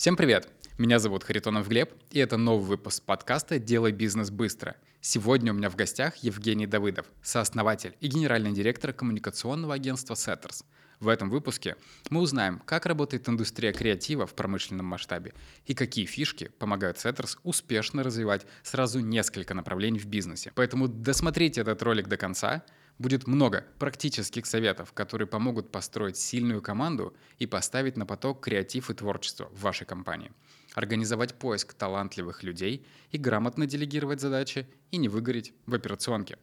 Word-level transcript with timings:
Всем 0.00 0.16
привет! 0.16 0.48
Меня 0.78 0.98
зовут 0.98 1.24
Харитонов 1.24 1.68
Глеб, 1.68 1.92
и 2.10 2.20
это 2.20 2.38
новый 2.38 2.66
выпуск 2.66 3.02
подкаста 3.02 3.58
«Делай 3.58 3.92
бизнес 3.92 4.30
быстро». 4.30 4.76
Сегодня 5.02 5.52
у 5.52 5.54
меня 5.54 5.68
в 5.68 5.76
гостях 5.76 6.16
Евгений 6.24 6.66
Давыдов, 6.66 7.04
сооснователь 7.22 7.94
и 8.00 8.08
генеральный 8.08 8.52
директор 8.52 8.94
коммуникационного 8.94 9.74
агентства 9.74 10.14
Setters. 10.14 10.64
В 11.00 11.08
этом 11.08 11.28
выпуске 11.28 11.76
мы 12.08 12.22
узнаем, 12.22 12.62
как 12.64 12.86
работает 12.86 13.28
индустрия 13.28 13.74
креатива 13.74 14.26
в 14.26 14.32
промышленном 14.32 14.86
масштабе 14.86 15.34
и 15.66 15.74
какие 15.74 16.06
фишки 16.06 16.50
помогают 16.58 16.96
Setters 16.96 17.36
успешно 17.42 18.02
развивать 18.02 18.46
сразу 18.62 19.00
несколько 19.00 19.52
направлений 19.52 19.98
в 19.98 20.06
бизнесе. 20.06 20.50
Поэтому 20.54 20.88
досмотрите 20.88 21.60
этот 21.60 21.82
ролик 21.82 22.08
до 22.08 22.16
конца– 22.16 22.64
Будет 23.00 23.26
много 23.26 23.64
практических 23.78 24.44
советов, 24.44 24.92
которые 24.92 25.26
помогут 25.26 25.72
построить 25.72 26.18
сильную 26.18 26.60
команду 26.60 27.16
и 27.38 27.46
поставить 27.46 27.96
на 27.96 28.04
поток 28.04 28.44
креатив 28.44 28.90
и 28.90 28.94
творчество 28.94 29.46
в 29.46 29.62
вашей 29.62 29.86
компании, 29.86 30.30
организовать 30.74 31.34
поиск 31.38 31.72
талантливых 31.72 32.42
людей 32.42 32.84
и 33.10 33.16
грамотно 33.16 33.64
делегировать 33.64 34.20
задачи 34.20 34.68
и 34.90 34.98
не 34.98 35.08
выгореть 35.08 35.54
в 35.64 35.74
операционке. 35.74 36.36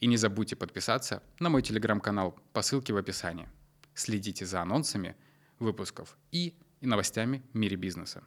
И 0.00 0.06
не 0.06 0.16
забудьте 0.16 0.56
подписаться 0.56 1.22
на 1.40 1.50
мой 1.50 1.60
телеграм-канал 1.60 2.40
по 2.54 2.62
ссылке 2.62 2.94
в 2.94 2.96
описании. 2.96 3.46
Следите 3.94 4.46
за 4.46 4.62
анонсами 4.62 5.14
выпусков 5.58 6.16
и, 6.30 6.54
новостями 6.80 7.42
в 7.52 7.58
мире 7.58 7.76
бизнеса. 7.76 8.24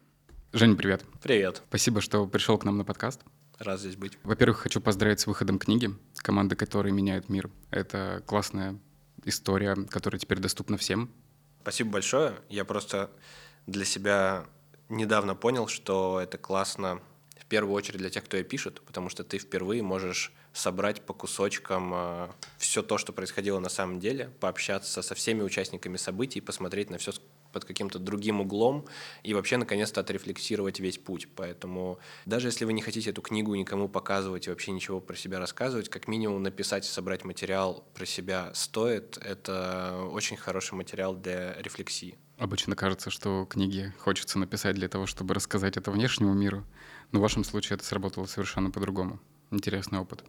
Женя, 0.53 0.75
привет. 0.75 1.03
Привет. 1.19 1.63
Спасибо, 1.69 1.99
что 2.01 2.27
пришел 2.27 2.59
к 2.59 2.63
нам 2.63 2.77
на 2.77 2.85
подкаст. 2.85 3.21
Рад 3.59 3.79
здесь 3.79 3.95
быть. 3.95 4.17
Во-первых, 4.23 4.59
хочу 4.59 4.81
поздравить 4.81 5.19
с 5.19 5.27
выходом 5.27 5.59
книги 5.59 5.89
«Команды, 6.17 6.55
которые 6.55 6.93
меняют 6.93 7.29
мир». 7.29 7.49
Это 7.71 8.21
классная 8.25 8.79
история, 9.23 9.75
которая 9.89 10.19
теперь 10.19 10.39
доступна 10.39 10.77
всем. 10.77 11.11
Спасибо 11.61 11.91
большое. 11.91 12.35
Я 12.49 12.65
просто 12.65 13.09
для 13.65 13.85
себя 13.85 14.45
недавно 14.89 15.35
понял, 15.35 15.67
что 15.67 16.19
это 16.21 16.37
классно 16.37 17.01
в 17.39 17.45
первую 17.45 17.73
очередь 17.73 17.99
для 17.99 18.09
тех, 18.09 18.25
кто 18.25 18.37
ее 18.37 18.43
пишет, 18.43 18.81
потому 18.81 19.09
что 19.09 19.23
ты 19.23 19.37
впервые 19.37 19.83
можешь 19.83 20.33
собрать 20.51 21.01
по 21.01 21.13
кусочкам 21.13 21.91
э, 21.93 22.27
все 22.57 22.81
то, 22.81 22.97
что 22.97 23.13
происходило 23.13 23.59
на 23.59 23.69
самом 23.69 23.99
деле, 23.99 24.29
пообщаться 24.39 25.01
со 25.01 25.15
всеми 25.15 25.41
участниками 25.41 25.97
событий, 25.97 26.41
посмотреть 26.41 26.89
на 26.89 26.97
все 26.97 27.11
под 27.55 27.63
каким-то 27.63 27.99
другим 27.99 28.41
углом 28.41 28.85
и 29.23 29.33
вообще 29.33 29.55
наконец-то 29.55 30.01
отрефлексировать 30.01 30.81
весь 30.81 30.97
путь. 30.97 31.29
Поэтому 31.37 31.99
даже 32.25 32.49
если 32.49 32.65
вы 32.65 32.73
не 32.73 32.81
хотите 32.81 33.11
эту 33.11 33.21
книгу 33.21 33.55
никому 33.55 33.87
показывать 33.87 34.47
и 34.47 34.49
вообще 34.49 34.73
ничего 34.73 34.99
про 34.99 35.15
себя 35.15 35.39
рассказывать, 35.39 35.87
как 35.87 36.09
минимум 36.09 36.43
написать 36.43 36.85
и 36.85 36.89
собрать 36.89 37.23
материал 37.23 37.85
про 37.93 38.05
себя 38.05 38.51
стоит. 38.53 39.17
Это 39.21 40.05
очень 40.11 40.35
хороший 40.35 40.73
материал 40.73 41.15
для 41.15 41.53
рефлексии. 41.61 42.17
Обычно 42.37 42.75
кажется, 42.75 43.09
что 43.09 43.45
книги 43.45 43.93
хочется 43.99 44.37
написать 44.37 44.75
для 44.75 44.89
того, 44.89 45.05
чтобы 45.05 45.33
рассказать 45.33 45.77
это 45.77 45.91
внешнему 45.91 46.33
миру, 46.33 46.65
но 47.13 47.19
в 47.19 47.21
вашем 47.21 47.45
случае 47.45 47.75
это 47.75 47.85
сработало 47.85 48.25
совершенно 48.25 48.69
по-другому. 48.69 49.21
Интересный 49.49 49.99
опыт. 49.99 50.25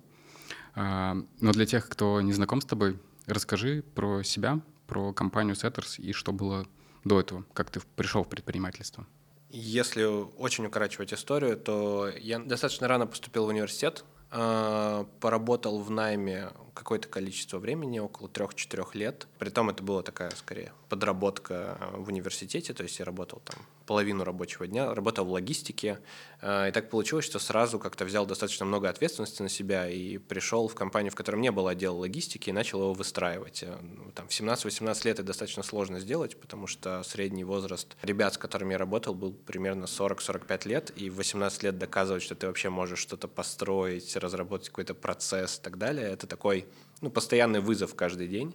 А, 0.77 1.17
но 1.41 1.51
для 1.51 1.67
тех, 1.67 1.89
кто 1.89 2.21
не 2.21 2.33
знаком 2.33 2.61
с 2.61 2.67
тобой, 2.67 3.01
расскажи 3.27 3.83
про 3.97 4.23
себя, 4.23 4.61
про 4.87 5.13
компанию 5.13 5.57
Setters 5.57 6.01
и 6.01 6.13
что 6.13 6.33
было 6.33 6.67
до 7.07 7.21
этого, 7.21 7.45
как 7.53 7.71
ты 7.71 7.81
пришел 7.95 8.25
в 8.25 8.29
предпринимательство? 8.29 9.07
Если 9.49 10.03
очень 10.03 10.67
укорачивать 10.67 11.15
историю, 11.15 11.57
то 11.57 12.11
я 12.21 12.41
достаточно 12.41 12.89
рано 12.89 13.07
поступил 13.07 13.45
в 13.45 13.49
университет, 13.49 14.05
а, 14.31 15.07
поработал 15.21 15.81
в 15.81 15.91
найме 15.91 16.51
какое-то 16.77 17.09
количество 17.09 17.59
времени, 17.59 17.99
около 17.99 18.29
трех-четырех 18.29 18.95
лет. 18.95 19.27
Притом 19.39 19.71
это 19.71 19.83
была 19.83 20.03
такая, 20.03 20.31
скорее, 20.37 20.73
подработка 20.89 21.79
в 21.95 22.09
университете, 22.09 22.75
то 22.75 22.83
есть 22.83 22.99
я 22.99 23.05
работал 23.05 23.41
там 23.45 23.57
половину 23.87 24.25
рабочего 24.25 24.67
дня, 24.67 24.93
работал 24.95 25.25
в 25.25 25.31
логистике. 25.31 26.01
А, 26.43 26.69
и 26.69 26.73
так 26.73 26.91
получилось, 26.91 27.25
что 27.25 27.39
сразу 27.39 27.79
как-то 27.79 28.05
взял 28.05 28.27
достаточно 28.27 28.67
много 28.67 28.89
ответственности 28.89 29.43
на 29.43 29.49
себя 29.49 29.89
и 29.89 30.19
пришел 30.19 30.69
в 30.69 30.75
компанию, 30.75 31.13
в 31.13 31.15
которой 31.15 31.41
не 31.41 31.51
было 31.51 31.71
отдела 31.71 31.95
логистики, 31.95 32.51
и 32.51 32.53
начал 32.53 32.81
его 32.81 32.93
выстраивать. 32.93 33.63
Э, 33.63 33.79
ну, 33.81 34.11
там, 34.13 34.29
в 34.29 34.33
17-18 34.33 35.07
лет 35.07 35.19
это 35.19 35.23
достаточно 35.23 35.63
сложно 35.63 36.01
сделать, 36.01 36.39
потому 36.39 36.67
что 36.67 37.03
средний 37.05 37.45
возраст 37.45 37.97
ребят, 38.03 38.35
с 38.35 38.39
которыми 38.39 38.73
я 38.73 38.79
работал, 38.79 39.15
был 39.15 39.33
примерно 39.33 39.85
40-45 39.85 40.69
лет, 40.69 40.93
и 40.97 41.09
в 41.09 41.17
18 41.17 41.63
лет 41.63 41.79
доказывать, 41.79 42.23
что 42.23 42.35
ты 42.35 42.49
вообще 42.49 42.69
можешь 42.69 42.99
что-то 42.99 43.29
построить, 43.29 44.17
разработать 44.17 44.69
какой-то 44.69 44.95
процесс 44.95 45.59
и 45.59 45.63
так 45.63 45.79
далее, 45.79 46.09
это 46.09 46.27
такой 46.27 46.66
ну, 47.01 47.11
постоянный 47.11 47.61
вызов 47.61 47.95
каждый 47.95 48.29
день. 48.29 48.55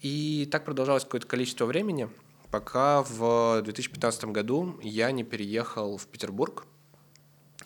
И 0.00 0.48
так 0.50 0.64
продолжалось 0.64 1.04
какое-то 1.04 1.26
количество 1.26 1.66
времени, 1.66 2.08
пока 2.50 3.02
в 3.02 3.62
2015 3.62 4.24
году 4.26 4.78
я 4.82 5.10
не 5.12 5.24
переехал 5.24 5.96
в 5.96 6.06
Петербург 6.06 6.66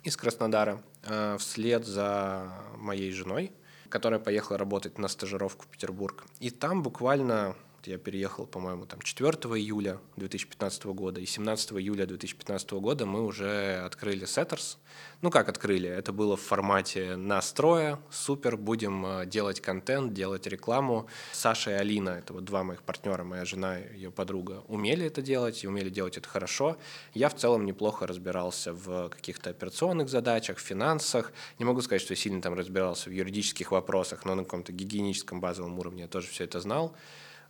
из 0.03 0.17
Краснодара 0.17 0.83
э, 1.05 1.37
вслед 1.39 1.87
за 1.87 2.53
моей 2.77 3.13
женой, 3.13 3.53
которая 3.89 4.21
поехала 4.21 4.59
работать 4.59 4.99
на 4.99 5.09
стажировку 5.09 5.65
в 5.65 5.69
Петербург. 5.69 6.25
И 6.41 6.51
там 6.51 6.83
буквально 6.83 7.55
я 7.87 7.99
переехал, 7.99 8.47
по-моему, 8.47 8.87
там 8.87 9.01
4 9.01 9.31
июля 9.59 9.99
2015 10.17 10.85
года, 10.87 11.21
и 11.21 11.27
17 11.27 11.73
июля 11.73 12.07
2015 12.07 12.73
года 12.73 13.07
мы 13.07 13.25
уже 13.25 13.83
открыли 13.85 14.25
Setters. 14.25 14.77
Ну 15.23 15.31
как 15.31 15.49
открыли? 15.49 15.89
Это 15.89 16.13
было 16.13 16.37
в 16.37 16.41
формате 16.41 17.17
настроя, 17.17 17.99
супер, 18.11 18.57
будем 18.57 19.07
э, 19.07 19.27
делать 19.27 19.61
контент, 19.61 20.13
делать 20.13 20.47
рекламу. 20.47 21.07
Саша 21.33 21.71
и 21.71 21.75
Алина, 21.75 22.11
это 22.11 22.35
вот 22.35 22.45
два 22.45 22.63
моих 22.63 22.83
партнера, 22.83 23.25
моя 23.25 23.45
жена 23.45 23.81
и 23.81 23.95
ее 23.95 24.11
подруга, 24.11 24.63
умели 24.69 25.07
это 25.07 25.23
делать 25.23 25.65
и 25.65 25.69
умели 25.69 25.89
делать 25.89 26.19
это 26.19 26.29
хорошо. 26.29 26.77
Я 27.15 27.29
в 27.29 27.37
целом 27.37 27.65
неплохо 27.65 28.07
разбирался 28.07 28.73
в 28.75 29.09
каких-то 29.09 29.51
операционных 29.51 30.09
задачах, 30.09 30.59
финансах. 30.59 31.33
Не 31.59 31.65
могу 31.65 31.81
сказать, 31.81 32.03
что 32.03 32.13
я 32.13 32.17
сильно 32.17 32.43
там 32.43 32.55
разбирался 32.55 33.09
в 33.09 33.13
юридических 33.13 33.73
вопросах, 33.73 34.25
но 34.25 34.35
на 34.35 34.45
каком-то 34.45 34.73
гигиеническом 34.73 35.41
базовом 35.41 35.79
уровне 35.79 36.03
я 36.03 36.09
тоже 36.09 36.29
все 36.29 36.45
это 36.45 36.61
знал. 36.61 36.95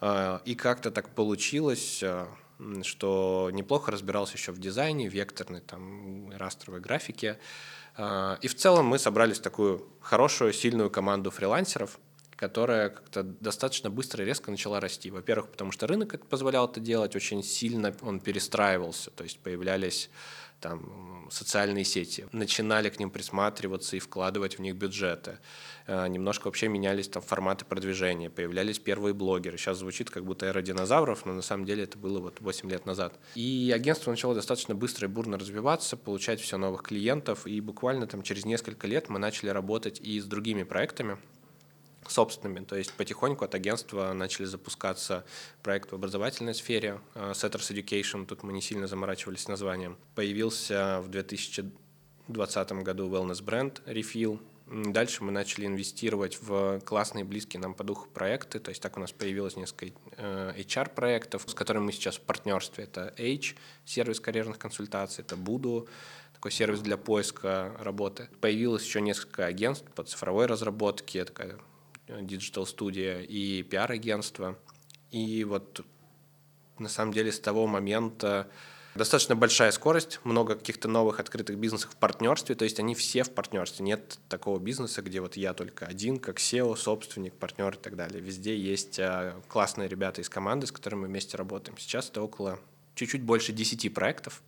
А, 0.01 0.43
и 0.45 0.55
как-то 0.55 0.91
так 0.91 1.11
получилось, 1.11 2.03
а, 2.03 2.29
что 2.83 3.51
неплохо 3.53 3.91
разбирался 3.91 4.37
еще 4.37 4.53
в 4.53 4.59
дизайне, 4.59 5.09
векторной, 5.09 5.61
там, 5.61 6.31
растровой 6.31 6.81
графике. 6.81 7.39
А, 7.97 8.39
и 8.43 8.49
в 8.49 8.55
целом 8.55 8.87
мы 8.87 8.99
собрались 8.99 9.39
в 9.39 9.43
такую 9.43 9.87
хорошую, 10.01 10.53
сильную 10.53 10.91
команду 10.91 11.31
фрилансеров, 11.31 11.99
которая 12.37 12.91
как-то 12.91 13.23
достаточно 13.23 13.91
быстро 13.91 14.25
и 14.25 14.27
резко 14.27 14.51
начала 14.51 14.81
расти. 14.81 15.11
Во-первых, 15.11 15.51
потому 15.51 15.73
что 15.73 15.87
рынок 15.87 16.27
позволял 16.27 16.67
это 16.69 16.81
делать, 16.81 17.15
очень 17.17 17.43
сильно 17.43 17.95
он 18.03 18.21
перестраивался, 18.21 19.11
то 19.11 19.25
есть 19.25 19.39
появлялись 19.39 20.11
там, 20.65 21.29
социальные 21.31 21.85
сети, 21.85 22.27
начинали 22.33 22.89
к 22.89 22.99
ним 22.99 23.11
присматриваться 23.11 23.97
и 23.97 23.99
вкладывать 23.99 24.57
в 24.57 24.63
них 24.63 24.77
бюджеты. 24.77 25.39
Э, 25.87 26.09
немножко 26.09 26.47
вообще 26.47 26.69
менялись 26.69 27.07
там 27.09 27.23
форматы 27.23 27.67
продвижения, 27.67 28.31
появлялись 28.31 28.79
первые 28.79 29.13
блогеры. 29.13 29.59
Сейчас 29.59 29.79
звучит 29.79 30.09
как 30.09 30.25
будто 30.25 30.47
эра 30.47 30.63
динозавров, 30.63 31.27
но 31.27 31.35
на 31.35 31.43
самом 31.43 31.67
деле 31.67 31.85
это 31.85 31.99
было 31.99 32.19
вот 32.19 32.41
8 32.41 32.71
лет 32.71 32.87
назад. 32.87 33.21
И 33.35 33.71
агентство 33.75 34.11
начало 34.11 34.35
достаточно 34.35 34.75
быстро 34.75 35.07
и 35.07 35.11
бурно 35.11 35.39
развиваться, 35.39 35.99
получать 35.99 36.41
все 36.41 36.57
новых 36.57 36.83
клиентов, 36.83 37.47
и 37.47 37.61
буквально 37.61 38.07
там 38.07 38.23
через 38.23 38.47
несколько 38.47 38.87
лет 38.87 39.11
мы 39.11 39.19
начали 39.19 39.51
работать 39.51 40.01
и 40.01 40.19
с 40.19 40.25
другими 40.25 40.63
проектами, 40.63 41.19
собственными. 42.11 42.65
То 42.65 42.77
есть 42.77 42.93
потихоньку 42.93 43.45
от 43.45 43.55
агентства 43.55 44.13
начали 44.13 44.45
запускаться 44.45 45.25
проекты 45.63 45.93
в 45.93 45.95
образовательной 45.95 46.55
сфере. 46.55 47.01
Э, 47.15 47.33
Setters 47.33 47.73
Education, 47.73 48.27
тут 48.27 48.43
мы 48.43 48.53
не 48.53 48.63
сильно 48.63 48.87
заморачивались 48.87 49.49
названием. 49.49 49.97
Появился 50.15 51.01
в 51.03 51.09
2020 51.09 52.73
году 52.73 53.09
wellness 53.09 53.43
бренд 53.43 53.83
Refill. 53.87 54.41
Дальше 54.67 55.23
мы 55.23 55.31
начали 55.31 55.67
инвестировать 55.67 56.39
в 56.41 56.81
классные, 56.81 57.25
близкие 57.25 57.61
нам 57.61 57.75
по 57.75 57.85
духу 57.85 58.09
проекты. 58.09 58.59
То 58.59 58.71
есть 58.71 58.81
так 58.81 58.97
у 58.97 59.01
нас 59.01 59.13
появилось 59.13 59.57
несколько 59.57 59.87
HR-проектов, 60.17 61.47
э, 61.47 61.51
с 61.51 61.55
которыми 61.55 61.85
мы 61.85 61.93
сейчас 61.93 62.17
в 62.17 62.23
партнерстве. 62.23 62.85
Это 62.85 63.15
H, 63.19 63.57
сервис 63.85 64.21
карьерных 64.21 64.59
консультаций, 64.59 65.23
это 65.23 65.37
Буду, 65.37 65.87
такой 66.33 66.51
сервис 66.51 66.81
для 66.81 66.97
поиска 66.97 67.75
работы. 67.79 68.29
Появилось 68.41 68.85
еще 68.85 69.01
несколько 69.01 69.47
агентств 69.47 69.91
по 69.95 70.03
цифровой 70.03 70.47
разработке, 70.47 71.25
такая 71.25 71.59
диджитал-студия 72.09 73.21
и 73.21 73.63
пиар-агентство. 73.63 74.59
И 75.11 75.45
вот 75.45 75.85
на 76.79 76.89
самом 76.89 77.13
деле 77.13 77.33
с 77.33 77.41
того 77.41 77.67
момента 77.67 78.49
достаточно 78.95 79.37
большая 79.37 79.71
скорость, 79.73 80.21
много 80.25 80.55
каких-то 80.55 80.89
новых 80.89 81.21
открытых 81.21 81.59
бизнесов 81.59 81.93
в 81.93 81.97
партнерстве, 81.97 82.55
то 82.55 82.65
есть 82.65 82.79
они 82.79 82.95
все 82.95 83.25
в 83.25 83.31
партнерстве. 83.31 83.85
Нет 83.85 84.19
такого 84.29 84.59
бизнеса, 84.59 85.03
где 85.03 85.21
вот 85.21 85.37
я 85.37 85.53
только 85.55 85.87
один, 85.87 86.19
как 86.19 86.39
SEO, 86.39 86.77
собственник, 86.77 87.35
партнер 87.35 87.75
и 87.75 87.79
так 87.79 87.97
далее. 87.97 88.21
Везде 88.21 88.57
есть 88.57 88.99
а, 89.01 89.41
классные 89.49 89.89
ребята 89.89 90.21
из 90.21 90.29
команды, 90.29 90.67
с 90.67 90.73
которыми 90.73 91.03
мы 91.03 91.07
вместе 91.09 91.37
работаем. 91.37 91.77
Сейчас 91.79 92.09
это 92.09 92.23
около 92.23 92.61
чуть-чуть 92.95 93.23
больше 93.23 93.53
10 93.53 93.93
проектов, 93.93 94.43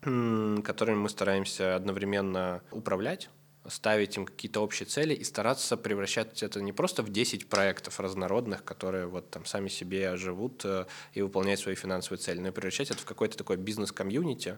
которыми 0.00 0.96
мы 0.96 1.08
стараемся 1.08 1.76
одновременно 1.76 2.62
управлять, 2.70 3.28
ставить 3.68 4.16
им 4.16 4.24
какие-то 4.24 4.60
общие 4.60 4.86
цели 4.86 5.14
и 5.14 5.24
стараться 5.24 5.76
превращать 5.76 6.42
это 6.42 6.60
не 6.62 6.72
просто 6.72 7.02
в 7.02 7.10
10 7.10 7.48
проектов 7.48 8.00
разнородных, 8.00 8.64
которые 8.64 9.06
вот 9.06 9.30
там 9.30 9.44
сами 9.44 9.68
себе 9.68 10.16
живут 10.16 10.62
э, 10.64 10.86
и 11.12 11.22
выполняют 11.22 11.60
свои 11.60 11.74
финансовые 11.74 12.18
цели, 12.18 12.40
но 12.40 12.48
и 12.48 12.50
превращать 12.52 12.90
это 12.90 13.00
в 13.00 13.04
какой-то 13.04 13.36
такой 13.36 13.56
бизнес-комьюнити, 13.56 14.56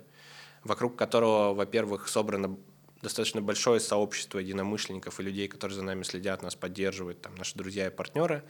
вокруг 0.62 0.96
которого, 0.96 1.52
во-первых, 1.52 2.08
собрано 2.08 2.56
достаточно 3.02 3.42
большое 3.42 3.80
сообщество 3.80 4.38
единомышленников 4.38 5.18
и 5.18 5.22
людей, 5.24 5.48
которые 5.48 5.76
за 5.76 5.82
нами 5.82 6.04
следят, 6.04 6.42
нас 6.42 6.54
поддерживают, 6.54 7.20
там, 7.20 7.34
наши 7.34 7.58
друзья 7.58 7.88
и 7.88 7.90
партнеры. 7.90 8.44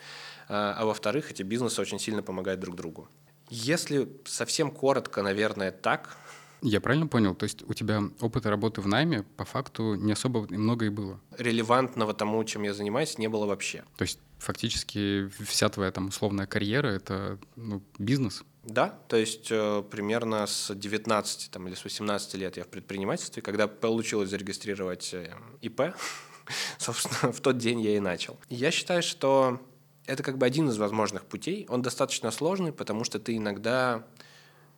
А, 0.48 0.74
а 0.76 0.84
во-вторых, 0.84 1.30
эти 1.30 1.42
бизнесы 1.42 1.80
очень 1.80 1.98
сильно 1.98 2.22
помогают 2.22 2.60
друг 2.60 2.76
другу. 2.76 3.08
Если 3.48 4.08
совсем 4.24 4.70
коротко, 4.70 5.22
наверное, 5.22 5.72
так. 5.72 6.16
Я 6.62 6.80
правильно 6.80 7.08
понял? 7.08 7.34
То 7.34 7.44
есть 7.44 7.62
у 7.68 7.74
тебя 7.74 8.02
опыта 8.20 8.48
работы 8.48 8.80
в 8.80 8.86
найме 8.86 9.24
по 9.36 9.44
факту 9.44 9.94
не 9.94 10.12
особо 10.12 10.46
много 10.48 10.86
и 10.86 10.90
было? 10.90 11.20
Релевантного 11.36 12.14
тому, 12.14 12.42
чем 12.44 12.62
я 12.62 12.72
занимаюсь, 12.72 13.18
не 13.18 13.28
было 13.28 13.46
вообще. 13.46 13.84
То 13.96 14.02
есть 14.02 14.20
фактически 14.38 15.28
вся 15.44 15.68
твоя 15.68 15.90
там 15.90 16.08
условная 16.08 16.46
карьера— 16.46 16.86
это 16.88 17.38
ну, 17.56 17.82
бизнес? 17.98 18.44
Да, 18.62 18.96
то 19.08 19.16
есть 19.16 19.48
э, 19.50 19.82
примерно 19.90 20.46
с 20.46 20.72
19 20.72 21.50
там, 21.50 21.66
или 21.66 21.74
с 21.74 21.82
18 21.82 22.34
лет 22.34 22.56
я 22.56 22.62
в 22.62 22.68
предпринимательстве, 22.68 23.42
когда 23.42 23.66
получилось 23.66 24.30
зарегистрировать 24.30 25.12
э, 25.14 25.34
ИП, 25.62 25.94
собственно, 26.78 27.32
в 27.32 27.40
тот 27.40 27.58
день 27.58 27.80
я 27.80 27.96
и 27.96 28.00
начал. 28.00 28.38
Я 28.48 28.70
считаю, 28.70 29.02
что 29.02 29.60
это 30.06 30.22
как 30.22 30.38
бы 30.38 30.46
один 30.46 30.68
из 30.68 30.78
возможных 30.78 31.24
путей. 31.24 31.66
Он 31.68 31.82
достаточно 31.82 32.30
сложный, 32.30 32.72
потому 32.72 33.02
что 33.02 33.18
ты 33.18 33.36
иногда 33.36 34.06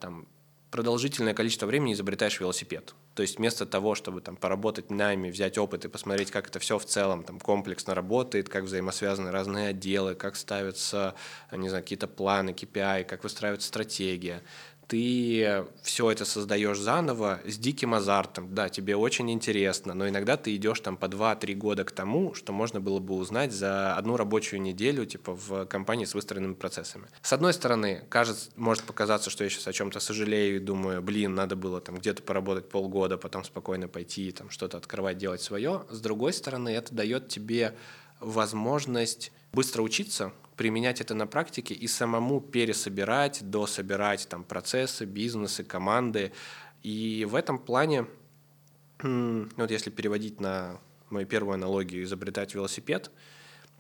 там, 0.01 0.27
продолжительное 0.75 1.35
количество 1.35 1.67
времени 1.67 1.93
изобретаешь 1.93 2.41
велосипед. 2.41 2.97
То 3.15 3.23
есть 3.23 3.39
вместо 3.39 3.65
того, 3.65 3.95
чтобы 3.95 4.21
там 4.21 4.35
поработать 4.35 4.91
нами, 4.91 5.31
взять 5.31 5.57
опыт 5.57 5.85
и 5.85 5.89
посмотреть, 5.89 6.33
как 6.33 6.49
это 6.49 6.59
все 6.59 6.81
в 6.81 6.85
целом 6.85 7.23
там 7.23 7.39
комплексно 7.39 7.95
работает, 7.95 8.49
как 8.49 8.65
взаимосвязаны 8.65 9.31
разные 9.31 9.69
отделы, 9.69 10.17
как 10.17 10.35
ставятся, 10.35 11.15
не 11.53 11.69
знаю, 11.69 11.85
какие-то 11.85 12.09
планы, 12.09 12.51
KPI, 12.51 13.05
как 13.05 13.23
выстраивается 13.23 13.69
стратегия, 13.69 14.43
ты 14.89 15.65
все 15.83 16.11
это 16.11 16.25
создаешь 16.25 16.79
заново 16.79 17.41
с 17.47 17.57
диким 17.59 17.95
азартом. 17.95 18.55
Да, 18.55 18.69
тебе 18.69 18.97
очень 18.97 19.31
интересно, 19.31 19.95
но 19.95 20.09
иногда 20.09 20.37
ты 20.37 20.55
идешь 20.55 20.81
там 20.81 20.97
по 20.97 21.07
2-3 21.07 21.55
года 21.55 21.85
к 21.85 21.91
тому, 21.91 22.35
что 22.35 22.53
можно 22.53 22.81
было 22.81 22.99
бы 22.99 23.15
узнать 23.15 23.53
за 23.53 23.95
одну 23.95 24.17
рабочую 24.17 24.61
неделю, 24.61 25.07
типа 25.07 25.35
в 25.35 25.67
компании 25.67 26.05
с 26.05 26.15
выстроенными 26.15 26.55
процессами. 26.55 27.07
С 27.23 27.33
одной 27.33 27.53
стороны, 27.53 28.05
кажется, 28.09 28.51
может 28.57 28.85
показаться, 28.85 29.31
что 29.31 29.45
я 29.45 29.51
сейчас 29.51 29.69
о 29.69 29.73
чем-то 29.73 30.01
сожалею 30.01 30.57
и 30.57 30.61
думаю, 30.61 31.03
блин, 31.03 31.35
надо 31.35 31.57
было 31.57 31.81
там 31.81 31.97
где-то 31.97 32.23
поработать 32.23 32.69
полгода, 32.69 33.17
потом 33.17 33.45
спокойно 33.45 33.89
пойти 33.89 34.31
там 34.33 34.51
что-то 34.51 34.77
открывать, 34.77 35.19
делать 35.19 35.41
свое. 35.41 35.85
С 35.91 36.01
другой 36.01 36.33
стороны, 36.33 36.69
это 36.69 36.95
дает 36.95 37.29
тебе 37.29 37.75
возможность 38.21 39.33
быстро 39.53 39.83
учиться, 39.83 40.33
применять 40.57 41.01
это 41.01 41.15
на 41.15 41.27
практике 41.27 41.75
и 41.75 41.87
самому 41.87 42.41
пересобирать, 42.41 43.49
дособирать 43.49 44.29
там 44.29 44.45
процессы, 44.45 45.05
бизнесы, 45.05 45.65
команды. 45.65 46.33
И 46.83 47.27
в 47.29 47.35
этом 47.35 47.59
плане, 47.59 48.07
вот 49.03 49.71
если 49.71 49.91
переводить 49.91 50.41
на 50.41 50.81
мою 51.11 51.27
первую 51.27 51.55
аналогию, 51.55 52.05
изобретать 52.05 52.55
велосипед, 52.55 53.11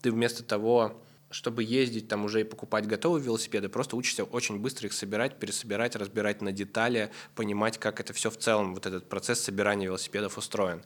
ты 0.03 0.11
вместо 0.11 0.43
того, 0.43 1.01
чтобы 1.31 1.65
ездить 1.65 2.09
там 2.09 2.25
уже 2.25 2.43
и 2.43 2.45
покупать 2.45 2.87
готовые 2.87 3.25
велосипеды, 3.25 3.69
просто 3.69 3.97
учишься 3.97 4.25
очень 4.25 4.59
быстро 4.59 4.87
их 4.87 4.93
собирать, 4.93 5.39
пересобирать, 5.39 5.97
разбирать 5.97 6.43
на 6.43 6.53
детали, 6.53 7.11
понимать, 7.35 7.79
как 7.79 8.01
это 8.01 8.13
все 8.13 8.31
в 8.31 8.37
целом, 8.37 8.75
вот 8.75 8.87
этот 8.87 9.09
процесс 9.09 9.41
собирания 9.41 9.87
велосипедов 9.87 10.39
устроен 10.39 10.83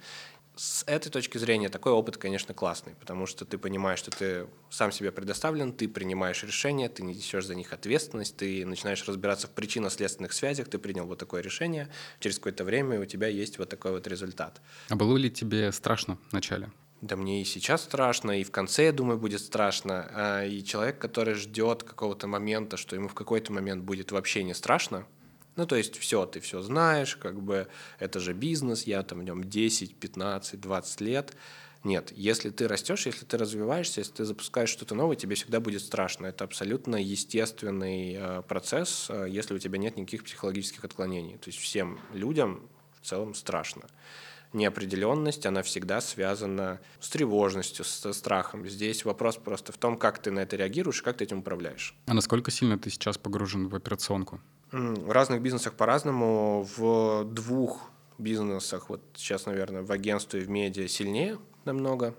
с 0.58 0.82
этой 0.88 1.10
точки 1.10 1.38
зрения 1.38 1.68
такой 1.68 1.92
опыт, 1.92 2.16
конечно, 2.16 2.52
классный, 2.52 2.94
потому 2.96 3.26
что 3.26 3.44
ты 3.44 3.58
понимаешь, 3.58 4.00
что 4.00 4.10
ты 4.10 4.48
сам 4.70 4.90
себе 4.90 5.12
предоставлен, 5.12 5.72
ты 5.72 5.88
принимаешь 5.88 6.42
решения, 6.42 6.88
ты 6.88 7.04
не 7.04 7.14
несешь 7.14 7.46
за 7.46 7.54
них 7.54 7.72
ответственность, 7.72 8.36
ты 8.36 8.66
начинаешь 8.66 9.06
разбираться 9.06 9.46
в 9.46 9.50
причинно-следственных 9.50 10.32
связях, 10.32 10.68
ты 10.68 10.78
принял 10.78 11.06
вот 11.06 11.18
такое 11.18 11.42
решение, 11.42 11.88
через 12.18 12.38
какое-то 12.38 12.64
время 12.64 13.00
у 13.00 13.04
тебя 13.04 13.28
есть 13.28 13.58
вот 13.58 13.68
такой 13.68 13.92
вот 13.92 14.08
результат. 14.08 14.60
А 14.88 14.96
было 14.96 15.16
ли 15.16 15.30
тебе 15.30 15.70
страшно 15.70 16.18
вначале? 16.32 16.70
Да 17.00 17.14
мне 17.14 17.42
и 17.42 17.44
сейчас 17.44 17.84
страшно, 17.84 18.40
и 18.40 18.42
в 18.42 18.50
конце, 18.50 18.86
я 18.86 18.92
думаю, 18.92 19.18
будет 19.18 19.40
страшно. 19.40 20.10
А, 20.12 20.44
и 20.44 20.64
человек, 20.64 20.98
который 20.98 21.34
ждет 21.34 21.84
какого-то 21.84 22.26
момента, 22.26 22.76
что 22.76 22.96
ему 22.96 23.06
в 23.06 23.14
какой-то 23.14 23.52
момент 23.52 23.84
будет 23.84 24.10
вообще 24.10 24.42
не 24.42 24.54
страшно, 24.54 25.06
ну, 25.58 25.66
то 25.66 25.74
есть 25.74 25.98
все, 25.98 26.24
ты 26.24 26.38
все 26.38 26.62
знаешь, 26.62 27.16
как 27.16 27.42
бы 27.42 27.66
это 27.98 28.20
же 28.20 28.32
бизнес, 28.32 28.84
я 28.84 29.02
там 29.02 29.18
в 29.18 29.24
нем 29.24 29.42
10, 29.42 29.96
15, 29.96 30.60
20 30.60 31.00
лет. 31.00 31.36
Нет, 31.82 32.12
если 32.14 32.50
ты 32.50 32.68
растешь, 32.68 33.06
если 33.06 33.24
ты 33.24 33.36
развиваешься, 33.36 34.00
если 34.00 34.12
ты 34.12 34.24
запускаешь 34.24 34.68
что-то 34.68 34.94
новое, 34.94 35.16
тебе 35.16 35.34
всегда 35.34 35.58
будет 35.58 35.82
страшно. 35.82 36.26
Это 36.26 36.44
абсолютно 36.44 36.94
естественный 36.94 38.14
э, 38.16 38.42
процесс, 38.42 39.08
э, 39.10 39.26
если 39.28 39.52
у 39.54 39.58
тебя 39.58 39.78
нет 39.78 39.96
никаких 39.96 40.22
психологических 40.22 40.84
отклонений. 40.84 41.38
То 41.38 41.48
есть 41.48 41.58
всем 41.58 41.98
людям 42.12 42.68
в 43.00 43.04
целом 43.04 43.34
страшно. 43.34 43.82
Неопределенность, 44.52 45.44
она 45.44 45.62
всегда 45.62 46.00
связана 46.00 46.80
с 47.00 47.10
тревожностью, 47.10 47.84
со 47.84 48.12
страхом. 48.12 48.68
Здесь 48.68 49.04
вопрос 49.04 49.36
просто 49.36 49.72
в 49.72 49.76
том, 49.76 49.98
как 49.98 50.22
ты 50.22 50.30
на 50.30 50.38
это 50.38 50.54
реагируешь 50.54 51.02
как 51.02 51.16
ты 51.16 51.24
этим 51.24 51.40
управляешь. 51.40 51.96
А 52.06 52.14
насколько 52.14 52.52
сильно 52.52 52.78
ты 52.78 52.90
сейчас 52.90 53.18
погружен 53.18 53.66
в 53.66 53.74
операционку? 53.74 54.40
В 54.70 55.10
разных 55.10 55.40
бизнесах 55.40 55.74
по-разному. 55.74 56.66
В 56.76 57.24
двух 57.24 57.90
бизнесах, 58.18 58.90
вот 58.90 59.00
сейчас, 59.14 59.46
наверное, 59.46 59.82
в 59.82 59.92
агентстве 59.92 60.40
в 60.40 60.50
медиа 60.50 60.88
сильнее 60.88 61.38
намного. 61.64 62.14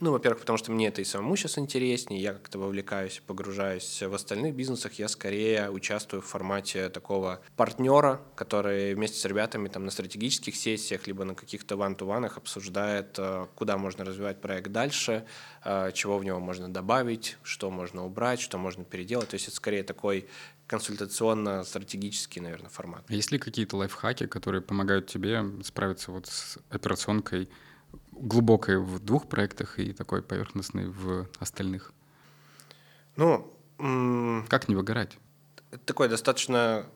Ну, 0.00 0.12
во-первых, 0.12 0.40
потому 0.40 0.58
что 0.58 0.70
мне 0.70 0.88
это 0.88 1.00
и 1.00 1.04
самому 1.04 1.34
сейчас 1.34 1.58
интереснее, 1.58 2.22
я 2.22 2.32
как-то 2.32 2.58
вовлекаюсь, 2.60 3.20
погружаюсь. 3.26 4.00
В 4.00 4.14
остальных 4.14 4.54
бизнесах 4.54 4.92
я 4.94 5.08
скорее 5.08 5.70
участвую 5.70 6.22
в 6.22 6.26
формате 6.26 6.88
такого 6.88 7.40
партнера, 7.56 8.20
который 8.36 8.94
вместе 8.94 9.18
с 9.18 9.24
ребятами 9.24 9.66
там 9.68 9.84
на 9.84 9.90
стратегических 9.90 10.54
сессиях, 10.54 11.08
либо 11.08 11.24
на 11.24 11.34
каких-то 11.34 11.76
ван-ту-ванах 11.76 12.36
обсуждает, 12.36 13.18
э, 13.18 13.46
куда 13.56 13.76
можно 13.76 14.04
развивать 14.04 14.40
проект 14.40 14.70
дальше, 14.70 15.26
э, 15.64 15.90
чего 15.94 16.18
в 16.18 16.24
него 16.24 16.38
можно 16.38 16.72
добавить, 16.72 17.36
что 17.42 17.68
можно 17.70 18.04
убрать, 18.06 18.40
что 18.40 18.56
можно 18.56 18.84
переделать. 18.84 19.30
То 19.30 19.34
есть 19.34 19.48
это 19.48 19.56
скорее 19.56 19.82
такой 19.82 20.28
консультационно-стратегический, 20.68 22.40
наверное, 22.40 22.68
формат. 22.68 23.10
Есть 23.10 23.32
ли 23.32 23.38
какие-то 23.38 23.76
лайфхаки, 23.76 24.26
которые 24.26 24.60
помогают 24.60 25.06
тебе 25.06 25.42
справиться 25.64 26.12
вот 26.12 26.26
с 26.26 26.58
операционкой 26.70 27.48
глубокой 28.12 28.78
в 28.78 29.00
двух 29.00 29.28
проектах 29.28 29.78
и 29.78 29.92
такой 29.92 30.22
поверхностной 30.22 30.86
в 30.88 31.26
остальных? 31.40 31.92
Ну, 33.16 33.50
как 34.48 34.68
не 34.68 34.76
выгорать? 34.76 35.18
Такой 35.86 36.08
достаточно 36.08 36.86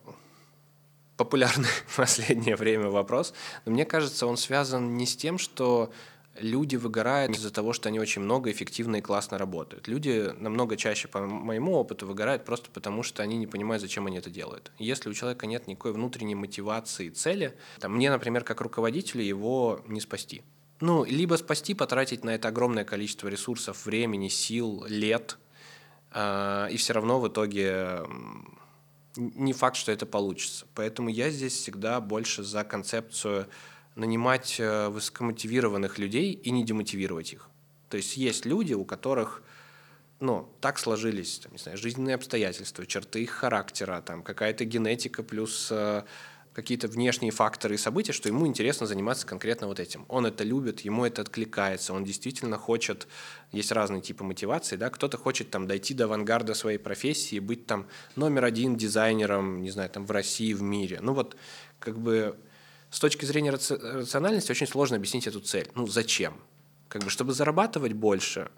популярный 1.17 1.69
в 1.87 1.97
последнее 1.97 2.55
время 2.55 2.89
вопрос, 2.89 3.33
но 3.65 3.71
мне 3.71 3.85
кажется, 3.85 4.27
он 4.27 4.37
связан 4.37 4.97
не 4.97 5.05
с 5.05 5.15
тем, 5.15 5.37
что 5.37 5.91
люди 6.35 6.75
выгорают 6.75 7.35
из-за 7.35 7.51
того, 7.51 7.73
что 7.73 7.89
они 7.89 7.99
очень 7.99 8.21
много 8.21 8.51
эффективно 8.51 8.97
и 8.97 9.01
классно 9.01 9.37
работают. 9.37 9.87
Люди 9.87 10.33
намного 10.39 10.77
чаще, 10.77 11.07
по 11.07 11.21
моему 11.21 11.73
опыту, 11.73 12.07
выгорают 12.07 12.45
просто 12.45 12.69
потому, 12.71 13.03
что 13.03 13.23
они 13.23 13.37
не 13.37 13.47
понимают, 13.47 13.81
зачем 13.81 14.07
они 14.07 14.17
это 14.17 14.29
делают. 14.29 14.71
Если 14.79 15.09
у 15.09 15.13
человека 15.13 15.45
нет 15.45 15.67
никакой 15.67 15.93
внутренней 15.93 16.35
мотивации, 16.35 17.09
цели, 17.09 17.55
там, 17.79 17.95
мне, 17.95 18.09
например, 18.09 18.43
как 18.43 18.61
руководителю, 18.61 19.23
его 19.23 19.81
не 19.87 20.01
спасти. 20.01 20.41
Ну, 20.79 21.05
либо 21.05 21.35
спасти, 21.35 21.73
потратить 21.73 22.23
на 22.23 22.31
это 22.31 22.49
огромное 22.49 22.83
количество 22.83 23.27
ресурсов, 23.27 23.85
времени, 23.85 24.27
сил, 24.27 24.85
лет, 24.87 25.37
э, 26.11 26.67
и 26.71 26.77
все 26.77 26.93
равно 26.93 27.19
в 27.19 27.27
итоге 27.27 28.01
не 29.15 29.53
факт, 29.53 29.75
что 29.75 29.91
это 29.91 30.05
получится. 30.05 30.65
Поэтому 30.73 31.09
я 31.09 31.29
здесь 31.29 31.53
всегда 31.53 32.01
больше 32.01 32.43
за 32.43 32.63
концепцию 32.63 33.47
нанимать 33.95 34.59
э, 34.59 34.89
высокомотивированных 34.89 35.97
людей 35.97 36.33
и 36.33 36.51
не 36.51 36.63
демотивировать 36.63 37.33
их. 37.33 37.49
То 37.89 37.97
есть 37.97 38.17
есть 38.17 38.45
люди, 38.45 38.73
у 38.73 38.85
которых 38.85 39.43
ну, 40.19 40.49
так 40.61 40.79
сложились, 40.79 41.39
там, 41.39 41.51
не 41.51 41.57
знаю, 41.57 41.77
жизненные 41.77 42.15
обстоятельства, 42.15 42.85
черты 42.85 43.23
их 43.23 43.31
характера, 43.31 44.01
там, 44.05 44.23
какая-то 44.23 44.63
генетика 44.63 45.21
плюс 45.21 45.67
э, 45.69 46.03
какие-то 46.53 46.87
внешние 46.87 47.31
факторы 47.31 47.75
и 47.75 47.77
события, 47.77 48.13
что 48.13 48.29
ему 48.29 48.47
интересно 48.47 48.87
заниматься 48.87 49.25
конкретно 49.27 49.67
вот 49.67 49.79
этим. 49.79 50.05
Он 50.07 50.25
это 50.25 50.43
любит, 50.43 50.81
ему 50.81 51.05
это 51.05 51.21
откликается, 51.21 51.93
он 51.93 52.03
действительно 52.03 52.57
хочет, 52.57 53.07
есть 53.51 53.71
разные 53.71 54.01
типы 54.01 54.23
мотивации, 54.23 54.75
да, 54.75 54.89
кто-то 54.89 55.17
хочет 55.17 55.49
там 55.49 55.67
дойти 55.67 55.93
до 55.93 56.05
авангарда 56.05 56.53
своей 56.53 56.77
профессии, 56.77 57.39
быть 57.39 57.65
там 57.65 57.87
номер 58.15 58.45
один 58.45 58.75
дизайнером, 58.75 59.61
не 59.61 59.71
знаю, 59.71 59.89
там 59.89 60.05
в 60.05 60.11
России, 60.11 60.53
в 60.53 60.61
мире. 60.61 60.99
Ну 61.01 61.13
вот, 61.13 61.35
как 61.79 61.99
бы 61.99 62.37
с 62.93 62.99
точки 62.99 63.25
зрения 63.25 63.49
рациональности 63.49 64.51
очень 64.51 64.67
сложно 64.67 64.97
объяснить 64.97 65.25
эту 65.25 65.39
цель. 65.39 65.67
Ну, 65.73 65.87
зачем? 65.87 66.35
Как 66.89 67.03
бы, 67.03 67.09
чтобы 67.09 67.33
зарабатывать 67.33 67.93
больше, 67.93 68.51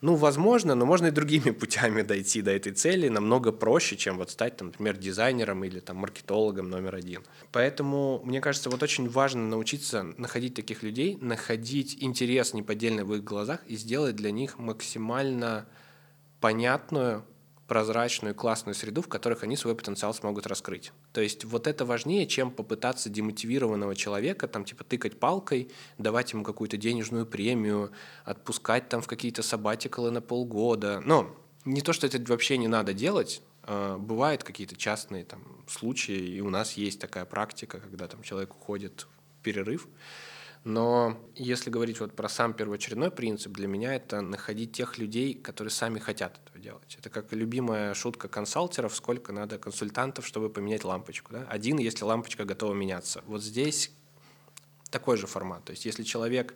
Ну, 0.00 0.14
возможно, 0.16 0.74
но 0.74 0.84
можно 0.86 1.06
и 1.06 1.10
другими 1.12 1.50
путями 1.60 2.02
дойти 2.02 2.42
до 2.42 2.50
этой 2.50 2.72
цели 2.72 3.08
намного 3.08 3.52
проще, 3.52 3.96
чем 3.96 4.16
вот 4.16 4.30
стать, 4.30 4.56
там, 4.56 4.68
например, 4.68 4.96
дизайнером 4.96 5.62
или 5.64 5.80
там, 5.80 5.96
маркетологом 5.96 6.70
номер 6.70 6.96
один. 6.96 7.22
Поэтому, 7.52 8.20
мне 8.24 8.40
кажется, 8.40 8.68
вот 8.68 8.82
очень 8.82 9.08
важно 9.08 9.46
научиться 9.46 10.02
находить 10.16 10.54
таких 10.54 10.82
людей, 10.82 11.16
находить 11.20 11.96
интерес 12.00 12.54
неподдельный 12.54 13.04
в 13.04 13.14
их 13.14 13.22
глазах 13.22 13.60
и 13.66 13.76
сделать 13.76 14.16
для 14.16 14.32
них 14.32 14.58
максимально 14.58 15.66
понятную 16.40 17.24
прозрачную, 17.68 18.34
классную 18.34 18.74
среду, 18.74 19.02
в 19.02 19.08
которых 19.08 19.44
они 19.44 19.54
свой 19.54 19.76
потенциал 19.76 20.14
смогут 20.14 20.46
раскрыть. 20.46 20.90
То 21.12 21.20
есть 21.20 21.44
вот 21.44 21.66
это 21.66 21.84
важнее, 21.84 22.26
чем 22.26 22.50
попытаться 22.50 23.10
демотивированного 23.10 23.94
человека, 23.94 24.48
там, 24.48 24.64
типа, 24.64 24.84
тыкать 24.84 25.20
палкой, 25.20 25.70
давать 25.98 26.32
ему 26.32 26.44
какую-то 26.44 26.78
денежную 26.78 27.26
премию, 27.26 27.92
отпускать 28.24 28.88
там 28.88 29.02
в 29.02 29.06
какие-то 29.06 29.42
сабатикалы 29.42 30.10
на 30.10 30.22
полгода. 30.22 31.02
Но 31.04 31.36
не 31.66 31.82
то, 31.82 31.92
что 31.92 32.06
это 32.06 32.18
вообще 32.32 32.56
не 32.56 32.68
надо 32.68 32.94
делать, 32.94 33.42
а, 33.64 33.98
бывают 33.98 34.44
какие-то 34.44 34.74
частные 34.74 35.26
там 35.26 35.42
случаи, 35.68 36.18
и 36.18 36.40
у 36.40 36.48
нас 36.48 36.72
есть 36.72 36.98
такая 36.98 37.26
практика, 37.26 37.80
когда 37.80 38.08
там 38.08 38.22
человек 38.22 38.54
уходит 38.54 39.06
в 39.38 39.42
перерыв, 39.42 39.86
но 40.64 41.18
если 41.34 41.70
говорить 41.70 42.00
вот 42.00 42.14
про 42.14 42.28
сам 42.28 42.52
первоочередной 42.52 43.10
принцип, 43.10 43.52
для 43.52 43.68
меня 43.68 43.94
это 43.94 44.20
находить 44.20 44.72
тех 44.72 44.98
людей, 44.98 45.34
которые 45.34 45.70
сами 45.70 45.98
хотят 45.98 46.38
этого 46.44 46.58
делать. 46.58 46.96
Это 46.98 47.10
как 47.10 47.32
любимая 47.32 47.94
шутка 47.94 48.28
консалтеров, 48.28 48.94
сколько 48.94 49.32
надо 49.32 49.58
консультантов, 49.58 50.26
чтобы 50.26 50.50
поменять 50.50 50.84
лампочку. 50.84 51.32
Да? 51.32 51.46
Один, 51.48 51.78
если 51.78 52.04
лампочка 52.04 52.44
готова 52.44 52.74
меняться. 52.74 53.22
Вот 53.26 53.42
здесь 53.42 53.92
такой 54.90 55.16
же 55.16 55.26
формат. 55.26 55.64
То 55.64 55.70
есть 55.70 55.84
если 55.84 56.02
человек 56.02 56.54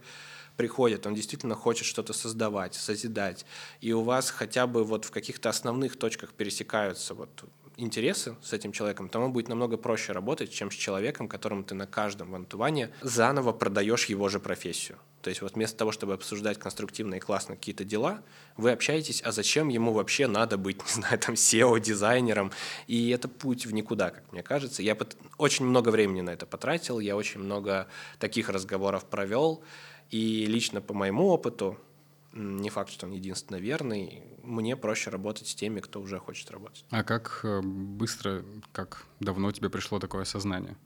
приходит, 0.56 1.06
он 1.06 1.14
действительно 1.14 1.54
хочет 1.54 1.87
что-то 1.87 2.12
создавать, 2.12 2.75
созидать, 2.75 3.47
и 3.80 3.92
у 3.92 4.02
вас 4.02 4.30
хотя 4.30 4.66
бы 4.66 4.85
вот 4.85 5.04
в 5.04 5.11
каких-то 5.11 5.49
основных 5.49 5.99
точках 5.99 6.32
пересекаются 6.35 7.14
вот 7.14 7.44
интересы 7.76 8.37
с 8.43 8.52
этим 8.52 8.73
человеком, 8.73 9.09
то 9.09 9.19
ему 9.19 9.33
будет 9.33 9.49
намного 9.49 9.76
проще 9.76 10.12
работать, 10.12 10.52
чем 10.52 10.71
с 10.71 10.75
человеком, 10.75 11.29
которому 11.29 11.64
ты 11.64 11.75
на 11.75 11.87
каждом 11.87 12.31
вантуване 12.31 12.91
заново 13.00 13.52
продаешь 13.52 14.07
его 14.07 14.29
же 14.29 14.41
профессию. 14.41 14.99
То 15.23 15.31
есть 15.31 15.41
вот 15.41 15.55
вместо 15.55 15.76
того, 15.79 15.93
чтобы 15.93 16.14
обсуждать 16.14 16.59
конструктивно 16.59 17.14
и 17.14 17.21
классно 17.21 17.55
какие-то 17.55 17.85
дела, 17.85 18.23
вы 18.57 18.73
общаетесь, 18.73 19.23
а 19.23 19.31
зачем 19.31 19.69
ему 19.69 19.93
вообще 19.93 20.26
надо 20.26 20.59
быть, 20.59 20.79
не 20.85 20.93
знаю, 20.93 21.19
там, 21.19 21.35
SEO-дизайнером, 21.35 22.52
и 22.88 23.11
это 23.11 23.29
путь 23.29 23.67
в 23.67 23.73
никуда, 23.73 24.11
как 24.11 24.31
мне 24.33 24.43
кажется. 24.43 24.83
Я 24.83 24.97
очень 25.38 25.64
много 25.64 25.91
времени 25.91 26.23
на 26.23 26.31
это 26.31 26.45
потратил, 26.45 26.99
я 26.99 27.17
очень 27.17 27.41
много 27.41 27.87
таких 28.19 28.49
разговоров 28.49 29.05
провел, 29.05 29.62
и 30.11 30.45
лично 30.47 30.81
по 30.81 30.93
моему 30.93 31.29
опыту, 31.29 31.79
не 32.32 32.70
факт, 32.70 32.90
что 32.90 33.06
он 33.06 33.12
единственно 33.12 33.58
верный, 33.58 34.22
мне 34.42 34.76
проще 34.76 35.10
работать 35.10 35.48
с 35.48 35.54
теми, 35.54 35.80
кто 35.80 36.00
уже 36.00 36.18
хочет 36.18 36.50
работать. 36.50 36.84
А 36.90 37.04
как 37.04 37.40
э, 37.44 37.60
быстро, 37.62 38.44
как 38.72 39.06
давно 39.20 39.52
тебе 39.52 39.70
пришло 39.70 39.98
такое 39.98 40.22
осознание? 40.22 40.76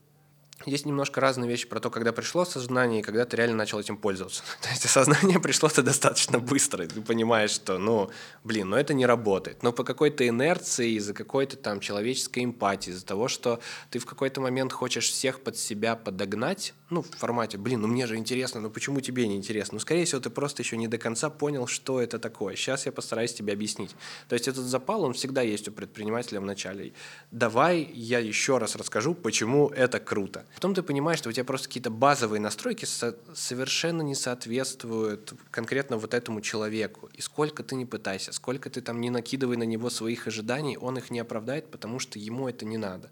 есть 0.65 0.85
немножко 0.85 1.21
разные 1.21 1.49
вещи 1.49 1.67
про 1.67 1.79
то, 1.79 1.89
когда 1.89 2.11
пришло 2.11 2.43
сознание 2.43 3.01
и 3.01 3.03
когда 3.03 3.25
ты 3.25 3.37
реально 3.37 3.57
начал 3.57 3.79
этим 3.79 3.97
пользоваться. 3.97 4.43
То 4.61 4.69
есть 4.69 4.85
осознание 4.85 5.39
пришло-то 5.41 5.83
достаточно 5.83 6.39
быстро, 6.39 6.85
и 6.85 6.87
ты 6.87 7.01
понимаешь, 7.01 7.51
что, 7.51 7.77
ну, 7.77 8.09
блин, 8.43 8.69
ну 8.69 8.75
это 8.75 8.93
не 8.93 9.05
работает. 9.05 9.63
Но 9.63 9.71
по 9.71 9.83
какой-то 9.83 10.27
инерции, 10.27 10.97
из-за 10.97 11.13
какой-то 11.13 11.57
там 11.57 11.79
человеческой 11.79 12.43
эмпатии, 12.43 12.89
из-за 12.89 13.05
того, 13.05 13.27
что 13.27 13.59
ты 13.91 13.99
в 13.99 14.05
какой-то 14.05 14.41
момент 14.41 14.73
хочешь 14.73 15.09
всех 15.09 15.41
под 15.41 15.57
себя 15.57 15.95
подогнать, 15.95 16.73
ну, 16.89 17.01
в 17.01 17.09
формате, 17.17 17.57
блин, 17.57 17.81
ну 17.81 17.87
мне 17.87 18.07
же 18.07 18.15
интересно, 18.15 18.61
ну 18.61 18.69
почему 18.69 19.01
тебе 19.01 19.27
не 19.27 19.35
интересно? 19.35 19.75
Ну, 19.75 19.79
скорее 19.79 20.05
всего, 20.05 20.21
ты 20.21 20.29
просто 20.29 20.61
еще 20.61 20.77
не 20.77 20.87
до 20.87 20.97
конца 20.97 21.29
понял, 21.29 21.67
что 21.67 22.01
это 22.01 22.17
такое. 22.17 22.55
Сейчас 22.55 22.85
я 22.85 22.91
постараюсь 22.91 23.33
тебе 23.33 23.53
объяснить. 23.53 23.95
То 24.29 24.33
есть 24.33 24.47
этот 24.47 24.65
запал, 24.65 25.03
он 25.03 25.13
всегда 25.13 25.41
есть 25.41 25.67
у 25.67 25.71
предпринимателя 25.71 26.39
в 26.39 26.45
начале. 26.45 26.93
Давай 27.31 27.81
я 27.93 28.19
еще 28.19 28.57
раз 28.57 28.75
расскажу, 28.75 29.15
почему 29.15 29.67
это 29.67 29.99
круто. 29.99 30.45
Потом 30.55 30.73
ты 30.73 30.81
понимаешь, 30.81 31.19
что 31.19 31.29
у 31.29 31.31
тебя 31.33 31.43
просто 31.43 31.67
какие-то 31.67 31.89
базовые 31.89 32.39
настройки 32.39 32.85
со- 32.85 33.17
совершенно 33.33 34.01
не 34.01 34.15
соответствуют 34.15 35.33
конкретно 35.51 35.97
вот 35.97 36.13
этому 36.13 36.41
человеку. 36.41 37.09
И 37.13 37.21
сколько 37.21 37.63
ты 37.63 37.75
не 37.75 37.85
пытайся, 37.85 38.31
сколько 38.31 38.69
ты 38.69 38.81
там 38.81 39.01
не 39.01 39.09
накидывай 39.09 39.57
на 39.57 39.63
него 39.63 39.89
своих 39.89 40.27
ожиданий, 40.27 40.77
он 40.77 40.97
их 40.97 41.11
не 41.11 41.19
оправдает, 41.19 41.69
потому 41.69 41.99
что 41.99 42.17
ему 42.17 42.47
это 42.47 42.65
не 42.65 42.77
надо. 42.77 43.11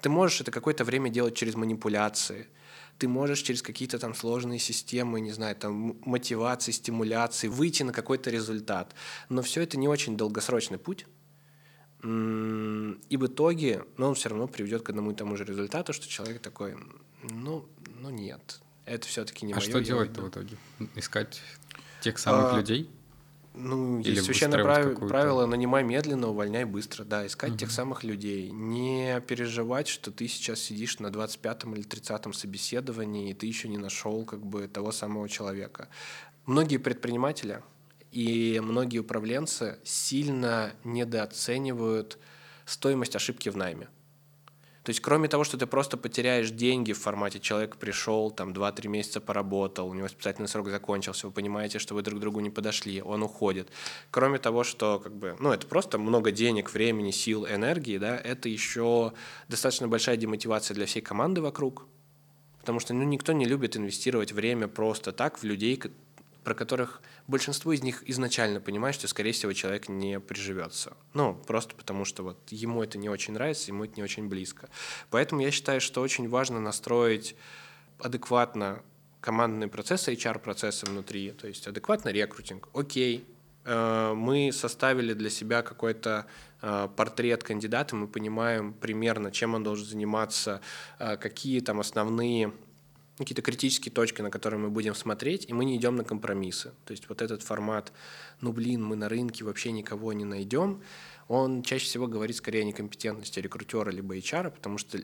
Ты 0.00 0.10
можешь 0.10 0.40
это 0.40 0.50
какое-то 0.50 0.84
время 0.84 1.10
делать 1.10 1.34
через 1.34 1.54
манипуляции, 1.54 2.46
ты 2.98 3.08
можешь 3.08 3.40
через 3.40 3.62
какие-то 3.62 3.98
там 3.98 4.14
сложные 4.14 4.58
системы, 4.58 5.20
не 5.20 5.32
знаю, 5.32 5.56
там 5.56 5.96
мотивации, 6.04 6.72
стимуляции 6.72 7.48
выйти 7.48 7.82
на 7.82 7.92
какой-то 7.92 8.30
результат. 8.30 8.94
Но 9.28 9.42
все 9.42 9.62
это 9.62 9.76
не 9.78 9.88
очень 9.88 10.16
долгосрочный 10.16 10.78
путь. 10.78 11.06
И 12.02 13.16
в 13.16 13.26
итоге, 13.26 13.84
но 13.96 14.08
он 14.08 14.14
все 14.14 14.28
равно 14.28 14.46
приведет 14.46 14.82
к 14.82 14.90
одному 14.90 15.10
и 15.10 15.14
тому 15.14 15.36
же 15.36 15.44
результату, 15.44 15.92
что 15.92 16.08
человек 16.08 16.40
такой, 16.40 16.76
ну, 17.22 17.68
ну 18.00 18.10
нет, 18.10 18.60
это 18.84 19.06
все-таки 19.06 19.46
не 19.46 19.52
а 19.52 19.56
мое. 19.56 19.66
А 19.66 19.70
что 19.70 19.80
делать-то 19.80 20.22
в 20.22 20.28
итоге? 20.28 20.56
Искать 20.94 21.40
тех 22.00 22.18
самых 22.18 22.54
а, 22.54 22.58
людей? 22.58 22.90
Ну, 23.56 24.00
Или 24.00 24.16
есть 24.16 24.26
священное 24.26 24.62
прав... 24.62 25.08
правило 25.08 25.46
«нанимай 25.46 25.82
медленно, 25.82 26.28
увольняй 26.28 26.64
быстро». 26.64 27.04
Да, 27.04 27.26
искать 27.26 27.52
угу. 27.52 27.58
тех 27.58 27.70
самых 27.70 28.04
людей. 28.04 28.50
Не 28.50 29.20
переживать, 29.26 29.88
что 29.88 30.12
ты 30.12 30.28
сейчас 30.28 30.60
сидишь 30.60 30.98
на 30.98 31.06
25-м 31.06 31.74
или 31.74 31.84
30-м 31.84 32.34
собеседовании, 32.34 33.30
и 33.30 33.34
ты 33.34 33.46
еще 33.46 33.68
не 33.68 33.78
нашел 33.78 34.24
как 34.24 34.44
бы 34.44 34.68
того 34.68 34.92
самого 34.92 35.28
человека. 35.28 35.88
Многие 36.44 36.76
предприниматели 36.76 37.62
и 38.12 38.60
многие 38.62 38.98
управленцы 38.98 39.78
сильно 39.84 40.72
недооценивают 40.84 42.18
стоимость 42.66 43.16
ошибки 43.16 43.48
в 43.48 43.56
найме. 43.56 43.88
То 44.86 44.90
есть, 44.90 45.00
кроме 45.00 45.26
того, 45.26 45.42
что 45.42 45.58
ты 45.58 45.66
просто 45.66 45.96
потеряешь 45.96 46.52
деньги 46.52 46.92
в 46.92 47.00
формате 47.00 47.40
человек 47.40 47.76
пришел, 47.76 48.30
там 48.30 48.52
2-3 48.52 48.86
месяца 48.86 49.20
поработал, 49.20 49.88
у 49.88 49.94
него 49.94 50.06
испытательный 50.06 50.46
срок 50.46 50.68
закончился, 50.68 51.26
вы 51.26 51.32
понимаете, 51.32 51.80
что 51.80 51.96
вы 51.96 52.02
друг 52.02 52.20
другу 52.20 52.38
не 52.38 52.50
подошли, 52.50 53.02
он 53.02 53.24
уходит. 53.24 53.68
Кроме 54.12 54.38
того, 54.38 54.62
что 54.62 55.00
как 55.00 55.12
бы, 55.12 55.34
ну, 55.40 55.50
это 55.50 55.66
просто 55.66 55.98
много 55.98 56.30
денег, 56.30 56.72
времени, 56.72 57.10
сил, 57.10 57.48
энергии, 57.48 57.98
да, 57.98 58.16
это 58.16 58.48
еще 58.48 59.12
достаточно 59.48 59.88
большая 59.88 60.16
демотивация 60.16 60.76
для 60.76 60.86
всей 60.86 61.00
команды 61.00 61.40
вокруг, 61.40 61.88
потому 62.60 62.78
что 62.78 62.94
ну, 62.94 63.02
никто 63.02 63.32
не 63.32 63.44
любит 63.44 63.76
инвестировать 63.76 64.30
время 64.30 64.68
просто 64.68 65.10
так 65.10 65.36
в 65.38 65.42
людей, 65.42 65.76
про 66.46 66.54
которых 66.54 67.02
большинство 67.26 67.72
из 67.72 67.82
них 67.82 68.08
изначально 68.08 68.60
понимает, 68.60 68.94
что, 68.94 69.08
скорее 69.08 69.32
всего, 69.32 69.52
человек 69.52 69.88
не 69.88 70.20
приживется. 70.20 70.96
Ну, 71.12 71.34
просто 71.34 71.74
потому 71.74 72.04
что 72.04 72.22
вот 72.22 72.38
ему 72.50 72.84
это 72.84 72.98
не 72.98 73.08
очень 73.08 73.34
нравится, 73.34 73.72
ему 73.72 73.82
это 73.82 73.94
не 73.96 74.04
очень 74.04 74.28
близко. 74.28 74.68
Поэтому 75.10 75.40
я 75.40 75.50
считаю, 75.50 75.80
что 75.80 76.00
очень 76.00 76.28
важно 76.28 76.60
настроить 76.60 77.34
адекватно 77.98 78.84
командные 79.20 79.66
процессы, 79.68 80.12
HR-процессы 80.12 80.86
внутри, 80.86 81.32
то 81.32 81.48
есть 81.48 81.66
адекватно 81.66 82.10
рекрутинг. 82.10 82.68
Окей, 82.74 83.26
э, 83.64 84.12
мы 84.14 84.52
составили 84.52 85.14
для 85.14 85.30
себя 85.30 85.62
какой-то 85.62 86.26
э, 86.62 86.88
портрет 86.94 87.42
кандидата, 87.42 87.96
мы 87.96 88.06
понимаем 88.06 88.72
примерно, 88.72 89.32
чем 89.32 89.54
он 89.54 89.64
должен 89.64 89.84
заниматься, 89.84 90.60
э, 91.00 91.16
какие 91.16 91.58
там 91.58 91.80
основные 91.80 92.52
какие-то 93.18 93.42
критические 93.42 93.92
точки, 93.92 94.20
на 94.20 94.30
которые 94.30 94.60
мы 94.60 94.70
будем 94.70 94.94
смотреть, 94.94 95.48
и 95.48 95.52
мы 95.52 95.64
не 95.64 95.76
идем 95.76 95.96
на 95.96 96.04
компромиссы. 96.04 96.72
То 96.84 96.92
есть 96.92 97.08
вот 97.08 97.22
этот 97.22 97.42
формат, 97.42 97.92
ну 98.40 98.52
блин, 98.52 98.84
мы 98.84 98.96
на 98.96 99.08
рынке 99.08 99.44
вообще 99.44 99.72
никого 99.72 100.12
не 100.12 100.24
найдем, 100.24 100.82
он 101.28 101.62
чаще 101.62 101.86
всего 101.86 102.06
говорит 102.06 102.36
скорее 102.36 102.60
о 102.60 102.64
некомпетентности 102.64 103.40
рекрутера 103.40 103.90
либо 103.90 104.16
HR, 104.16 104.50
потому 104.50 104.78
что 104.78 104.98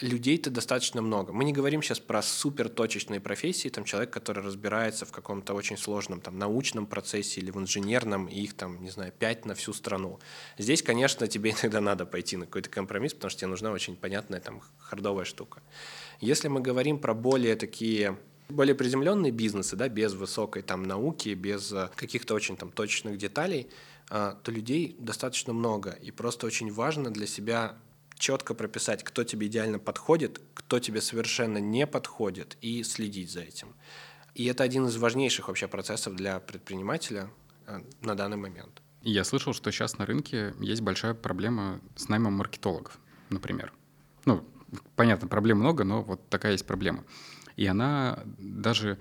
людей-то 0.00 0.50
достаточно 0.50 1.00
много. 1.00 1.32
Мы 1.32 1.44
не 1.44 1.52
говорим 1.52 1.82
сейчас 1.82 2.00
про 2.00 2.22
супер 2.22 2.68
точечные 2.68 3.20
профессии, 3.20 3.68
там 3.68 3.84
человек, 3.84 4.10
который 4.10 4.42
разбирается 4.42 5.06
в 5.06 5.12
каком-то 5.12 5.54
очень 5.54 5.76
сложном 5.76 6.20
там, 6.20 6.38
научном 6.38 6.86
процессе 6.86 7.40
или 7.40 7.50
в 7.50 7.58
инженерном, 7.58 8.26
и 8.26 8.40
их 8.40 8.54
там, 8.54 8.82
не 8.82 8.90
знаю, 8.90 9.12
пять 9.18 9.46
на 9.46 9.54
всю 9.54 9.72
страну. 9.72 10.18
Здесь, 10.58 10.82
конечно, 10.82 11.26
тебе 11.26 11.50
иногда 11.62 11.80
надо 11.80 12.06
пойти 12.06 12.36
на 12.36 12.46
какой-то 12.46 12.70
компромисс, 12.70 13.14
потому 13.14 13.30
что 13.30 13.40
тебе 13.40 13.48
нужна 13.48 13.70
очень 13.72 13.96
понятная 13.96 14.40
там 14.40 14.60
хардовая 14.78 15.24
штука. 15.24 15.62
Если 16.20 16.48
мы 16.48 16.60
говорим 16.60 16.98
про 16.98 17.14
более 17.14 17.56
такие 17.56 18.18
более 18.48 18.74
приземленные 18.74 19.32
бизнесы, 19.32 19.76
да, 19.76 19.88
без 19.88 20.14
высокой 20.14 20.62
там 20.62 20.84
науки, 20.84 21.30
без 21.30 21.72
э, 21.72 21.90
каких-то 21.96 22.34
очень 22.34 22.56
там 22.56 22.70
точных 22.70 23.18
деталей, 23.18 23.68
а, 24.08 24.38
то 24.42 24.52
людей 24.52 24.96
достаточно 24.98 25.52
много. 25.52 25.90
И 25.90 26.10
просто 26.10 26.46
очень 26.46 26.72
важно 26.72 27.10
для 27.10 27.26
себя 27.26 27.76
четко 28.18 28.54
прописать, 28.54 29.02
кто 29.02 29.24
тебе 29.24 29.48
идеально 29.48 29.78
подходит, 29.78 30.40
кто 30.54 30.78
тебе 30.78 31.00
совершенно 31.00 31.58
не 31.58 31.86
подходит, 31.86 32.56
и 32.60 32.82
следить 32.82 33.30
за 33.30 33.40
этим. 33.40 33.74
И 34.34 34.44
это 34.44 34.64
один 34.64 34.86
из 34.86 34.96
важнейших 34.96 35.48
вообще 35.48 35.66
процессов 35.66 36.14
для 36.14 36.38
предпринимателя 36.40 37.30
э, 37.66 37.80
на 38.02 38.14
данный 38.14 38.36
момент. 38.36 38.82
Я 39.02 39.24
слышал, 39.24 39.54
что 39.54 39.70
сейчас 39.70 39.98
на 39.98 40.06
рынке 40.06 40.54
есть 40.60 40.82
большая 40.82 41.14
проблема 41.14 41.80
с 41.94 42.08
наймом 42.08 42.34
маркетологов, 42.34 42.98
например. 43.30 43.72
Ну, 44.24 44.44
понятно, 44.94 45.28
проблем 45.28 45.58
много, 45.58 45.84
но 45.84 46.02
вот 46.02 46.28
такая 46.28 46.52
есть 46.52 46.66
проблема. 46.66 47.04
И 47.56 47.66
она 47.66 48.22
даже 48.38 48.98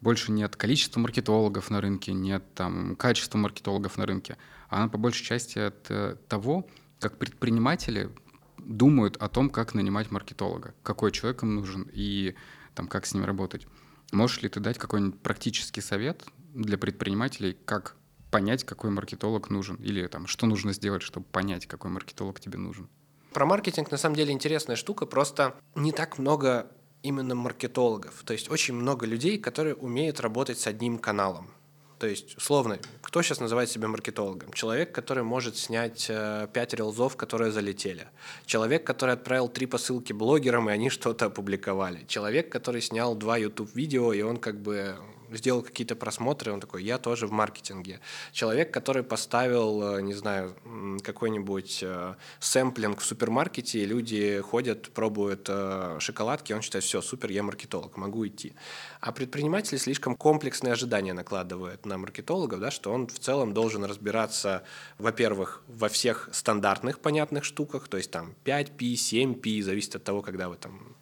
больше 0.00 0.30
нет 0.30 0.56
количества 0.56 1.00
маркетологов 1.00 1.70
на 1.70 1.80
рынке, 1.80 2.12
нет 2.12 2.44
там 2.54 2.96
качества 2.96 3.38
маркетологов 3.38 3.96
на 3.98 4.06
рынке. 4.06 4.36
Она 4.68 4.88
по 4.88 4.98
большей 4.98 5.24
части 5.24 5.58
от 5.58 5.90
э, 5.90 6.16
того, 6.28 6.68
как 7.00 7.18
предприниматели 7.18 8.10
думают 8.58 9.16
о 9.16 9.28
том, 9.28 9.50
как 9.50 9.74
нанимать 9.74 10.10
маркетолога, 10.10 10.74
какой 10.82 11.10
человек 11.10 11.42
им 11.42 11.54
нужен 11.56 11.88
и 11.92 12.34
там, 12.74 12.86
как 12.86 13.06
с 13.06 13.14
ним 13.14 13.24
работать. 13.24 13.66
Можешь 14.12 14.42
ли 14.42 14.48
ты 14.48 14.60
дать 14.60 14.78
какой-нибудь 14.78 15.20
практический 15.20 15.80
совет 15.80 16.24
для 16.54 16.78
предпринимателей, 16.78 17.56
как 17.64 17.96
понять, 18.30 18.64
какой 18.64 18.90
маркетолог 18.90 19.50
нужен, 19.50 19.76
или 19.76 20.06
там, 20.06 20.26
что 20.26 20.46
нужно 20.46 20.72
сделать, 20.72 21.02
чтобы 21.02 21.26
понять, 21.26 21.66
какой 21.66 21.90
маркетолог 21.90 22.40
тебе 22.40 22.58
нужен? 22.58 22.88
Про 23.32 23.46
маркетинг 23.46 23.90
на 23.90 23.98
самом 23.98 24.16
деле 24.16 24.32
интересная 24.32 24.76
штука, 24.76 25.06
просто 25.06 25.54
не 25.74 25.92
так 25.92 26.18
много 26.18 26.66
именно 27.02 27.34
маркетологов. 27.34 28.22
То 28.24 28.32
есть 28.32 28.50
очень 28.50 28.74
много 28.74 29.06
людей, 29.06 29.38
которые 29.38 29.74
умеют 29.74 30.20
работать 30.20 30.58
с 30.58 30.66
одним 30.66 30.98
каналом. 30.98 31.50
То 31.98 32.06
есть, 32.06 32.36
условно, 32.36 32.78
кто 33.02 33.22
сейчас 33.22 33.40
называет 33.40 33.68
себя 33.70 33.88
маркетологом? 33.88 34.52
Человек, 34.52 34.92
который 34.92 35.24
может 35.24 35.56
снять 35.56 36.06
э, 36.08 36.46
5 36.52 36.74
рилзов, 36.74 37.16
которые 37.16 37.50
залетели. 37.50 38.06
Человек, 38.46 38.84
который 38.84 39.14
отправил 39.14 39.48
три 39.48 39.66
посылки 39.66 40.12
блогерам, 40.12 40.70
и 40.70 40.72
они 40.72 40.90
что-то 40.90 41.26
опубликовали. 41.26 42.04
Человек, 42.06 42.52
который 42.52 42.82
снял 42.82 43.16
два 43.16 43.36
YouTube-видео, 43.36 44.12
и 44.12 44.22
он 44.22 44.36
как 44.36 44.60
бы 44.60 44.96
сделал 45.32 45.62
какие-то 45.62 45.96
просмотры, 45.96 46.52
он 46.52 46.60
такой, 46.60 46.82
я 46.84 46.98
тоже 46.98 47.26
в 47.26 47.32
маркетинге. 47.32 48.00
Человек, 48.32 48.72
который 48.72 49.02
поставил, 49.02 49.96
э, 49.96 50.02
не 50.02 50.14
знаю, 50.14 50.54
какой-нибудь 51.02 51.80
э, 51.82 52.14
сэмплинг 52.40 53.00
в 53.00 53.04
супермаркете, 53.04 53.84
люди 53.84 54.40
ходят, 54.40 54.90
пробуют 54.90 55.46
э, 55.48 55.98
шоколадки, 56.00 56.52
он 56.52 56.62
считает, 56.62 56.84
все, 56.84 57.00
супер, 57.00 57.30
я 57.30 57.42
маркетолог, 57.42 57.96
могу 57.96 58.26
идти. 58.26 58.54
А 59.00 59.12
предприниматели 59.12 59.78
слишком 59.78 60.16
комплексные 60.16 60.72
ожидания 60.72 61.12
накладывают 61.12 61.86
на 61.86 61.98
маркетологов, 61.98 62.60
да, 62.60 62.70
что 62.70 62.92
он 62.92 63.06
в 63.06 63.18
целом 63.18 63.54
должен 63.54 63.84
разбираться, 63.84 64.64
во-первых, 64.98 65.62
во 65.68 65.88
всех 65.88 66.28
стандартных 66.32 67.00
понятных 67.00 67.44
штуках, 67.44 67.88
то 67.88 67.96
есть 67.96 68.10
там 68.10 68.34
5P, 68.44 68.94
7P, 68.94 69.62
зависит 69.62 69.96
от 69.96 70.04
того, 70.04 70.22
когда 70.22 70.48
вы 70.48 70.56
там 70.56 70.97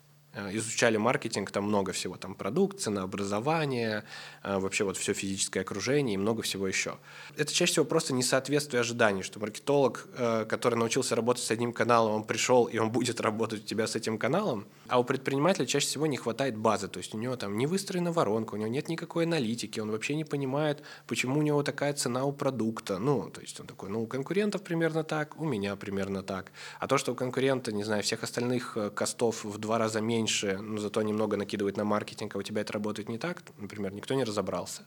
изучали 0.52 0.96
маркетинг, 0.96 1.50
там 1.50 1.64
много 1.64 1.92
всего, 1.92 2.16
там 2.16 2.34
продукт, 2.34 2.78
ценообразование, 2.80 4.04
э, 4.42 4.58
вообще 4.58 4.84
вот 4.84 4.96
все 4.96 5.14
физическое 5.14 5.60
окружение 5.60 6.14
и 6.14 6.18
много 6.18 6.42
всего 6.42 6.68
еще. 6.68 6.98
Это 7.36 7.52
чаще 7.52 7.72
всего 7.72 7.84
просто 7.84 8.12
несоответствие 8.12 8.80
ожиданий, 8.80 9.22
что 9.22 9.40
маркетолог, 9.40 10.06
э, 10.16 10.44
который 10.48 10.76
научился 10.76 11.16
работать 11.16 11.42
с 11.42 11.50
одним 11.50 11.72
каналом, 11.72 12.12
он 12.12 12.24
пришел 12.24 12.66
и 12.66 12.78
он 12.78 12.90
будет 12.90 13.20
работать 13.20 13.64
у 13.64 13.66
тебя 13.66 13.86
с 13.86 13.96
этим 13.96 14.18
каналом, 14.18 14.66
а 14.88 15.00
у 15.00 15.04
предпринимателя 15.04 15.66
чаще 15.66 15.86
всего 15.86 16.06
не 16.06 16.16
хватает 16.16 16.56
базы, 16.56 16.88
то 16.88 16.98
есть 16.98 17.14
у 17.14 17.18
него 17.18 17.36
там 17.36 17.56
не 17.56 17.66
выстроена 17.66 18.12
воронка, 18.12 18.54
у 18.54 18.56
него 18.58 18.68
нет 18.68 18.88
никакой 18.88 19.24
аналитики, 19.24 19.80
он 19.80 19.90
вообще 19.90 20.14
не 20.14 20.24
понимает, 20.24 20.82
почему 21.06 21.40
у 21.40 21.42
него 21.42 21.62
такая 21.62 21.94
цена 21.94 22.24
у 22.24 22.32
продукта, 22.32 22.98
ну, 22.98 23.30
то 23.30 23.40
есть 23.40 23.58
он 23.60 23.66
такой, 23.66 23.88
ну, 23.88 24.02
у 24.02 24.06
конкурентов 24.06 24.62
примерно 24.62 25.02
так, 25.02 25.40
у 25.40 25.44
меня 25.44 25.76
примерно 25.76 26.22
так, 26.22 26.52
а 26.78 26.86
то, 26.86 26.98
что 26.98 27.12
у 27.12 27.14
конкурента, 27.14 27.72
не 27.72 27.84
знаю, 27.84 28.02
всех 28.02 28.22
остальных 28.22 28.76
костов 28.94 29.44
в 29.44 29.58
два 29.58 29.78
раза 29.78 30.00
меньше, 30.00 30.25
меньше, 30.26 30.58
но 30.58 30.78
зато 30.78 31.02
немного 31.02 31.36
накидывает 31.36 31.76
на 31.76 31.84
маркетинг, 31.84 32.34
а 32.34 32.38
у 32.38 32.42
тебя 32.42 32.62
это 32.62 32.72
работает 32.72 33.08
не 33.08 33.18
так, 33.18 33.42
например, 33.58 33.92
никто 33.92 34.14
не 34.14 34.24
разобрался. 34.24 34.82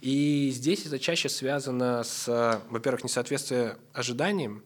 И 0.00 0.50
здесь 0.54 0.86
это 0.86 0.98
чаще 0.98 1.28
связано 1.28 2.02
с, 2.04 2.62
во-первых, 2.70 3.04
несоответствием 3.04 3.76
ожиданиям, 3.92 4.62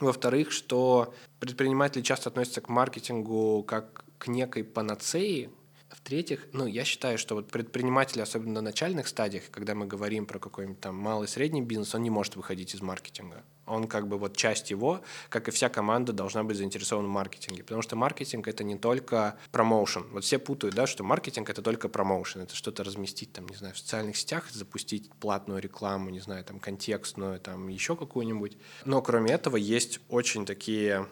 во-вторых, 0.00 0.52
что 0.52 1.14
предприниматели 1.40 2.02
часто 2.02 2.28
относятся 2.28 2.60
к 2.60 2.68
маркетингу 2.68 3.62
как 3.62 4.04
к 4.18 4.28
некой 4.28 4.64
панацеи, 4.64 5.50
в-третьих, 5.88 6.48
ну, 6.52 6.66
я 6.66 6.84
считаю, 6.84 7.16
что 7.16 7.34
вот 7.36 7.48
предприниматели, 7.50 8.20
особенно 8.20 8.54
на 8.54 8.60
начальных 8.60 9.06
стадиях, 9.06 9.44
когда 9.50 9.74
мы 9.74 9.86
говорим 9.86 10.26
про 10.26 10.38
какой-нибудь 10.38 10.80
там 10.80 10.96
малый 10.96 11.28
средний 11.28 11.62
бизнес, 11.62 11.94
он 11.94 12.02
не 12.02 12.10
может 12.10 12.36
выходить 12.36 12.74
из 12.74 12.82
маркетинга. 12.82 13.42
Он 13.66 13.88
как 13.88 14.08
бы 14.08 14.18
вот 14.18 14.36
часть 14.36 14.70
его, 14.70 15.00
как 15.28 15.48
и 15.48 15.50
вся 15.50 15.68
команда, 15.68 16.12
должна 16.12 16.44
быть 16.44 16.56
заинтересована 16.56 17.08
в 17.08 17.10
маркетинге. 17.10 17.62
Потому 17.62 17.82
что 17.82 17.96
маркетинг— 17.96 18.48
это 18.48 18.64
не 18.64 18.76
только 18.76 19.36
промоушен. 19.50 20.06
Вот 20.12 20.24
все 20.24 20.38
путают, 20.38 20.74
да, 20.74 20.86
что 20.86 21.04
маркетинг— 21.04 21.50
это 21.50 21.62
только 21.62 21.88
промоушен. 21.88 22.42
Это 22.42 22.54
что-то 22.54 22.84
разместить, 22.84 23.32
там, 23.32 23.46
не 23.46 23.56
знаю, 23.56 23.74
в 23.74 23.78
социальных 23.78 24.16
сетях, 24.16 24.50
запустить 24.50 25.10
платную 25.14 25.60
рекламу, 25.60 26.10
не 26.10 26.20
знаю, 26.20 26.44
там, 26.44 26.60
контекстную, 26.60 27.40
там, 27.40 27.68
еще 27.68 27.96
какую-нибудь. 27.96 28.56
Но 28.84 29.02
кроме 29.02 29.32
этого 29.32 29.56
есть 29.56 30.00
очень 30.08 30.46
такие 30.46 31.06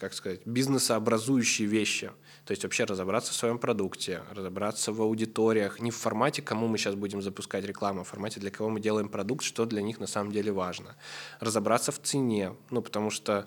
как 0.00 0.14
сказать, 0.14 0.40
бизнесообразующие 0.46 1.68
вещи. 1.68 2.10
То 2.50 2.52
есть 2.52 2.64
вообще 2.64 2.82
разобраться 2.82 3.32
в 3.32 3.36
своем 3.36 3.60
продукте, 3.60 4.24
разобраться 4.32 4.92
в 4.92 5.00
аудиториях, 5.02 5.78
не 5.78 5.92
в 5.92 5.96
формате, 5.96 6.42
кому 6.42 6.66
мы 6.66 6.78
сейчас 6.78 6.96
будем 6.96 7.22
запускать 7.22 7.64
рекламу, 7.64 8.00
а 8.00 8.02
в 8.02 8.08
формате, 8.08 8.40
для 8.40 8.50
кого 8.50 8.70
мы 8.70 8.80
делаем 8.80 9.08
продукт, 9.08 9.44
что 9.44 9.66
для 9.66 9.80
них 9.82 10.00
на 10.00 10.08
самом 10.08 10.32
деле 10.32 10.50
важно. 10.50 10.96
Разобраться 11.38 11.92
в 11.92 12.00
цене, 12.00 12.56
ну 12.70 12.82
потому 12.82 13.10
что 13.10 13.46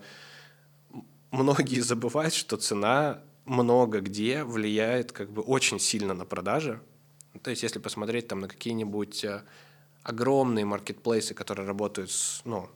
многие 1.30 1.80
забывают, 1.82 2.32
что 2.32 2.56
цена 2.56 3.20
много 3.44 4.00
где 4.00 4.42
влияет 4.42 5.12
как 5.12 5.30
бы 5.30 5.42
очень 5.42 5.78
сильно 5.80 6.14
на 6.14 6.24
продажи. 6.24 6.80
То 7.42 7.50
есть 7.50 7.62
если 7.62 7.80
посмотреть 7.80 8.28
там 8.28 8.40
на 8.40 8.48
какие-нибудь 8.48 9.22
э, 9.22 9.42
огромные 10.02 10.64
маркетплейсы, 10.64 11.34
которые 11.34 11.66
работают 11.66 12.10
с, 12.10 12.40
ну, 12.46 12.70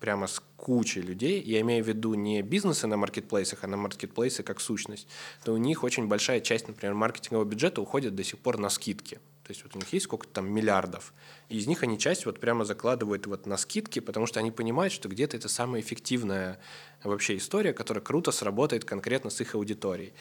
прямо 0.00 0.26
с 0.26 0.42
кучей 0.56 1.02
людей, 1.02 1.40
я 1.42 1.60
имею 1.60 1.84
в 1.84 1.88
виду 1.88 2.14
не 2.14 2.42
бизнесы 2.42 2.86
на 2.86 2.96
маркетплейсах, 2.96 3.62
а 3.62 3.66
на 3.66 3.76
маркетплейсы 3.76 4.42
как 4.42 4.60
сущность, 4.60 5.06
то 5.44 5.52
у 5.52 5.56
них 5.58 5.84
очень 5.84 6.08
большая 6.08 6.40
часть, 6.40 6.68
например, 6.68 6.94
маркетингового 6.94 7.46
бюджета 7.46 7.80
уходит 7.80 8.14
до 8.14 8.24
сих 8.24 8.38
пор 8.38 8.58
на 8.58 8.70
скидки. 8.70 9.20
То 9.44 9.52
есть 9.52 9.64
вот 9.64 9.74
у 9.74 9.78
них 9.78 9.92
есть 9.92 10.04
сколько-то 10.04 10.32
там 10.32 10.48
миллиардов, 10.48 11.12
и 11.48 11.58
из 11.58 11.66
них 11.66 11.82
они 11.82 11.98
часть 11.98 12.24
вот 12.24 12.38
прямо 12.38 12.64
закладывают 12.64 13.26
вот 13.26 13.46
на 13.46 13.56
скидки, 13.56 13.98
потому 13.98 14.26
что 14.26 14.38
они 14.38 14.52
понимают, 14.52 14.92
что 14.92 15.08
где-то 15.08 15.36
это 15.36 15.48
самая 15.48 15.80
эффективная 15.80 16.60
вообще 17.02 17.36
история, 17.36 17.72
которая 17.72 18.02
круто 18.02 18.30
сработает 18.30 18.84
конкретно 18.84 19.28
с 19.28 19.40
их 19.40 19.56
аудиторией. 19.56 20.12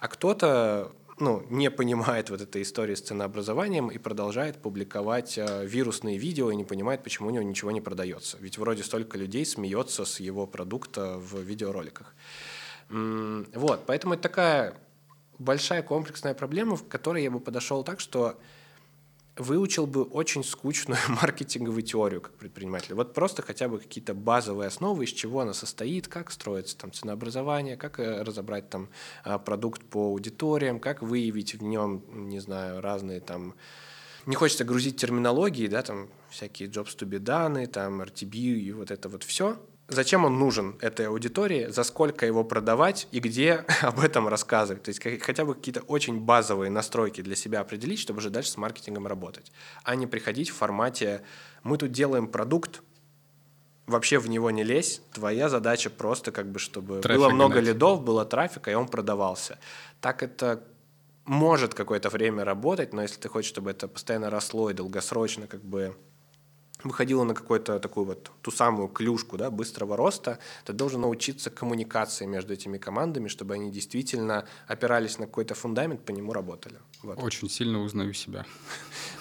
А 0.00 0.08
кто-то 0.08 0.92
ну, 1.18 1.46
не 1.48 1.70
понимает 1.70 2.30
вот 2.30 2.40
этой 2.40 2.62
истории 2.62 2.94
с 2.94 3.00
ценообразованием 3.00 3.88
и 3.88 3.98
продолжает 3.98 4.60
публиковать 4.60 5.38
э, 5.38 5.64
вирусные 5.64 6.18
видео 6.18 6.50
и 6.50 6.56
не 6.56 6.64
понимает, 6.64 7.02
почему 7.02 7.28
у 7.28 7.30
него 7.30 7.44
ничего 7.44 7.70
не 7.70 7.80
продается. 7.80 8.36
Ведь 8.40 8.58
вроде 8.58 8.82
столько 8.82 9.16
людей 9.16 9.46
смеется 9.46 10.04
с 10.04 10.20
его 10.20 10.46
продукта 10.46 11.18
в 11.18 11.40
видеороликах. 11.40 12.14
Вот, 12.90 13.86
поэтому 13.86 14.14
это 14.14 14.22
такая 14.24 14.74
большая 15.38 15.82
комплексная 15.82 16.34
проблема, 16.34 16.76
в 16.76 16.86
которой 16.86 17.22
я 17.22 17.30
бы 17.30 17.40
подошел 17.40 17.82
так, 17.82 18.00
что 18.00 18.38
выучил 19.36 19.86
бы 19.86 20.02
очень 20.02 20.44
скучную 20.44 20.98
маркетинговую 21.08 21.82
теорию 21.82 22.20
как 22.20 22.34
предприниматель. 22.34 22.94
Вот 22.94 23.14
просто 23.14 23.42
хотя 23.42 23.68
бы 23.68 23.78
какие-то 23.78 24.14
базовые 24.14 24.68
основы, 24.68 25.04
из 25.04 25.10
чего 25.10 25.40
она 25.40 25.54
состоит, 25.54 26.08
как 26.08 26.30
строится 26.30 26.76
там 26.76 26.92
ценообразование, 26.92 27.76
как 27.76 27.98
э, 27.98 28.22
разобрать 28.22 28.70
там 28.70 28.88
а, 29.24 29.38
продукт 29.38 29.82
по 29.82 30.06
аудиториям, 30.08 30.78
как 30.80 31.02
выявить 31.02 31.54
в 31.54 31.62
нем, 31.62 32.04
не 32.28 32.40
знаю, 32.40 32.80
разные 32.80 33.20
там 33.20 33.54
не 34.26 34.36
хочется 34.36 34.64
грузить 34.64 34.96
терминологии, 34.96 35.66
да, 35.66 35.82
там 35.82 36.08
всякие 36.30 36.68
jobs 36.68 36.96
to 36.96 37.06
be 37.06 37.18
данные, 37.18 37.66
там 37.66 38.00
RTB 38.00 38.34
и 38.34 38.72
вот 38.72 38.90
это 38.90 39.08
вот 39.08 39.22
все– 39.22 39.60
зачем 39.88 40.24
он 40.24 40.38
нужен 40.38 40.76
этой 40.80 41.08
аудитории, 41.08 41.66
за 41.68 41.84
сколько 41.84 42.26
его 42.26 42.44
продавать 42.44 43.08
и 43.12 43.20
где 43.20 43.64
об 43.82 44.00
этом 44.00 44.28
рассказывать. 44.28 44.82
То 44.82 44.90
есть 44.90 45.22
хотя 45.22 45.44
бы 45.44 45.54
какие-то 45.54 45.82
очень 45.82 46.20
базовые 46.20 46.70
настройки 46.70 47.20
для 47.20 47.36
себя 47.36 47.60
определить, 47.60 47.98
чтобы 47.98 48.18
уже 48.18 48.30
дальше 48.30 48.50
с 48.50 48.56
маркетингом 48.56 49.06
работать, 49.06 49.52
а 49.82 49.94
не 49.94 50.06
приходить 50.06 50.50
в 50.50 50.54
формате 50.54 51.22
«мы 51.62 51.76
тут 51.78 51.92
делаем 51.92 52.28
продукт, 52.28 52.82
вообще 53.86 54.18
в 54.18 54.28
него 54.28 54.50
не 54.50 54.64
лезь, 54.64 55.02
твоя 55.12 55.48
задача 55.48 55.90
просто 55.90 56.32
как 56.32 56.50
бы, 56.50 56.58
чтобы 56.58 57.00
Трафик 57.00 57.20
было 57.20 57.30
много 57.30 57.54
гнать. 57.54 57.66
лидов, 57.66 58.02
было 58.02 58.24
трафика, 58.24 58.70
и 58.70 58.74
он 58.74 58.88
продавался». 58.88 59.58
Так 60.00 60.22
это 60.22 60.64
может 61.24 61.74
какое-то 61.74 62.10
время 62.10 62.44
работать, 62.44 62.92
но 62.92 63.02
если 63.02 63.20
ты 63.20 63.28
хочешь, 63.28 63.50
чтобы 63.50 63.70
это 63.70 63.88
постоянно 63.88 64.30
росло 64.30 64.70
и 64.70 64.74
долгосрочно 64.74 65.46
как 65.46 65.62
бы 65.62 65.96
выходила 66.84 67.24
на 67.24 67.34
какую-то 67.34 67.78
такую 67.80 68.06
вот 68.06 68.30
ту 68.42 68.50
самую 68.50 68.88
клюшку 68.88 69.36
да, 69.36 69.50
быстрого 69.50 69.96
роста, 69.96 70.38
ты 70.64 70.72
должен 70.72 71.00
научиться 71.00 71.50
коммуникации 71.50 72.26
между 72.26 72.52
этими 72.52 72.78
командами, 72.78 73.28
чтобы 73.28 73.54
они 73.54 73.70
действительно 73.70 74.44
опирались 74.66 75.18
на 75.18 75.26
какой-то 75.26 75.54
фундамент, 75.54 76.04
по 76.04 76.12
нему 76.12 76.32
работали. 76.32 76.76
Вот. 77.02 77.22
Очень 77.22 77.50
сильно 77.50 77.80
узнаю 77.80 78.14
себя. 78.14 78.44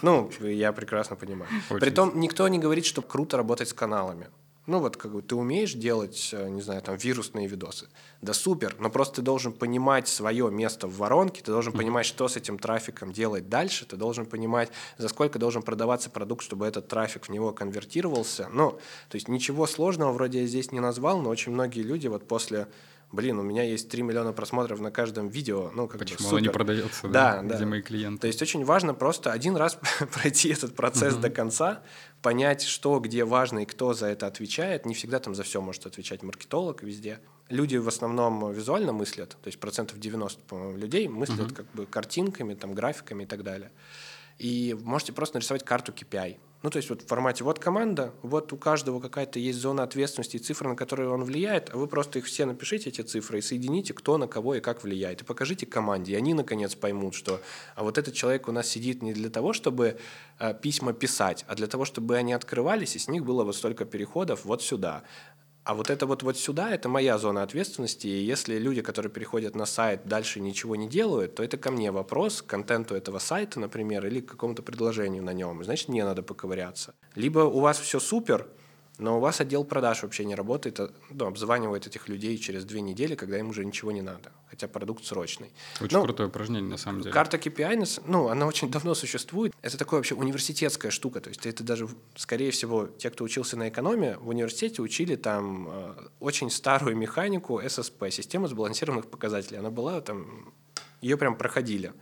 Ну, 0.01 0.29
я 0.41 0.71
прекрасно 0.73 1.15
понимаю. 1.15 1.49
Притом 1.69 2.19
никто 2.19 2.47
не 2.47 2.59
говорит, 2.59 2.85
что 2.85 3.01
круто 3.01 3.37
работать 3.37 3.69
с 3.69 3.73
каналами. 3.73 4.27
Ну 4.65 4.79
вот 4.79 4.95
как 4.95 5.11
бы 5.11 5.21
ты 5.21 5.35
умеешь 5.35 5.73
делать, 5.73 6.29
э, 6.31 6.47
не 6.47 6.61
знаю, 6.61 6.81
там 6.81 6.95
вирусные 6.95 7.47
видосы. 7.47 7.89
Да 8.21 8.33
супер, 8.33 8.75
но 8.79 8.89
просто 8.89 9.15
ты 9.15 9.21
должен 9.21 9.51
понимать 9.51 10.07
свое 10.07 10.49
место 10.49 10.87
в 10.87 10.97
воронке, 10.97 11.41
ты 11.43 11.51
должен 11.51 11.73
понимать, 11.73 12.05
что 12.05 12.29
с 12.29 12.37
этим 12.37 12.57
трафиком 12.57 13.11
делать 13.11 13.49
дальше, 13.49 13.85
ты 13.85 13.97
должен 13.97 14.25
понимать, 14.25 14.71
за 14.97 15.09
сколько 15.09 15.37
должен 15.37 15.63
продаваться 15.63 16.09
продукт, 16.09 16.45
чтобы 16.45 16.65
этот 16.65 16.87
трафик 16.87 17.25
в 17.25 17.29
него 17.29 17.51
конвертировался. 17.51 18.47
Ну, 18.53 18.71
то 19.09 19.15
есть 19.15 19.27
ничего 19.27 19.67
сложного 19.67 20.13
вроде 20.13 20.41
я 20.41 20.47
здесь 20.47 20.71
не 20.71 20.79
назвал, 20.79 21.19
но 21.21 21.29
очень 21.29 21.51
многие 21.51 21.81
люди 21.81 22.07
вот 22.07 22.25
после 22.27 22.67
блин, 23.13 23.37
у 23.37 23.43
меня 23.43 23.63
есть 23.63 23.89
3 23.89 24.01
миллиона 24.01 24.33
просмотров 24.33 24.79
на 24.79 24.89
каждом 24.89 25.29
видео, 25.29 25.69
ну, 25.75 25.87
как 25.87 25.99
Почему 25.99 26.17
бы 26.17 26.23
оно 26.23 26.29
супер. 26.31 26.41
не 26.41 26.49
продается, 26.51 27.07
да, 27.07 27.35
Да, 27.35 27.41
да. 27.43 27.55
где 27.55 27.65
мои 27.65 27.81
клиенты? 27.81 28.21
То 28.21 28.27
есть 28.27 28.41
очень 28.41 28.65
важно 28.65 28.95
просто 28.95 29.31
один 29.31 29.55
раз 29.55 29.77
пройти 30.13 30.49
этот 30.49 30.75
процесс 30.75 31.15
до 31.15 31.29
конца, 31.29 31.83
понять, 32.23 32.63
что, 32.63 32.99
где 32.99 33.25
важно 33.25 33.59
и 33.59 33.65
кто 33.65 33.93
за 33.93 34.07
это 34.07 34.25
отвечает. 34.25 34.87
Не 34.87 34.95
всегда 34.95 35.19
там 35.19 35.35
за 35.35 35.43
все 35.43 35.61
может 35.61 35.85
отвечать 35.85 36.23
маркетолог 36.23 36.81
везде. 36.81 37.19
Люди 37.49 37.75
в 37.75 37.87
основном 37.87 38.51
визуально 38.51 38.93
мыслят, 38.93 39.31
то 39.31 39.47
есть 39.47 39.59
процентов 39.59 39.99
90, 39.99 40.41
по-моему, 40.45 40.77
людей 40.77 41.07
мыслят 41.07 41.51
как 41.51 41.69
бы 41.73 41.85
картинками, 41.85 42.55
там, 42.55 42.73
графиками 42.73 43.23
и 43.23 43.25
так 43.27 43.43
далее. 43.43 43.71
И 44.39 44.75
можете 44.81 45.11
просто 45.11 45.35
нарисовать 45.35 45.63
карту 45.63 45.91
KPI. 45.91 46.37
Ну, 46.63 46.69
то 46.69 46.77
есть 46.77 46.89
вот 46.89 47.01
в 47.01 47.07
формате 47.07 47.43
вот 47.43 47.59
команда, 47.59 48.13
вот 48.21 48.53
у 48.53 48.57
каждого 48.57 49.01
какая-то 49.01 49.37
есть 49.37 49.59
зона 49.59 49.83
ответственности 49.83 50.37
и 50.37 50.39
цифры, 50.39 50.69
на 50.69 50.77
которые 50.77 51.09
он 51.09 51.25
влияет, 51.25 51.69
а 51.73 51.77
вы 51.77 51.87
просто 51.87 52.19
их 52.19 52.25
все 52.25 52.45
напишите, 52.45 52.89
эти 52.89 53.01
цифры, 53.01 53.39
и 53.39 53.41
соедините, 53.41 53.93
кто 53.93 54.17
на 54.17 54.27
кого 54.27 54.55
и 54.55 54.61
как 54.61 54.81
влияет. 54.81 55.21
И 55.21 55.25
покажите 55.25 55.65
команде, 55.65 56.13
и 56.13 56.15
они, 56.15 56.33
наконец, 56.33 56.73
поймут, 56.73 57.15
что 57.15 57.41
а 57.75 57.83
вот 57.83 57.97
этот 57.97 58.13
человек 58.13 58.47
у 58.47 58.53
нас 58.53 58.65
сидит 58.69 59.01
не 59.01 59.13
для 59.13 59.29
того, 59.29 59.51
чтобы 59.51 59.97
э, 60.39 60.53
письма 60.53 60.93
писать, 60.93 61.43
а 61.49 61.55
для 61.55 61.67
того, 61.67 61.83
чтобы 61.83 62.15
они 62.15 62.31
открывались, 62.31 62.95
и 62.95 62.99
с 62.99 63.09
них 63.09 63.25
было 63.25 63.43
вот 63.43 63.57
столько 63.57 63.83
переходов 63.83 64.45
вот 64.45 64.63
сюда. 64.63 65.03
А 65.63 65.75
вот 65.75 65.89
это 65.89 66.05
вот, 66.05 66.23
вот 66.23 66.37
сюда, 66.37 66.71
это 66.71 66.89
моя 66.89 67.17
зона 67.17 67.41
ответственности, 67.41 68.07
и 68.07 68.23
если 68.23 68.57
люди, 68.57 68.81
которые 68.81 69.09
переходят 69.09 69.55
на 69.55 69.65
сайт, 69.65 70.01
дальше 70.05 70.41
ничего 70.41 70.75
не 70.75 70.89
делают, 70.89 71.35
то 71.35 71.43
это 71.43 71.57
ко 71.57 71.71
мне 71.71 71.89
вопрос, 71.91 72.41
к 72.41 72.47
контенту 72.47 72.95
этого 72.95 73.19
сайта, 73.19 73.61
например, 73.61 74.05
или 74.05 74.19
к 74.19 74.31
какому-то 74.31 74.61
предложению 74.61 75.23
на 75.23 75.31
нем, 75.31 75.63
значит, 75.63 75.87
мне 75.87 76.03
надо 76.03 76.21
поковыряться. 76.21 76.93
Либо 77.15 77.39
у 77.39 77.61
вас 77.61 77.79
все 77.79 78.01
супер, 78.01 78.47
но 78.99 79.17
у 79.17 79.19
вас 79.19 79.41
отдел 79.41 79.63
продаж 79.63 80.03
вообще 80.03 80.23
не 80.23 80.35
работает, 80.35 80.79
а, 80.79 80.91
ну, 81.09 81.25
обзванивает 81.25 81.87
этих 81.87 82.07
людей 82.07 82.37
через 82.37 82.63
две 82.63 82.81
недели, 82.81 83.15
когда 83.15 83.39
им 83.39 83.49
уже 83.49 83.65
ничего 83.65 83.91
не 83.91 84.01
надо, 84.01 84.31
хотя 84.47 84.67
продукт 84.67 85.03
срочный. 85.03 85.51
Очень 85.81 85.97
Ну, 85.97 86.03
крутое 86.03 86.29
упражнение, 86.29 86.69
на 86.69 86.77
самом 86.77 87.01
деле. 87.01 87.11
Карта 87.11 87.37
KPI, 87.37 88.03
ну, 88.05 88.27
она 88.29 88.45
очень 88.45 88.69
давно 88.69 88.93
существует. 88.93 89.53
Это 89.63 89.77
такая 89.77 89.97
вообще 89.97 90.13
университетская 90.13 90.91
штука. 90.91 91.21
То 91.21 91.29
есть 91.29 91.45
это 91.45 91.63
даже, 91.63 91.87
скорее 92.15 92.51
всего, 92.51 92.85
те, 92.85 93.09
кто 93.09 93.23
учился 93.23 93.57
на 93.57 93.69
экономе, 93.69 94.17
в 94.17 94.29
университете 94.29 94.81
учили 94.83 95.15
там 95.15 95.67
э, 95.69 95.95
очень 96.19 96.51
старую 96.51 96.95
механику 96.95 97.59
SSP, 97.59 98.11
систему 98.11 98.47
сбалансированных 98.47 99.09
показателей. 99.09 99.57
Она 99.57 99.71
была 99.71 100.01
там, 100.01 100.53
ее 101.01 101.17
прям 101.17 101.35
проходили. 101.35 101.93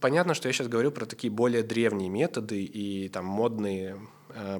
Понятно, 0.00 0.34
что 0.34 0.48
я 0.48 0.52
сейчас 0.52 0.68
говорю 0.68 0.92
про 0.92 1.04
такие 1.04 1.30
более 1.30 1.62
древние 1.62 2.08
методы, 2.08 2.62
и 2.62 3.08
там 3.08 3.26
модные 3.26 4.00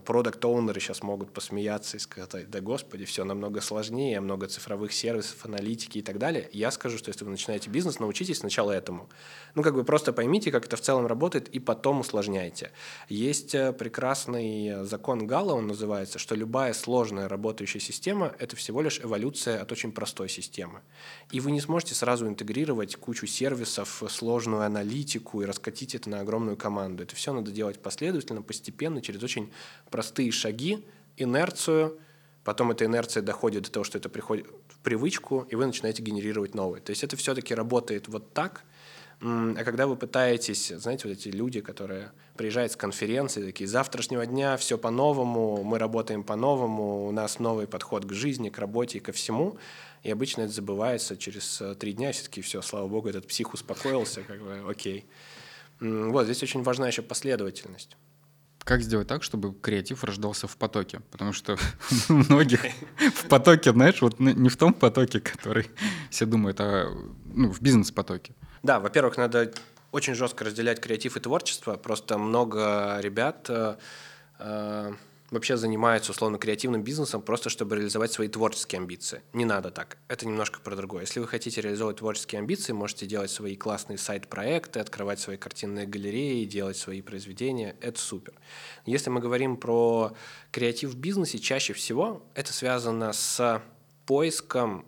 продукт-оунеры 0.05 0.81
сейчас 0.81 1.03
могут 1.03 1.33
посмеяться 1.33 1.97
и 1.97 2.01
сказать, 2.01 2.51
да 2.51 2.61
господи, 2.61 3.05
все 3.05 3.25
намного 3.25 3.61
сложнее, 3.61 4.21
много 4.21 4.47
цифровых 4.47 4.93
сервисов, 4.93 5.45
аналитики 5.45 5.99
и 5.99 6.03
так 6.03 6.19
далее. 6.19 6.49
Я 6.53 6.71
скажу, 6.71 6.99
что 6.99 7.09
если 7.09 7.25
вы 7.25 7.31
начинаете 7.31 7.71
бизнес, 7.71 7.99
научитесь 7.99 8.39
сначала 8.39 8.73
этому. 8.73 9.09
Ну, 9.55 9.63
как 9.63 9.75
бы 9.75 9.85
просто 9.85 10.13
поймите, 10.13 10.51
как 10.51 10.67
это 10.67 10.77
в 10.77 10.81
целом 10.81 11.07
работает, 11.07 11.49
и 11.49 11.59
потом 11.59 12.01
усложняйте. 12.01 12.71
Есть 13.09 13.55
э, 13.55 13.73
прекрасный 13.73 14.85
закон 14.85 15.27
Галла, 15.27 15.55
он 15.55 15.67
называется, 15.67 16.19
что 16.19 16.35
любая 16.35 16.73
сложная 16.73 17.29
работающая 17.29 17.81
система– 17.81 18.35
это 18.39 18.57
всего 18.57 18.83
лишь 18.83 19.01
эволюция 19.01 19.61
от 19.61 19.73
очень 19.73 19.93
простой 19.93 20.29
системы. 20.29 20.81
И 21.31 21.41
вы 21.41 21.53
не 21.53 21.61
сможете 21.61 21.95
сразу 21.95 22.27
интегрировать 22.27 22.97
кучу 22.97 23.27
сервисов, 23.27 24.03
сложную 24.09 24.63
аналитику 24.63 25.43
и 25.43 25.45
раскатить 25.47 25.95
это 25.95 26.11
на 26.11 26.21
огромную 26.21 26.57
команду. 26.57 27.03
Это 27.03 27.17
все 27.17 27.33
надо 27.33 27.51
делать 27.51 27.81
последовательно, 27.81 28.43
постепенно, 28.43 29.01
через 29.01 29.23
очень 29.23 29.53
простые 29.91 30.33
шаги, 30.33 30.85
инерцию, 31.17 31.99
потом 32.45 32.71
эта 32.71 32.85
инерция 32.85 33.23
доходит 33.23 33.65
до 33.65 33.73
того, 33.73 33.85
что 33.85 33.99
это 33.99 34.09
приходит 34.09 34.47
в 34.69 34.79
привычку, 34.79 35.47
и 35.51 35.55
вы 35.55 35.67
начинаете 35.67 36.03
генерировать 36.03 36.55
новые. 36.55 36.83
То 36.83 36.91
есть 36.91 37.05
это 37.05 37.17
все-таки 37.17 37.55
работает 37.55 38.09
вот 38.09 38.33
так, 38.33 38.65
а 39.25 39.63
когда 39.65 39.87
вы 39.87 39.95
пытаетесь, 39.95 40.69
знаете, 40.69 41.07
вот 41.07 41.17
эти 41.17 41.29
люди, 41.29 41.61
которые 41.61 42.11
приезжают 42.37 42.73
с 42.73 42.77
конференции, 42.77 43.45
такие, 43.45 43.69
завтрашнего 43.69 44.27
дня 44.27 44.57
все 44.57 44.77
по-новому, 44.77 45.63
мы 45.63 45.79
работаем 45.79 46.25
по-новому, 46.25 47.07
у 47.07 47.13
нас 47.13 47.39
новый 47.39 47.69
подход 47.69 48.05
к 48.05 48.13
жизни, 48.13 48.49
к 48.49 48.59
работе 48.59 48.99
и 48.99 49.01
ко 49.01 49.13
всему, 49.13 49.59
и 50.03 50.11
обычно 50.11 50.43
это 50.43 50.53
забывается 50.53 51.17
через 51.17 51.61
э, 51.61 51.77
три 51.77 51.93
дня, 51.93 52.11
все-таки 52.11 52.41
все, 52.41 52.63
слава 52.63 52.89
богу, 52.89 53.09
этот 53.09 53.29
псих 53.29 53.55
успокоился, 53.55 54.23
как 54.23 54.43
бы, 54.43 54.65
окей. 54.69 55.07
Вот, 55.79 56.25
здесь 56.25 56.43
очень 56.43 56.65
важна 56.65 56.89
еще 56.89 57.03
последовательность. 57.03 57.97
Как 58.65 58.83
сделать 58.83 59.09
так, 59.09 59.23
чтобы 59.23 59.55
креатив 59.55 60.05
рождался 60.05 60.47
в 60.47 60.57
потоке? 60.57 61.01
Потому 61.11 61.33
что 61.33 61.57
у 62.09 62.13
многих 62.13 62.61
в 62.99 63.29
потоке, 63.29 63.73
знаешь, 63.73 64.01
вот 64.01 64.21
не 64.21 64.49
в 64.49 64.57
том 64.57 64.73
потоке, 64.73 65.21
который 65.21 65.69
все 66.11 66.27
думают, 66.27 66.61
а 66.61 66.87
ну, 67.25 67.51
в 67.51 67.61
бизнес-потоке. 67.61 68.35
Да, 68.63 68.79
во-первых, 68.79 69.17
надо 69.17 69.53
очень 69.91 70.15
жестко 70.15 70.45
разделять 70.45 70.81
креатив 70.81 71.17
и 71.17 71.21
творчество. 71.21 71.77
Просто 71.77 72.19
много 72.19 72.99
ребят 73.01 73.47
э, 73.49 73.77
э, 74.39 74.93
вообще 75.33 75.57
занимаются 75.57 76.13
условно 76.13 76.39
креативным 76.39 76.85
бизнесом 76.85 77.23
просто 77.23 77.51
чтобы 77.51 77.77
реализовать 77.77 78.13
свои 78.13 78.29
творческие 78.29 78.79
амбиции. 78.79 79.23
Не 79.33 79.45
надо 79.45 79.71
так. 79.71 79.97
Это 80.09 80.27
немножко 80.27 80.61
про 80.61 80.77
другое. 80.77 81.03
Если 81.03 81.19
вы 81.19 81.27
хотите 81.27 81.61
реализовать 81.61 81.97
творческие 81.97 82.39
амбиции, 82.39 82.73
можете 82.73 83.07
делать 83.07 83.31
свои 83.31 83.57
классные 83.57 83.99
сайт-проекты, 83.99 84.79
открывать 84.79 85.19
свои 85.19 85.37
картинные 85.37 85.87
галереи, 85.87 86.45
делать 86.45 86.77
свои 86.77 87.03
произведения. 87.03 87.75
Это 87.81 87.99
супер. 87.99 88.35
Если 88.87 89.11
мы 89.11 89.21
говорим 89.21 89.57
про 89.57 90.13
креатив 90.51 90.91
в 90.91 90.97
бизнесе, 90.97 91.39
чаще 91.39 91.73
всего 91.73 92.23
это 92.35 92.53
связано 92.53 93.13
с 93.13 93.63
поиском 94.07 94.85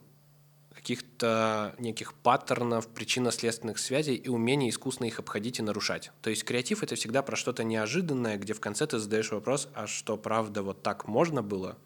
каких-то 0.85 1.75
неких 1.79 2.12
паттернов, 2.12 2.87
причинно-следственных 2.88 3.79
связей 3.79 4.16
и 4.16 4.29
умения 4.29 4.68
искусно 4.68 5.07
их 5.07 5.18
обходить 5.18 5.59
и 5.59 5.62
нарушать. 5.62 6.12
То 6.20 6.29
есть 6.29 6.44
креатив— 6.44 6.83
это 6.83 6.94
всегда 6.94 7.23
про 7.23 7.37
что-то 7.37 7.64
неожиданное, 7.64 8.37
где 8.37 8.53
в 8.53 8.61
конце 8.61 8.87
ты 8.87 8.99
задаешь 8.99 9.33
вопрос, 9.33 9.68
а 9.73 9.87
что, 9.87 10.18
правда, 10.18 10.62
вот 10.62 10.83
так 10.83 11.09
можно 11.09 11.42
было? 11.42 11.79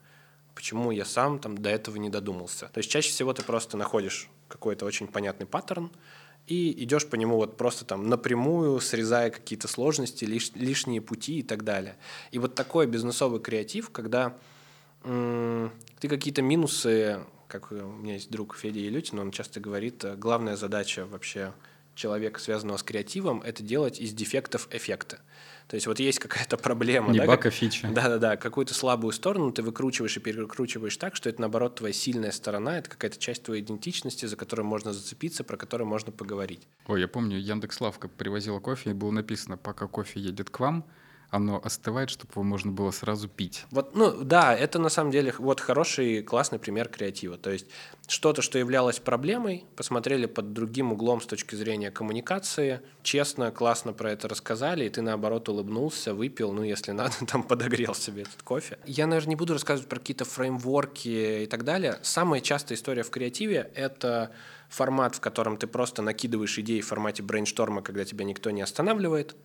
Почему 0.57 0.91
я 0.91 1.05
сам 1.05 1.39
там 1.39 1.57
до 1.57 1.71
этого 1.71 1.97
не 1.97 2.11
додумался? 2.11 2.71
То 2.75 2.79
есть 2.79 2.91
чаще 2.91 3.11
всего 3.11 3.33
ты 3.33 3.45
просто 3.45 3.77
находишь 3.77 4.29
какой-то 4.49 4.85
очень 4.85 5.07
понятный 5.07 5.47
паттерн, 5.47 5.93
и 6.49 6.83
идешь 6.83 7.07
по 7.07 7.15
нему 7.15 7.37
вот 7.37 7.57
просто 7.57 7.85
там 7.85 8.09
напрямую, 8.09 8.81
срезая 8.81 9.31
какие-то 9.31 9.69
сложности, 9.69 10.25
лиш, 10.25 10.51
лишние 10.57 11.01
пути 11.01 11.39
и 11.39 11.43
так 11.45 11.63
далее. 11.63 11.97
И 12.33 12.41
вот 12.41 12.57
такой 12.57 12.89
бизнесовый 12.89 13.39
креатив, 13.39 13.91
когда 13.91 14.37
м, 15.05 15.71
ты 16.01 16.09
какие-то 16.09 16.43
минусы, 16.43 17.21
как 17.49 17.73
у 17.73 17.75
меня 17.75 18.15
есть 18.15 18.31
друг 18.31 18.55
Федя 18.57 18.81
Елютин, 18.81 19.19
он 19.19 19.31
часто 19.31 19.59
говорит, 19.59 20.05
э, 20.05 20.15
главная 20.17 20.57
задача 20.57 21.07
вообще 21.07 21.53
человека, 21.95 22.39
связанного 22.41 22.77
с 22.77 22.83
креативом, 22.83 23.43
это 23.43 23.63
делать 23.63 23.99
из 23.99 24.13
дефектов 24.13 24.69
эффекты. 24.71 25.19
То 25.67 25.75
есть 25.75 25.87
вот 25.87 25.99
есть 25.99 26.19
какая-то 26.19 26.57
проблема. 26.57 27.13
Не 27.13 27.19
да, 27.19 27.27
баг, 27.27 27.43
как- 27.43 27.53
фича. 27.53 27.89
да-да-да, 27.89 28.37
какую-то 28.37 28.73
слабую 28.73 29.13
сторону 29.13 29.51
ты 29.53 29.63
выкручиваешь 29.63 30.17
и 30.17 30.21
перекручиваешь 30.21 30.97
так, 30.97 31.17
что 31.17 31.29
это, 31.29 31.41
наоборот, 31.41 31.75
твоя 31.75 31.93
сильная 31.93 32.31
сторона, 32.31 32.79
это 32.79 32.89
какая-то 32.89 33.19
часть 33.19 33.43
твоей 33.43 33.63
идентичности, 33.63 34.25
за 34.25 34.37
которую 34.37 34.67
можно 34.67 34.93
зацепиться, 34.93 35.45
про 35.45 35.57
которую 35.57 35.89
можно 35.89 36.13
поговорить. 36.13 36.67
Ой, 36.87 37.01
я 37.01 37.09
помню, 37.09 37.39
Яндекс 37.39 37.81
Лавка 37.81 38.09
привозила 38.09 38.61
кофе, 38.61 38.91
и 38.91 38.95
было 38.95 39.11
написано, 39.11 39.59
пока 39.59 39.87
кофе 39.89 40.21
едет 40.21 40.49
к 40.49 40.61
вам, 40.61 40.87
оно 41.31 41.61
остывает, 41.63 42.09
чтобы 42.09 42.33
его 42.33 42.43
можно 42.43 42.73
было 42.73 42.91
сразу 42.91 43.29
пить. 43.29 43.67
Вот, 43.71 43.95
ну 43.95 44.25
да, 44.25 44.55
это 44.57 44.79
на 44.79 44.89
самом 44.89 45.11
деле 45.11 45.35
вот 45.39 45.61
хороший, 45.61 46.23
классный 46.23 46.59
пример 46.59 46.89
креатива. 46.89 47.37
То 47.37 47.51
есть 47.51 47.67
что-то, 48.07 48.41
что 48.41 48.59
являлось 48.59 48.99
проблемой, 48.99 49.67
посмотрели 49.77 50.25
под 50.25 50.55
другим 50.55 50.93
углом 50.93 51.21
с 51.21 51.27
точки 51.27 51.55
зрения 51.55 51.91
коммуникации, 51.91 52.81
честно, 53.03 53.51
классно 53.51 53.93
про 53.93 54.13
это 54.13 54.29
рассказали, 54.29 54.87
и 54.87 54.89
ты 54.89 55.03
наоборот 55.03 55.49
улыбнулся, 55.51 56.15
выпил, 56.15 56.53
ну 56.53 56.63
если 56.63 56.93
надо, 56.93 57.13
там 57.27 57.43
подогрел 57.43 57.95
себе 57.95 58.23
этот 58.23 58.43
кофе. 58.43 58.79
Я, 58.87 59.07
наверное, 59.07 59.31
не 59.31 59.37
буду 59.37 59.53
рассказывать 59.53 59.89
про 59.89 59.99
какие-то 59.99 60.25
фреймворки 60.25 61.43
и 61.43 61.47
так 61.47 61.65
далее. 61.65 61.99
Самая 62.03 62.41
частая 62.41 62.79
история 62.79 63.03
в 63.03 63.11
креативе— 63.11 63.71
это 63.75 64.33
формат, 64.71 65.17
в 65.17 65.21
котором 65.21 65.59
ты 65.59 65.67
просто 65.67 66.01
накидываешь 66.01 66.59
идеи 66.59 66.81
в 66.81 66.87
формате 66.87 67.23
брейншторма, 67.23 67.83
когда 67.83 68.05
тебя 68.05 68.25
никто 68.25 68.51
не 68.51 68.63
останавливает, 68.63 69.37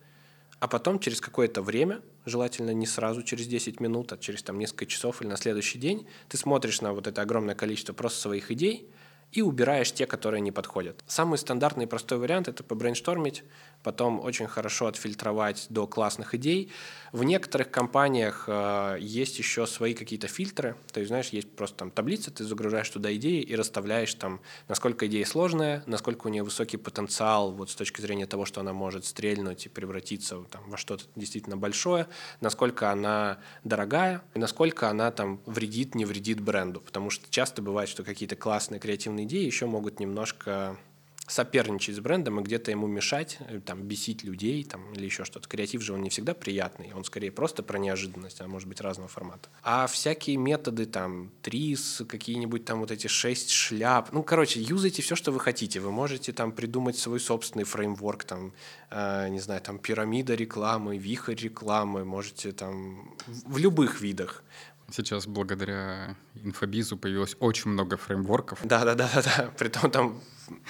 а 0.64 0.66
потом 0.66 0.98
через 0.98 1.20
какое-то 1.20 1.60
время, 1.60 2.00
желательно 2.24 2.70
не 2.70 2.86
сразу 2.86 3.22
через 3.22 3.46
10 3.46 3.80
минут, 3.80 4.14
а 4.14 4.16
через 4.16 4.42
там 4.42 4.58
несколько 4.58 4.86
часов 4.86 5.20
или 5.20 5.28
на 5.28 5.36
следующий 5.36 5.78
день, 5.78 6.06
ты 6.30 6.38
смотришь 6.38 6.80
на 6.80 6.94
вот 6.94 7.06
это 7.06 7.20
огромное 7.20 7.54
количество 7.54 7.92
просто 7.92 8.18
своих 8.18 8.50
идей 8.50 8.88
и 9.34 9.42
убираешь 9.42 9.92
те, 9.92 10.06
которые 10.06 10.40
не 10.40 10.52
подходят. 10.52 11.02
Самый 11.06 11.38
стандартный 11.38 11.84
и 11.84 11.88
простой 11.88 12.18
вариант— 12.18 12.48
это 12.48 12.62
побрейнштормить, 12.62 13.42
потом 13.82 14.20
очень 14.20 14.46
хорошо 14.46 14.86
отфильтровать 14.86 15.66
до 15.68 15.86
классных 15.86 16.34
идей. 16.34 16.72
В 17.12 17.22
некоторых 17.22 17.70
компаниях 17.70 18.44
э, 18.46 18.96
есть 19.00 19.38
еще 19.38 19.66
свои 19.66 19.94
какие-то 19.94 20.26
фильтры. 20.26 20.76
То 20.92 21.00
есть, 21.00 21.08
знаешь, 21.08 21.28
есть 21.28 21.50
просто 21.50 21.76
там 21.78 21.90
таблица, 21.90 22.30
ты 22.30 22.44
загружаешь 22.44 22.88
туда 22.88 23.14
идеи 23.14 23.42
и 23.42 23.54
расставляешь 23.54 24.14
там, 24.14 24.40
насколько 24.68 25.06
идея 25.06 25.24
сложная, 25.26 25.82
насколько 25.86 26.26
у 26.26 26.30
нее 26.30 26.42
высокий 26.42 26.76
потенциал 26.76 27.52
вот 27.52 27.70
с 27.70 27.74
точки 27.74 28.00
зрения 28.00 28.26
того, 28.26 28.46
что 28.46 28.60
она 28.60 28.72
может 28.72 29.04
стрельнуть 29.04 29.66
и 29.66 29.68
превратиться 29.68 30.42
там, 30.50 30.62
во 30.70 30.76
что-то 30.76 31.04
действительно 31.14 31.56
большое, 31.56 32.06
насколько 32.40 32.90
она 32.90 33.38
дорогая 33.64 34.22
и 34.34 34.38
насколько 34.38 34.88
она 34.88 35.10
там 35.10 35.40
вредит, 35.44 35.94
не 35.94 36.04
вредит 36.04 36.40
бренду. 36.40 36.80
Потому 36.80 37.10
что 37.10 37.26
часто 37.30 37.62
бывает, 37.62 37.88
что 37.88 38.02
какие-то 38.02 38.36
классные 38.36 38.80
креативные 38.80 39.23
идеи 39.24 39.44
еще 39.44 39.66
могут 39.66 40.00
немножко 40.00 40.78
соперничать 41.26 41.96
с 41.96 42.00
брендом 42.00 42.40
и 42.40 42.42
где-то 42.42 42.70
ему 42.70 42.86
мешать, 42.86 43.38
э, 43.48 43.60
там, 43.60 43.82
бесить 43.82 44.24
людей 44.24 44.62
там, 44.64 44.92
или 44.92 45.06
еще 45.06 45.24
что-то. 45.24 45.48
Креатив 45.48 45.82
же 45.82 45.94
он 45.94 46.02
не 46.02 46.10
всегда 46.10 46.34
приятный, 46.34 46.92
он 46.94 47.04
скорее 47.04 47.30
просто 47.30 47.62
про 47.62 47.78
неожиданность, 47.78 48.40
а 48.40 48.46
может 48.46 48.68
быть 48.68 48.80
разного 48.80 49.08
формата. 49.08 49.48
А 49.62 49.86
всякие 49.86 50.36
методы, 50.36 50.84
там, 50.84 51.30
трис, 51.40 52.02
какие-нибудь 52.06 52.64
там 52.64 52.80
вот 52.80 52.90
эти 52.90 53.06
шесть 53.06 53.50
шляп, 53.50 54.12
ну, 54.12 54.22
короче, 54.22 54.60
юзайте 54.60 55.00
все, 55.00 55.16
что 55.16 55.32
вы 55.32 55.40
хотите. 55.40 55.80
Вы 55.80 55.90
можете 55.92 56.32
там 56.32 56.52
придумать 56.52 56.98
свой 56.98 57.20
собственный 57.20 57.64
фреймворк, 57.64 58.24
там, 58.24 58.52
э, 58.90 59.28
не 59.30 59.40
знаю, 59.40 59.62
там, 59.62 59.78
пирамида 59.78 60.34
рекламы, 60.34 60.98
вихрь 60.98 61.34
рекламы, 61.34 62.04
можете 62.04 62.52
там 62.52 63.16
в 63.26 63.56
любых 63.56 64.02
видах. 64.02 64.44
Сейчас 64.90 65.26
благодаря 65.26 66.16
инфобизу 66.34 66.96
появилось 66.96 67.36
очень 67.40 67.70
много 67.70 67.96
фреймворков. 67.96 68.60
Да, 68.64 68.84
да, 68.84 68.94
да, 68.94 69.10
да, 69.14 69.22
да. 69.22 69.52
Притом 69.58 69.90
там, 69.90 70.20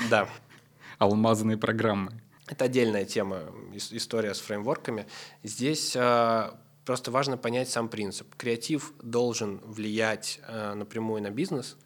да. 0.09 0.29
Алмазные 0.99 1.57
программы. 1.57 2.13
Это 2.47 2.67
отдельная 2.67 3.05
тема, 3.05 3.43
история 3.75 4.35
с 4.35 4.41
фреймворками. 4.41 5.07
Здесь 5.43 5.97
э, 5.97 6.51
просто 6.85 7.11
важно 7.11 7.39
понять 7.39 7.71
сам 7.71 7.89
принцип. 7.89 8.35
Креатив 8.37 8.93
должен 9.03 9.59
влиять 9.65 10.41
э, 10.47 10.75
напрямую 10.75 11.23
на 11.23 11.31
бизнес. 11.31 11.77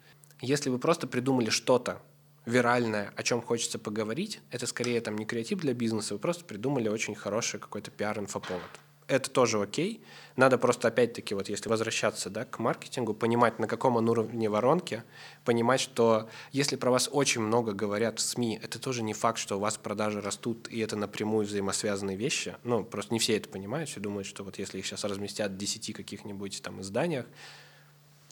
Если 0.41 0.69
вы 0.69 0.77
просто 0.77 1.07
придумали 1.07 1.49
что-то 1.49 2.01
виральное, 2.45 3.13
о 3.15 3.23
чем 3.23 3.41
хочется 3.41 3.79
поговорить, 3.79 4.41
это 4.51 4.67
скорее 4.67 4.99
там 5.01 5.17
не 5.17 5.25
креатив 5.25 5.59
для 5.59 5.73
бизнеса, 5.73 6.13
вы 6.13 6.19
просто 6.19 6.43
придумали 6.45 6.89
очень 6.89 7.15
хороший 7.15 7.59
какой-то 7.59 7.91
пиар-инфоповод 7.91 8.69
это 9.09 9.29
тоже 9.29 9.61
окей. 9.61 10.01
Надо 10.35 10.57
просто 10.57 10.87
опять-таки, 10.87 11.35
вот 11.35 11.49
если 11.49 11.67
возвращаться 11.67 12.29
да, 12.29 12.45
к 12.45 12.59
маркетингу, 12.59 13.13
понимать, 13.13 13.59
на 13.59 13.67
каком 13.67 13.97
он 13.97 14.07
уровне 14.07 14.49
воронки, 14.49 15.03
понимать, 15.43 15.81
что 15.81 16.29
если 16.51 16.77
про 16.77 16.91
вас 16.91 17.09
очень 17.11 17.41
много 17.41 17.73
говорят 17.73 18.19
в 18.19 18.21
СМИ, 18.21 18.59
это 18.63 18.79
тоже 18.79 19.03
не 19.03 19.13
факт, 19.13 19.37
что 19.37 19.57
у 19.57 19.59
вас 19.59 19.77
продажи 19.77 20.21
растут, 20.21 20.69
и 20.69 20.79
это 20.79 20.95
напрямую 20.95 21.45
взаимосвязанные 21.45 22.15
вещи. 22.15 22.55
Ну, 22.63 22.85
просто 22.85 23.13
не 23.13 23.19
все 23.19 23.35
это 23.35 23.49
понимают, 23.49 23.89
все 23.89 23.99
думают, 23.99 24.27
что 24.27 24.43
вот 24.43 24.59
если 24.59 24.77
их 24.77 24.85
сейчас 24.85 25.03
разместят 25.03 25.51
в 25.51 25.57
10 25.57 25.93
каких-нибудь 25.93 26.61
там 26.61 26.79
изданиях, 26.79 27.25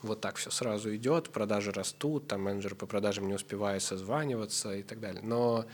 вот 0.04 0.22
так 0.22 0.36
все 0.36 0.52
сразу 0.52 0.96
идет, 0.96 1.32
продажи 1.32 1.72
растут, 1.72 2.28
там 2.28 2.44
менеджер 2.44 2.76
по 2.76 2.86
продажам 2.86 3.28
не 3.28 3.34
успевает 3.34 3.82
созваниваться 3.82 4.76
и 4.76 4.84
так 4.84 5.00
далее. 5.00 5.22
Но 5.24 5.66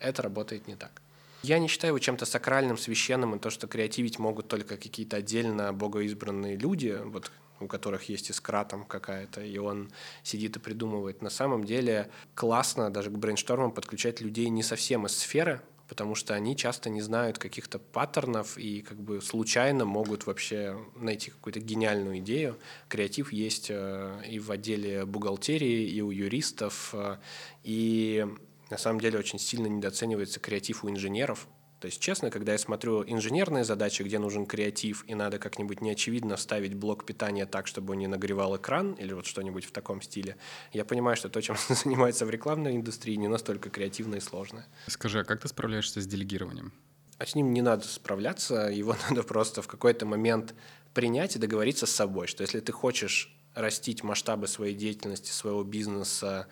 это 0.00 0.22
работает 0.22 0.66
не 0.66 0.76
так. 0.76 1.02
Я 1.46 1.60
не 1.60 1.68
считаю 1.68 1.92
его 1.92 2.00
чем-то 2.00 2.26
сакральным, 2.26 2.76
священным, 2.76 3.36
и 3.36 3.38
то, 3.38 3.50
что 3.50 3.68
креативить 3.68 4.18
могут 4.18 4.48
только 4.48 4.76
какие-то 4.76 5.18
отдельно 5.18 5.72
богоизбранные 5.72 6.56
люди, 6.56 6.98
вот 7.04 7.30
у 7.60 7.68
которых 7.68 8.08
есть 8.08 8.30
искра 8.32 8.64
там 8.64 8.84
какая-то, 8.84 9.42
и 9.42 9.56
он 9.56 9.92
сидит 10.24 10.56
и 10.56 10.58
придумывает. 10.58 11.22
На 11.22 11.30
самом 11.30 11.62
деле 11.62 12.10
классно 12.34 12.90
даже 12.90 13.10
к 13.10 13.18
брейнштормам 13.18 13.70
подключать 13.70 14.20
людей 14.20 14.48
не 14.48 14.64
совсем 14.64 15.06
из 15.06 15.16
сферы, 15.16 15.60
потому 15.86 16.16
что 16.16 16.34
они 16.34 16.56
часто 16.56 16.90
не 16.90 17.00
знают 17.00 17.38
каких-то 17.38 17.78
паттернов 17.78 18.58
и 18.58 18.82
как 18.82 19.00
бы 19.00 19.22
случайно 19.22 19.84
могут 19.84 20.26
вообще 20.26 20.76
найти 20.96 21.30
какую-то 21.30 21.60
гениальную 21.60 22.18
идею. 22.18 22.58
Креатив 22.88 23.32
есть 23.32 23.68
э, 23.70 24.20
и 24.28 24.40
в 24.40 24.50
отделе 24.50 25.06
бухгалтерии, 25.06 25.88
и 25.88 26.00
у 26.00 26.10
юристов, 26.10 26.90
э, 26.92 27.18
и 27.62 28.26
на 28.70 28.78
самом 28.78 29.00
деле 29.00 29.18
очень 29.18 29.38
сильно 29.38 29.66
недооценивается 29.66 30.40
креатив 30.40 30.84
у 30.84 30.90
инженеров. 30.90 31.48
То 31.80 31.86
есть, 31.86 32.00
честно, 32.00 32.30
когда 32.30 32.52
я 32.52 32.58
смотрю 32.58 33.04
инженерные 33.06 33.62
задачи, 33.62 34.02
где 34.02 34.18
нужен 34.18 34.46
креатив, 34.46 35.04
и 35.06 35.14
надо 35.14 35.38
как-нибудь 35.38 35.82
неочевидно 35.82 36.36
вставить 36.36 36.74
блок 36.74 37.04
питания 37.04 37.44
так, 37.44 37.66
чтобы 37.66 37.92
он 37.92 37.98
не 37.98 38.06
нагревал 38.06 38.56
экран, 38.56 38.94
или 38.94 39.12
вот 39.12 39.26
что-нибудь 39.26 39.66
в 39.66 39.72
таком 39.72 40.00
стиле, 40.00 40.36
я 40.72 40.86
понимаю, 40.86 41.16
что 41.16 41.28
то, 41.28 41.40
чем 41.42 41.56
занимается 41.68 42.24
в 42.24 42.30
рекламной 42.30 42.76
индустрии, 42.76 43.14
не 43.16 43.28
настолько 43.28 43.68
креативно 43.68 44.16
и 44.16 44.20
сложно. 44.20 44.64
Скажи, 44.86 45.20
а 45.20 45.24
как 45.24 45.42
ты 45.42 45.48
справляешься 45.48 46.00
с 46.00 46.06
делегированием? 46.06 46.72
А 47.18 47.26
с 47.26 47.34
ним 47.34 47.52
не 47.52 47.62
надо 47.62 47.86
справляться, 47.86 48.68
его 48.68 48.96
надо 49.10 49.22
просто 49.22 49.60
в 49.60 49.68
какой-то 49.68 50.06
момент 50.06 50.54
принять 50.94 51.36
и 51.36 51.38
договориться 51.38 51.84
с 51.84 51.90
собой, 51.90 52.26
что 52.26 52.42
если 52.42 52.60
ты 52.60 52.72
хочешь 52.72 53.36
растить 53.54 54.02
масштабы 54.02 54.48
своей 54.48 54.74
деятельности, 54.74 55.30
своего 55.30 55.62
бизнеса, 55.62 56.46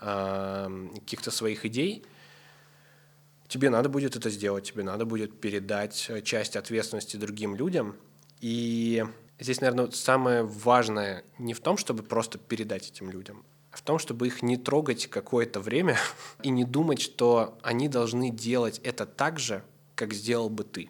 каких-то 0.00 1.30
своих 1.30 1.66
идей, 1.66 2.04
тебе 3.48 3.68
надо 3.68 3.88
будет 3.88 4.16
это 4.16 4.30
сделать, 4.30 4.64
тебе 4.64 4.82
надо 4.82 5.04
будет 5.04 5.40
передать 5.40 6.06
э, 6.08 6.22
часть 6.22 6.56
ответственности 6.56 7.16
другим 7.16 7.54
людям. 7.54 7.96
И 8.40 9.04
здесь, 9.38 9.60
наверное, 9.60 9.90
самое 9.90 10.42
важное 10.44 11.24
не 11.38 11.52
в 11.52 11.60
том, 11.60 11.76
чтобы 11.76 12.02
просто 12.02 12.38
передать 12.38 12.88
этим 12.88 13.10
людям, 13.10 13.44
а 13.72 13.76
в 13.76 13.82
том, 13.82 13.98
чтобы 13.98 14.26
их 14.26 14.42
не 14.42 14.56
трогать 14.56 15.08
какое-то 15.08 15.60
время 15.60 15.98
и 16.42 16.48
не 16.48 16.64
думать, 16.64 17.00
что 17.02 17.58
они 17.62 17.88
должны 17.88 18.30
делать 18.30 18.80
это 18.84 19.04
так 19.04 19.38
же, 19.38 19.62
как 19.94 20.14
сделал 20.14 20.48
бы 20.48 20.64
ты. 20.64 20.88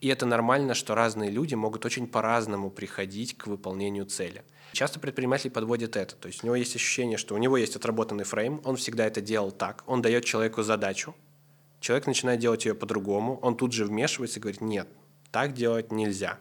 И 0.00 0.08
это 0.08 0.26
нормально, 0.26 0.74
что 0.74 0.94
разные 0.94 1.30
люди 1.30 1.54
могут 1.54 1.86
очень 1.86 2.06
по-разному 2.06 2.70
приходить 2.70 3.36
к 3.36 3.48
выполнению 3.48 4.04
цели– 4.06 4.44
Часто 4.76 5.00
предприниматель 5.00 5.50
подводит 5.50 5.96
это. 5.96 6.16
То 6.16 6.26
есть 6.26 6.44
у 6.44 6.46
него 6.46 6.54
есть 6.54 6.76
ощущение, 6.76 7.16
что 7.16 7.34
у 7.34 7.38
него 7.38 7.56
есть 7.56 7.76
отработанный 7.76 8.24
фрейм, 8.24 8.60
он 8.62 8.76
всегда 8.76 9.06
это 9.06 9.22
делал 9.22 9.50
так. 9.50 9.82
Он 9.86 10.02
дает 10.02 10.26
человеку 10.26 10.62
задачу, 10.62 11.14
человек 11.80 12.06
начинает 12.06 12.40
делать 12.40 12.66
ее 12.66 12.74
по-другому, 12.74 13.38
он 13.40 13.56
тут 13.56 13.72
же 13.72 13.86
вмешивается 13.86 14.38
и 14.38 14.42
говорит, 14.42 14.60
нет, 14.60 14.86
так 15.30 15.54
делать 15.54 15.92
нельзя. 15.92 16.38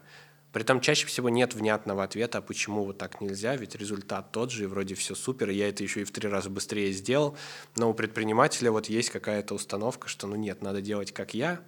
При 0.51 0.63
этом 0.63 0.81
чаще 0.81 1.07
всего 1.07 1.29
нет 1.29 1.53
внятного 1.53 2.03
ответа, 2.03 2.39
а 2.39 2.41
почему 2.41 2.83
вот 2.83 2.97
так 2.97 3.21
нельзя, 3.21 3.55
ведь 3.55 3.73
результат 3.75 4.33
тот 4.33 4.51
же, 4.51 4.63
и 4.63 4.67
вроде 4.67 4.95
все 4.95 5.15
супер, 5.15 5.49
я 5.49 5.69
это 5.69 5.83
еще 5.83 6.01
и 6.01 6.03
в 6.03 6.11
три 6.11 6.27
раза 6.27 6.49
быстрее 6.49 6.91
сделал, 6.91 7.37
но 7.77 7.89
у 7.89 7.93
предпринимателя 7.93 8.69
вот 8.69 8.87
есть 8.87 9.11
какая-то 9.11 9.55
установка, 9.55 10.09
что 10.09 10.27
ну 10.27 10.35
нет, 10.35 10.61
надо 10.61 10.81
делать 10.81 11.13
как 11.13 11.33
я, 11.33 11.61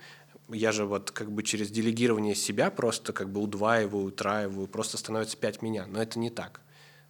я 0.49 0.71
же 0.71 0.85
вот 0.85 1.11
как 1.11 1.31
бы 1.31 1.43
через 1.43 1.69
делегирование 1.69 2.35
себя 2.35 2.69
просто 2.71 3.13
как 3.13 3.31
бы 3.31 3.41
удваиваю, 3.41 4.05
утраиваю, 4.05 4.67
просто 4.67 4.97
становится 4.97 5.37
пять 5.37 5.61
меня. 5.61 5.85
Но 5.87 6.01
это 6.01 6.19
не 6.19 6.29
так. 6.29 6.61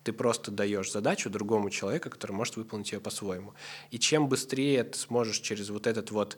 Ты 0.04 0.13
просто 0.13 0.52
даешь 0.52 0.91
задачу 0.91 1.30
другому 1.30 1.69
человеку, 1.69 2.10
который 2.10 2.32
может 2.32 2.56
выполнить 2.56 2.91
ее 2.91 3.00
по-своему. 3.00 3.54
И 3.91 4.00
чем 4.00 4.30
быстрее 4.30 4.84
ты 4.86 4.97
сможешь 4.97 5.39
через 5.39 5.69
вот 5.69 5.86
этот 5.86 6.12
вот 6.12 6.38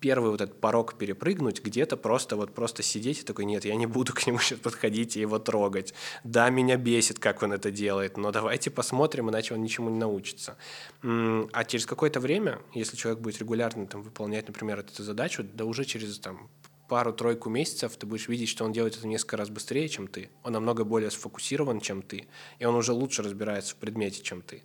первый 0.00 0.30
вот 0.30 0.40
этот 0.40 0.60
порог 0.60 0.94
перепрыгнуть, 0.98 1.62
где-то 1.62 1.96
просто 1.96 2.36
вот 2.36 2.54
просто 2.54 2.82
сидеть 2.82 3.20
и 3.20 3.22
такой, 3.22 3.44
нет, 3.44 3.64
я 3.64 3.76
не 3.76 3.86
буду 3.86 4.12
к 4.12 4.26
нему 4.26 4.38
сейчас 4.38 4.58
подходить 4.58 5.16
и 5.16 5.20
его 5.20 5.38
трогать. 5.38 5.94
Да, 6.24 6.48
меня 6.50 6.76
бесит, 6.76 7.18
как 7.18 7.42
он 7.42 7.52
это 7.52 7.70
делает, 7.70 8.16
но 8.16 8.32
давайте 8.32 8.70
посмотрим, 8.70 9.30
иначе 9.30 9.54
он 9.54 9.62
ничему 9.62 9.90
не 9.90 9.98
научится. 9.98 10.56
А 11.02 11.64
через 11.64 11.86
какое-то 11.86 12.20
время, 12.20 12.60
если 12.74 12.96
человек 12.96 13.20
будет 13.20 13.38
регулярно 13.38 13.86
там, 13.86 14.02
выполнять, 14.02 14.48
например, 14.48 14.80
эту 14.80 15.02
задачу, 15.02 15.44
да 15.44 15.64
уже 15.64 15.84
через 15.84 16.18
там, 16.18 16.48
пару-тройку 16.90 17.48
месяцев 17.48 17.96
ты 17.96 18.04
будешь 18.04 18.26
видеть, 18.26 18.48
что 18.48 18.64
он 18.64 18.72
делает 18.72 18.96
это 18.96 19.06
несколько 19.06 19.36
раз 19.36 19.48
быстрее, 19.48 19.88
чем 19.88 20.08
ты. 20.08 20.28
Он 20.42 20.54
намного 20.54 20.84
более 20.84 21.12
сфокусирован, 21.12 21.80
чем 21.80 22.02
ты. 22.02 22.26
И 22.58 22.64
он 22.64 22.74
уже 22.74 22.92
лучше 22.92 23.22
разбирается 23.22 23.74
в 23.74 23.76
предмете, 23.76 24.22
чем 24.22 24.42
ты. 24.42 24.64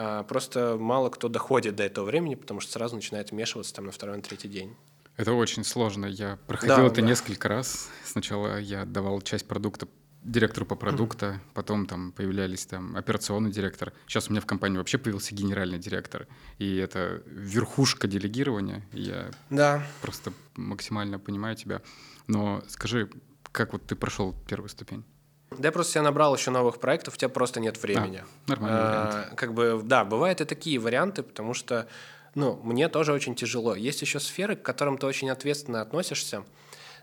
А, 0.00 0.22
просто 0.22 0.76
мало 0.78 1.10
кто 1.10 1.28
доходит 1.28 1.74
до 1.74 1.82
этого 1.82 2.04
времени, 2.04 2.36
потому 2.36 2.60
что 2.60 2.70
сразу 2.70 2.94
начинает 2.94 3.32
вмешиваться 3.32 3.74
там 3.74 3.86
на 3.86 3.92
второй, 3.92 4.16
на 4.16 4.22
третий 4.22 4.48
день. 4.48 4.76
Это 5.16 5.32
очень 5.32 5.64
сложно. 5.64 6.06
Я 6.06 6.38
проходил 6.46 6.76
да, 6.76 6.86
это 6.86 7.00
да. 7.00 7.08
несколько 7.08 7.48
раз. 7.48 7.90
Сначала 8.04 8.60
я 8.60 8.84
давал 8.84 9.20
часть 9.22 9.48
продукта 9.48 9.88
директору 10.22 10.66
по 10.66 10.76
продукту, 10.76 11.26
mm-hmm. 11.26 11.40
потом 11.52 11.86
там 11.86 12.12
появлялись 12.12 12.66
там 12.66 12.96
операционный 12.96 13.50
директор. 13.50 13.92
Сейчас 14.06 14.28
у 14.28 14.30
меня 14.30 14.40
в 14.40 14.46
компании 14.46 14.78
вообще 14.78 14.98
появился 14.98 15.34
генеральный 15.34 15.78
директор, 15.78 16.28
и 16.58 16.76
это 16.76 17.22
верхушка 17.26 18.06
делегирования. 18.06 18.86
Я 18.92 19.30
да. 19.50 19.84
просто 20.00 20.32
максимально 20.54 21.18
понимаю 21.18 21.56
тебя. 21.56 21.82
Но 22.28 22.62
скажи, 22.68 23.10
как 23.50 23.72
вот 23.72 23.84
ты 23.86 23.96
прошел 23.96 24.34
первую 24.46 24.68
ступень? 24.68 25.04
Да 25.50 25.68
я 25.68 25.72
просто 25.72 25.94
себя 25.94 26.02
набрал 26.02 26.34
еще 26.34 26.50
новых 26.50 26.78
проектов, 26.78 27.14
у 27.14 27.16
тебя 27.16 27.28
просто 27.28 27.60
нет 27.60 27.82
времени. 27.82 28.22
А, 28.46 28.50
нормально. 28.50 28.78
А, 28.80 29.34
как 29.34 29.54
бы, 29.54 29.80
да, 29.82 30.04
бывают 30.04 30.40
и 30.40 30.44
такие 30.44 30.78
варианты, 30.78 31.22
потому 31.22 31.54
что, 31.54 31.88
ну, 32.34 32.60
мне 32.62 32.88
тоже 32.88 33.12
очень 33.12 33.34
тяжело. 33.34 33.74
Есть 33.74 34.02
еще 34.02 34.20
сферы, 34.20 34.56
к 34.56 34.62
которым 34.62 34.98
ты 34.98 35.06
очень 35.06 35.30
ответственно 35.30 35.80
относишься. 35.80 36.44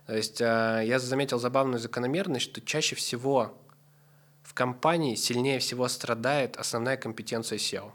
То 0.06 0.16
есть 0.16 0.42
а, 0.42 0.82
я 0.82 1.00
заметил 1.00 1.40
забавную 1.40 1.80
закономерность, 1.80 2.46
что 2.46 2.62
чаще 2.62 2.96
всего 2.96 3.58
в 4.44 4.54
компании 4.54 5.16
сильнее 5.16 5.60
всего 5.60 5.88
страдает 5.88 6.58
основная 6.58 6.98
компетенция 6.98 7.58
SEO. 7.58 7.92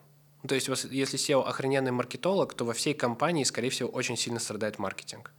То 0.46 0.54
есть 0.54 0.68
если 0.90 1.18
SEO 1.18 1.44
охрененный 1.44 1.92
маркетолог, 1.92 2.54
то 2.54 2.64
во 2.64 2.72
всей 2.72 2.94
компании, 2.94 3.44
скорее 3.44 3.70
всего, 3.70 3.88
очень 3.90 4.16
сильно 4.16 4.40
страдает 4.40 4.78
маркетинг. 4.78 5.30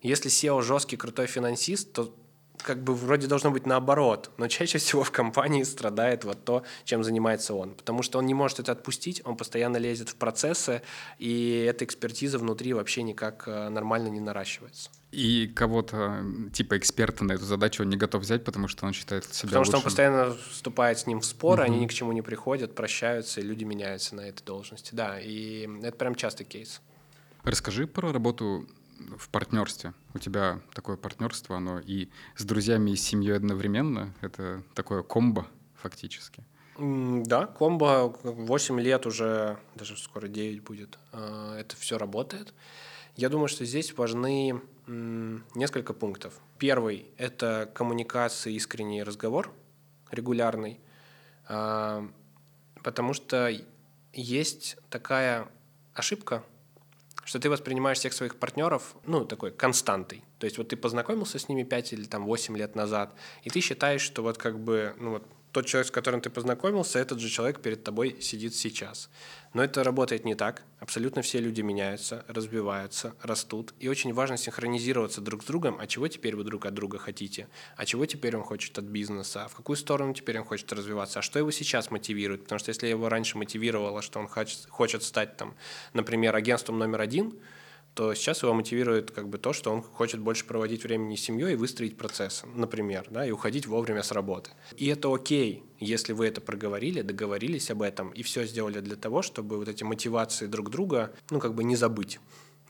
Если 0.00 0.30
SEO 0.30 0.62
жесткий, 0.62 0.96
крутой 0.96 1.26
финансист, 1.26 1.92
то 1.92 2.14
как 2.62 2.82
бы 2.82 2.94
вроде 2.94 3.26
должно 3.26 3.50
быть 3.50 3.66
наоборот, 3.66 4.30
но 4.38 4.48
чаще 4.48 4.78
всего 4.78 5.04
в 5.04 5.10
компании 5.10 5.62
страдает 5.62 6.24
вот 6.24 6.44
то, 6.44 6.64
чем 6.84 7.04
занимается 7.04 7.54
он, 7.54 7.74
потому 7.74 8.02
что 8.02 8.18
он 8.18 8.26
не 8.26 8.34
может 8.34 8.60
это 8.60 8.72
отпустить, 8.72 9.20
он 9.24 9.36
постоянно 9.36 9.76
лезет 9.76 10.08
в 10.08 10.16
процессы, 10.16 10.82
и 11.18 11.66
эта 11.68 11.84
экспертиза 11.84 12.38
внутри 12.38 12.72
вообще 12.72 13.02
никак 13.02 13.44
э, 13.46 13.68
нормально 13.68 14.08
не 14.08 14.20
наращивается. 14.20 14.90
И 15.12 15.46
кого-то, 15.46 16.24
типа 16.52 16.78
эксперта 16.78 17.24
на 17.24 17.32
эту 17.32 17.44
задачу 17.44 17.82
он 17.82 17.90
не 17.90 17.96
готов 17.96 18.22
взять, 18.22 18.44
потому 18.44 18.66
что 18.66 18.86
он 18.86 18.92
считает 18.92 19.24
себя 19.24 19.48
Потому 19.48 19.60
лучшим. 19.60 19.70
что 19.70 19.76
он 19.78 19.84
постоянно 19.84 20.36
вступает 20.50 20.98
с 20.98 21.06
ним 21.06 21.20
в 21.20 21.24
споры, 21.24 21.62
угу. 21.62 21.72
они 21.72 21.80
ни 21.80 21.86
к 21.86 21.92
чему 21.92 22.12
не 22.12 22.22
приходят, 22.22 22.74
прощаются, 22.74 23.40
и 23.40 23.44
люди 23.44 23.64
меняются 23.64 24.16
на 24.16 24.22
этой 24.22 24.44
должности. 24.44 24.94
Да, 24.94 25.20
и 25.20 25.68
это 25.82 25.96
прям 25.96 26.14
частый 26.14 26.46
кейс. 26.46 26.80
Расскажи 27.44 27.86
про 27.86 28.12
работу 28.12 28.66
в 29.16 29.28
партнерстве. 29.28 29.92
У 30.14 30.18
тебя 30.18 30.60
такое 30.74 30.96
партнерство, 30.96 31.56
оно 31.56 31.78
и 31.78 32.08
с 32.36 32.44
друзьями, 32.44 32.90
и 32.90 32.96
с 32.96 33.02
семьей 33.02 33.36
одновременно. 33.36 34.14
Это 34.20 34.62
такое 34.74 35.02
комбо 35.02 35.46
фактически. 35.74 36.44
Да, 36.78 37.46
комбо 37.46 38.16
8 38.22 38.80
лет 38.80 39.06
уже, 39.06 39.58
даже 39.76 39.96
скоро 39.96 40.26
9 40.26 40.62
будет, 40.62 40.98
а, 41.12 41.56
это 41.56 41.76
все 41.76 41.98
работает. 41.98 42.52
Я 43.16 43.28
думаю, 43.28 43.46
что 43.46 43.64
здесь 43.64 43.96
важны 43.96 44.60
несколько 44.86 45.94
пунктов. 45.94 46.34
Первый– 46.58 47.06
это 47.16 47.70
коммуникация, 47.74 48.52
искренний 48.52 49.04
разговор, 49.04 49.52
регулярный, 50.10 50.80
а, 51.46 52.08
потому 52.82 53.12
что 53.12 53.50
есть 54.12 54.76
такая 54.90 55.48
ошибка, 55.94 56.42
что 57.24 57.38
ты 57.38 57.50
воспринимаешь 57.50 57.98
всех 57.98 58.12
своих 58.12 58.36
партнеров, 58.36 58.94
ну, 59.06 59.24
такой 59.24 59.50
константой. 59.50 60.24
То 60.38 60.44
есть 60.44 60.58
вот 60.58 60.68
ты 60.68 60.76
познакомился 60.76 61.38
с 61.38 61.48
ними 61.48 61.62
5 61.62 61.92
или 61.92 62.04
там 62.04 62.24
8 62.26 62.56
лет 62.56 62.74
назад, 62.74 63.14
и 63.42 63.50
ты 63.50 63.60
считаешь, 63.60 64.02
что 64.02 64.22
вот 64.22 64.38
как 64.38 64.58
бы, 64.58 64.94
ну 64.98 65.10
вот 65.10 65.24
тот 65.54 65.66
человек, 65.66 65.86
с 65.86 65.90
которым 65.92 66.20
ты 66.20 66.30
познакомился, 66.30 66.98
этот 66.98 67.20
же 67.20 67.28
человек 67.28 67.60
перед 67.60 67.84
тобой 67.84 68.16
сидит 68.20 68.56
сейчас. 68.56 69.08
Но 69.52 69.62
это 69.62 69.84
работает 69.84 70.24
не 70.24 70.34
так. 70.34 70.64
Абсолютно 70.80 71.22
все 71.22 71.38
люди 71.38 71.60
меняются, 71.60 72.24
разбиваются, 72.26 73.14
растут. 73.22 73.72
И 73.78 73.88
очень 73.88 74.12
важно 74.12 74.36
синхронизироваться 74.36 75.20
друг 75.20 75.44
с 75.44 75.46
другом, 75.46 75.78
а 75.80 75.86
чего 75.86 76.08
теперь 76.08 76.34
вы 76.34 76.42
друг 76.42 76.66
от 76.66 76.74
друга 76.74 76.98
хотите, 76.98 77.46
а 77.76 77.86
чего 77.86 78.04
теперь 78.04 78.36
он 78.36 78.42
хочет 78.42 78.76
от 78.78 78.84
бизнеса, 78.84 79.44
а 79.44 79.48
в 79.48 79.54
какую 79.54 79.76
сторону 79.76 80.12
теперь 80.12 80.38
он 80.40 80.44
хочет 80.44 80.72
развиваться, 80.72 81.20
а 81.20 81.22
что 81.22 81.38
его 81.38 81.52
сейчас 81.52 81.92
мотивирует. 81.92 82.42
Потому 82.42 82.58
что 82.58 82.70
если 82.70 82.88
его 82.88 83.08
раньше 83.08 83.38
мотивировало, 83.38 84.02
что 84.02 84.18
он 84.18 84.26
хочет, 84.26 84.66
хочет 84.68 85.04
стать, 85.04 85.36
там, 85.36 85.54
например, 85.92 86.34
агентством 86.34 86.78
номер 86.78 87.00
один– 87.00 87.32
то 87.94 88.12
сейчас 88.14 88.42
его 88.42 88.52
мотивирует 88.52 89.12
как 89.12 89.28
бы 89.28 89.38
то, 89.38 89.52
что 89.52 89.72
он 89.72 89.82
хочет 89.82 90.20
больше 90.20 90.44
проводить 90.44 90.82
времени 90.82 91.14
с 91.14 91.20
семьей 91.20 91.52
и 91.52 91.56
выстроить 91.56 91.96
процесс, 91.96 92.42
например, 92.54 93.06
да, 93.10 93.24
и 93.24 93.30
уходить 93.30 93.66
вовремя 93.66 94.02
с 94.02 94.10
работы. 94.10 94.50
И 94.76 94.88
это 94.88 95.14
окей, 95.14 95.62
если 95.78 96.12
вы 96.12 96.26
это 96.26 96.40
проговорили, 96.40 97.02
договорились 97.02 97.70
об 97.70 97.82
этом 97.82 98.10
и 98.10 98.22
все 98.22 98.44
сделали 98.44 98.80
для 98.80 98.96
того, 98.96 99.22
чтобы 99.22 99.58
вот 99.58 99.68
эти 99.68 99.84
мотивации 99.84 100.46
друг 100.46 100.70
друга, 100.70 101.12
ну, 101.30 101.38
как 101.38 101.54
бы 101.54 101.64
не 101.64 101.76
забыть 101.76 102.18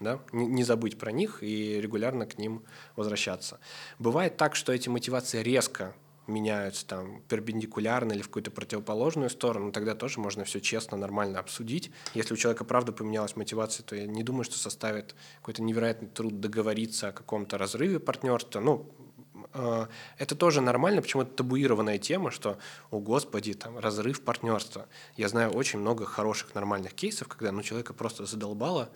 да, 0.00 0.20
не, 0.32 0.46
не 0.46 0.64
забыть 0.64 0.98
про 0.98 1.12
них 1.12 1.38
и 1.42 1.80
регулярно 1.80 2.26
к 2.26 2.38
ним 2.38 2.62
возвращаться. 2.96 3.60
Бывает 3.98 4.36
так, 4.36 4.56
что 4.56 4.72
эти 4.72 4.88
мотивации 4.88 5.42
резко 5.42 5.94
меняются 6.26 6.86
там 6.86 7.22
перпендикулярно 7.28 8.12
или 8.12 8.22
в 8.22 8.28
какую-то 8.28 8.50
противоположную 8.50 9.30
сторону, 9.30 9.72
тогда 9.72 9.94
тоже 9.94 10.20
можно 10.20 10.44
все 10.44 10.60
честно, 10.60 10.96
нормально 10.96 11.38
обсудить. 11.38 11.90
Если 12.14 12.34
у 12.34 12.36
человека 12.36 12.64
правда 12.64 12.92
поменялась 12.92 13.36
мотивация, 13.36 13.84
то 13.84 13.96
я 13.96 14.06
не 14.06 14.22
думаю, 14.22 14.44
что 14.44 14.58
составит 14.58 15.14
какой-то 15.36 15.62
невероятный 15.62 16.08
труд 16.08 16.40
договориться 16.40 17.08
о 17.08 17.12
каком-то 17.12 17.58
разрыве 17.58 17.98
партнерства. 17.98 18.60
Ну, 18.60 18.90
э, 19.52 19.86
это 20.18 20.34
тоже 20.34 20.60
нормально, 20.60 21.02
почему 21.02 21.22
это 21.22 21.32
табуированная 21.32 21.98
тема, 21.98 22.30
что, 22.30 22.58
о 22.90 23.00
господи, 23.00 23.54
там, 23.54 23.78
разрыв 23.78 24.22
партнерства. 24.22 24.86
Я 25.16 25.28
знаю 25.28 25.50
очень 25.50 25.78
много 25.78 26.04
хороших, 26.04 26.54
нормальных 26.54 26.94
кейсов, 26.94 27.28
когда 27.28 27.52
ну, 27.52 27.62
человека 27.62 27.94
просто 27.94 28.26
задолбало, 28.26 28.90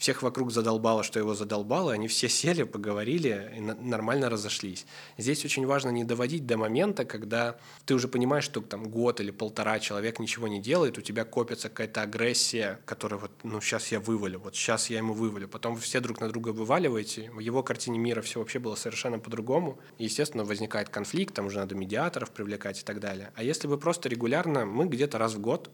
всех 0.00 0.22
вокруг 0.22 0.50
задолбало, 0.50 1.02
что 1.02 1.18
его 1.18 1.34
задолбало, 1.34 1.92
они 1.92 2.08
все 2.08 2.26
сели, 2.26 2.62
поговорили 2.62 3.52
и 3.58 3.60
нормально 3.60 4.30
разошлись. 4.30 4.86
Здесь 5.18 5.44
очень 5.44 5.66
важно 5.66 5.90
не 5.90 6.04
доводить 6.04 6.46
до 6.46 6.56
момента, 6.56 7.04
когда 7.04 7.58
ты 7.84 7.94
уже 7.94 8.08
понимаешь, 8.08 8.44
что 8.44 8.62
там 8.62 8.88
год 8.88 9.20
или 9.20 9.30
полтора 9.30 9.78
человек 9.78 10.18
ничего 10.18 10.48
не 10.48 10.58
делает, 10.58 10.96
у 10.96 11.02
тебя 11.02 11.26
копится 11.26 11.68
какая-то 11.68 12.00
агрессия, 12.00 12.80
которая 12.86 13.20
вот, 13.20 13.30
ну, 13.42 13.60
сейчас 13.60 13.92
я 13.92 14.00
вывалю, 14.00 14.40
вот 14.40 14.56
сейчас 14.56 14.88
я 14.88 14.96
ему 14.96 15.12
вывалю. 15.12 15.48
Потом 15.48 15.74
вы 15.74 15.82
все 15.82 16.00
друг 16.00 16.18
на 16.20 16.30
друга 16.30 16.48
вываливаете, 16.48 17.30
в 17.32 17.40
его 17.40 17.62
картине 17.62 17.98
мира 17.98 18.22
все 18.22 18.38
вообще 18.38 18.58
было 18.58 18.76
совершенно 18.76 19.18
по-другому. 19.18 19.78
И, 19.98 20.04
естественно, 20.04 20.44
возникает 20.44 20.88
конфликт, 20.88 21.34
там 21.34 21.46
уже 21.46 21.58
надо 21.58 21.74
медиаторов 21.74 22.30
привлекать 22.30 22.80
и 22.80 22.84
так 22.84 23.00
далее. 23.00 23.32
А 23.34 23.42
если 23.42 23.68
вы 23.68 23.76
просто 23.76 24.08
регулярно, 24.08 24.64
мы 24.64 24.86
где-то 24.86 25.18
раз 25.18 25.34
в 25.34 25.40
год 25.40 25.70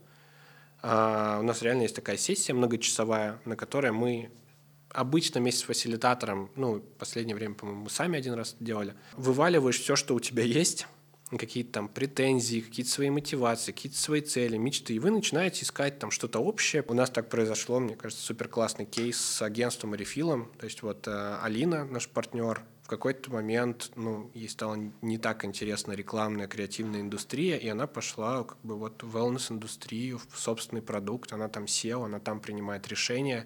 у 0.83 1.43
нас 1.43 1.61
реально 1.61 1.83
есть 1.83 1.95
такая 1.95 2.17
сессия 2.17 2.53
многочасовая, 2.53 3.39
на 3.45 3.55
которой 3.55 3.91
мы 3.91 4.29
обычно 4.89 5.41
вместе 5.41 5.61
с 5.61 5.63
фасилитатором, 5.63 6.49
ну, 6.55 6.79
последнее 6.97 7.35
время, 7.35 7.55
по-моему, 7.55 7.83
мы 7.83 7.89
сами 7.89 8.17
один 8.17 8.33
раз 8.33 8.55
делали, 8.59 8.95
вываливаешь 9.15 9.79
все, 9.79 9.95
что 9.95 10.15
у 10.15 10.19
тебя 10.19 10.43
есть, 10.43 10.87
какие-то 11.35 11.73
там 11.73 11.89
претензии, 11.89 12.61
какие-то 12.61 12.91
свои 12.91 13.09
мотивации, 13.09 13.73
какие-то 13.73 13.97
свои 13.97 14.21
цели, 14.21 14.55
мечты, 14.55 14.93
и 14.93 14.99
вы 14.99 15.11
начинаете 15.11 15.63
искать 15.63 15.99
там 15.99 16.09
что-то 16.09 16.39
общее. 16.39 16.85
У 16.87 16.93
нас 16.93 17.09
так 17.09 17.29
произошло, 17.29 17.79
мне 17.79 17.95
кажется, 17.95 18.23
супер 18.23 18.47
классный 18.47 18.85
кейс 18.85 19.19
с 19.19 19.41
агентством 19.41 19.93
рефилом. 19.93 20.49
То 20.57 20.65
есть 20.65 20.81
вот 20.83 21.05
э, 21.07 21.37
Алина, 21.41 21.83
наш 21.83 22.07
партнер, 22.07 22.61
в 22.87 22.89
какой-то 22.89 23.33
момент, 23.33 23.91
ну, 23.97 24.31
ей 24.33 24.47
стало 24.47 24.79
не 25.01 25.17
так 25.17 25.43
интересна 25.43 25.91
рекламная, 25.91 26.47
креативная 26.47 27.01
индустрия, 27.01 27.57
и 27.57 27.67
она 27.67 27.85
пошла 27.85 28.45
как 28.45 28.57
бы 28.63 28.77
вот 28.77 29.03
в 29.03 29.17
wellness-индустрию, 29.17 30.21
в 30.31 30.39
собственный 30.39 30.81
продукт, 30.81 31.33
она 31.33 31.49
там 31.49 31.67
села, 31.67 32.05
она 32.05 32.21
там 32.21 32.39
принимает 32.39 32.87
решения. 32.87 33.45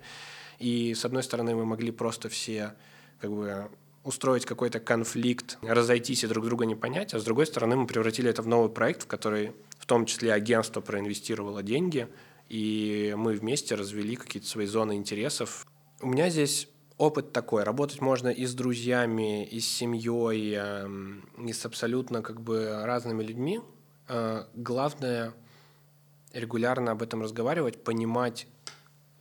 И, 0.59 0.93
с 0.93 1.05
одной 1.05 1.23
стороны, 1.23 1.55
мы 1.55 1.65
могли 1.65 1.89
просто 1.89 2.29
все 2.29 2.75
как 3.19 3.31
бы 3.31 3.71
устроить 4.03 4.45
какой-то 4.45 4.79
конфликт, 4.79 5.57
разойтись 5.63 6.23
и 6.23 6.27
друг 6.27 6.45
друга 6.45 6.67
не 6.67 6.75
понять, 6.75 7.15
а 7.15 7.19
с 7.19 7.23
другой 7.23 7.47
стороны 7.47 7.75
мы 7.75 7.87
превратили 7.87 8.29
это 8.29 8.43
в 8.43 8.47
новый 8.47 8.69
проект, 8.69 9.05
в 9.05 9.07
который 9.07 9.53
в 9.79 9.87
том 9.87 10.05
числе 10.05 10.33
агентство 10.33 10.81
проинвестировало 10.81 11.63
деньги, 11.63 12.07
и 12.47 13.15
мы 13.17 13.33
вместе 13.33 13.73
развели 13.73 14.17
какие-то 14.17 14.47
свои 14.47 14.67
зоны 14.67 14.93
интересов. 14.93 15.65
У 15.99 16.09
меня 16.09 16.29
здесь 16.29 16.67
опыт 17.01 17.33
такой. 17.33 17.63
Работать 17.63 17.99
можно 17.99 18.27
и 18.27 18.45
с 18.45 18.53
друзьями, 18.53 19.43
и 19.43 19.59
с 19.59 19.67
семьей, 19.67 20.53
эм, 20.53 21.27
и 21.47 21.51
с 21.51 21.65
абсолютно 21.65 22.21
как 22.21 22.41
бы 22.41 22.81
разными 22.83 23.23
людьми. 23.23 23.59
Э, 24.07 24.45
главное 24.53 25.33
регулярно 26.31 26.91
об 26.91 27.01
этом 27.01 27.23
разговаривать, 27.23 27.83
понимать, 27.83 28.47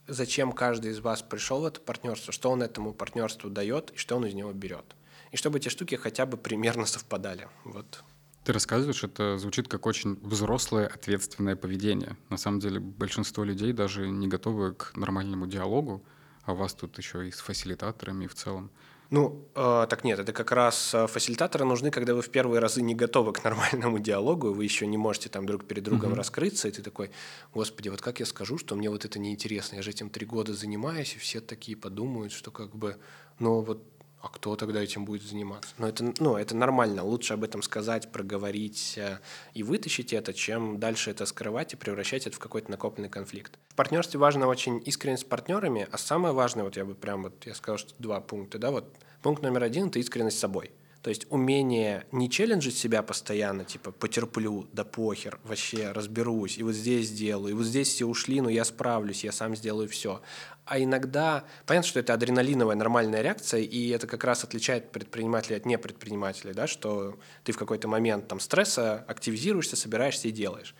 зачем 0.07 0.51
каждый 0.51 0.91
из 0.91 0.99
вас 0.99 1.23
пришел 1.23 1.61
в 1.61 1.65
это 1.65 1.81
партнерство, 1.81 2.31
что 2.31 2.51
он 2.51 2.61
этому 2.61 2.93
партнерству 2.93 3.49
дает 3.49 3.89
и 3.91 3.97
что 3.97 4.15
он 4.15 4.25
из 4.27 4.35
него 4.35 4.53
берет. 4.53 4.95
И 5.31 5.37
чтобы 5.37 5.57
эти 5.57 5.69
штуки 5.69 5.95
хотя 5.95 6.27
бы 6.27 6.37
примерно 6.37 6.85
совпадали. 6.85 7.47
Вот. 7.63 8.03
Ты 8.43 8.53
рассказываешь, 8.53 9.03
это 9.03 9.39
звучит 9.39 9.67
как 9.67 9.87
очень 9.87 10.19
взрослое, 10.21 10.87
ответственное 10.87 11.55
поведение. 11.55 12.15
На 12.29 12.37
самом 12.37 12.59
деле 12.59 12.79
большинство 12.79 13.43
людей 13.43 13.73
даже 13.73 14.07
не 14.07 14.27
готовы 14.27 14.73
к 14.73 14.95
нормальному 14.95 15.47
диалогу, 15.47 16.03
а 16.51 16.53
вас 16.53 16.73
тут 16.73 16.97
еще 16.97 17.27
и 17.27 17.31
с 17.31 17.39
фасилитаторами 17.39 18.27
в 18.27 18.35
целом. 18.35 18.69
Ну, 19.11 19.45
э, 19.55 19.87
так 19.89 20.05
нет, 20.05 20.19
это 20.19 20.31
как 20.31 20.53
раз 20.53 20.93
э, 20.93 21.05
фасилитаторы 21.05 21.65
нужны, 21.65 21.91
когда 21.91 22.13
вы 22.13 22.21
в 22.21 22.29
первые 22.29 22.59
разы 22.59 22.81
не 22.81 22.95
готовы 22.95 23.33
к 23.33 23.43
нормальному 23.43 23.99
диалогу, 23.99 24.53
вы 24.53 24.63
еще 24.63 24.87
не 24.87 24.97
можете 24.97 25.27
там 25.27 25.45
друг 25.45 25.65
перед 25.65 25.83
другом 25.83 26.13
mm-hmm. 26.13 26.15
раскрыться, 26.15 26.69
и 26.69 26.71
ты 26.71 26.81
такой, 26.81 27.11
господи, 27.53 27.89
вот 27.89 28.01
как 28.01 28.21
я 28.21 28.25
скажу, 28.25 28.57
что 28.57 28.75
мне 28.75 28.89
вот 28.89 29.03
это 29.03 29.19
неинтересно, 29.19 29.75
я 29.75 29.81
же 29.81 29.89
этим 29.89 30.09
три 30.09 30.25
года 30.25 30.53
занимаюсь, 30.53 31.15
и 31.15 31.19
все 31.19 31.41
такие 31.41 31.75
подумают, 31.75 32.31
что 32.31 32.51
как 32.51 32.73
бы, 32.73 32.95
ну 33.39 33.59
вот 33.59 33.83
а 34.21 34.29
кто 34.29 34.55
тогда 34.55 34.81
этим 34.81 35.03
будет 35.03 35.23
заниматься? 35.23 35.73
Ну, 35.77 35.87
это, 35.87 36.13
ну, 36.19 36.37
это 36.37 36.55
нормально. 36.55 37.03
Лучше 37.03 37.33
об 37.33 37.43
этом 37.43 37.63
сказать, 37.63 38.11
проговорить 38.11 38.93
э, 38.97 39.17
и 39.53 39.63
вытащить 39.63 40.13
это, 40.13 40.33
чем 40.33 40.79
дальше 40.79 41.09
это 41.09 41.25
скрывать 41.25 41.73
и 41.73 41.75
превращать 41.75 42.27
это 42.27 42.35
в 42.35 42.39
какой-то 42.39 42.69
накопленный 42.69 43.09
конфликт. 43.09 43.57
В 43.69 43.75
партнерстве 43.75 44.19
важно 44.19 44.47
очень 44.47 44.81
искренность 44.85 45.23
с 45.23 45.25
партнерами, 45.25 45.87
а 45.91 45.97
самое 45.97 46.33
важное, 46.33 46.63
вот 46.63 46.77
я 46.77 46.85
бы 46.85 46.93
прям 46.93 47.23
вот, 47.23 47.45
я 47.45 47.55
сказал, 47.55 47.79
что 47.79 47.93
два 47.97 48.21
пункта, 48.21 48.59
да, 48.59 48.69
вот 48.69 48.95
пункт 49.23 49.41
номер 49.41 49.63
один– 49.63 49.87
это 49.87 49.97
искренность 49.97 50.37
с 50.37 50.41
собой. 50.41 50.71
То 51.01 51.09
есть 51.09 51.25
умение 51.29 52.05
не 52.11 52.29
челленджить 52.29 52.77
себя 52.77 53.01
постоянно, 53.01 53.65
типа 53.65 53.91
потерплю, 53.91 54.67
да 54.71 54.83
похер, 54.83 55.39
вообще 55.43 55.91
разберусь, 55.91 56.59
и 56.59 56.63
вот 56.63 56.73
здесь 56.73 57.07
сделаю, 57.07 57.51
и 57.51 57.55
вот 57.55 57.65
здесь 57.65 57.89
все 57.89 58.05
ушли, 58.05 58.39
но 58.39 58.49
я 58.49 58.63
справлюсь, 58.63 59.23
я 59.23 59.31
сам 59.31 59.55
сделаю 59.55 59.89
все. 59.89 60.21
А 60.65 60.79
иногда, 60.79 61.43
понятно, 61.65 61.89
что 61.89 61.99
это 61.99 62.13
адреналиновая 62.13 62.75
нормальная 62.75 63.23
реакция, 63.23 63.61
и 63.61 63.89
это 63.89 64.05
как 64.05 64.23
раз 64.23 64.43
отличает 64.43 64.91
предпринимателей 64.91 65.57
от 65.57 65.65
непредпринимателей, 65.65 66.53
да, 66.53 66.67
что 66.67 67.17
ты 67.43 67.51
в 67.51 67.57
какой-то 67.57 67.87
момент 67.87 68.27
там 68.27 68.39
стресса 68.39 69.03
активизируешься, 69.07 69.75
собираешься 69.75 70.27
и 70.27 70.31
делаешь. 70.31 70.75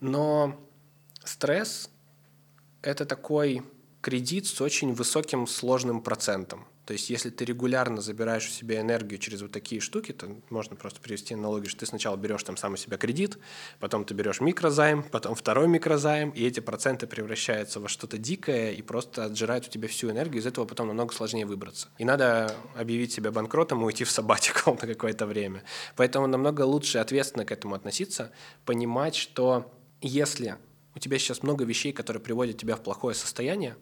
Но 0.00 0.58
стресс 1.22 1.90
это 2.80 3.04
такой 3.04 3.62
кредит 4.00 4.46
с 4.46 4.58
очень 4.62 4.94
высоким 4.94 5.46
сложным 5.46 6.00
процентом. 6.00 6.66
То 6.86 6.92
есть, 6.92 7.10
если 7.10 7.30
ты 7.30 7.44
регулярно 7.44 8.00
забираешь 8.00 8.46
у 8.48 8.50
себя 8.50 8.80
энергию 8.80 9.18
через 9.18 9.42
вот 9.42 9.52
такие 9.52 9.80
штуки, 9.80 10.12
то 10.12 10.28
можно 10.48 10.76
просто 10.76 11.00
привести 11.00 11.34
аналогию, 11.34 11.68
что 11.68 11.80
ты 11.80 11.86
сначала 11.86 12.16
берешь 12.16 12.42
там 12.42 12.56
сам 12.56 12.72
у 12.72 12.76
себя 12.76 12.96
кредит, 12.96 13.38
потом 13.78 14.04
ты 14.04 14.14
берешь 14.14 14.40
микрозайм, 14.40 15.02
потом 15.02 15.34
второй 15.34 15.68
микрозайм, 15.68 16.30
и 16.30 16.44
эти 16.44 16.60
проценты 16.60 17.06
превращаются 17.06 17.80
во 17.80 17.88
что-то 17.88 18.18
дикое 18.18 18.72
и 18.72 18.82
просто 18.82 19.26
отжирают 19.26 19.66
у 19.66 19.70
тебя 19.70 19.88
всю 19.88 20.10
энергию, 20.10 20.40
из 20.40 20.46
этого 20.46 20.64
потом 20.64 20.88
намного 20.88 21.14
сложнее 21.14 21.46
выбраться. 21.46 21.88
И 21.98 22.04
надо 22.04 22.54
объявить 22.74 23.12
себя 23.12 23.30
банкротом 23.30 23.82
и 23.82 23.84
уйти 23.84 24.04
в 24.04 24.10
сабатикал 24.10 24.74
на 24.80 24.88
какое-то 24.88 25.26
время. 25.26 25.62
Поэтому 25.96 26.26
намного 26.26 26.62
лучше 26.62 26.98
ответственно 26.98 27.44
к 27.44 27.52
этому 27.52 27.74
относиться, 27.74 28.32
понимать, 28.64 29.14
что 29.14 29.72
если 30.00 30.56
у 30.94 30.98
тебя 30.98 31.18
сейчас 31.18 31.42
много 31.42 31.64
вещей, 31.64 31.92
которые 31.92 32.22
приводят 32.22 32.58
тебя 32.58 32.76
в 32.76 32.82
плохое 32.82 33.14
состояние, 33.14 33.76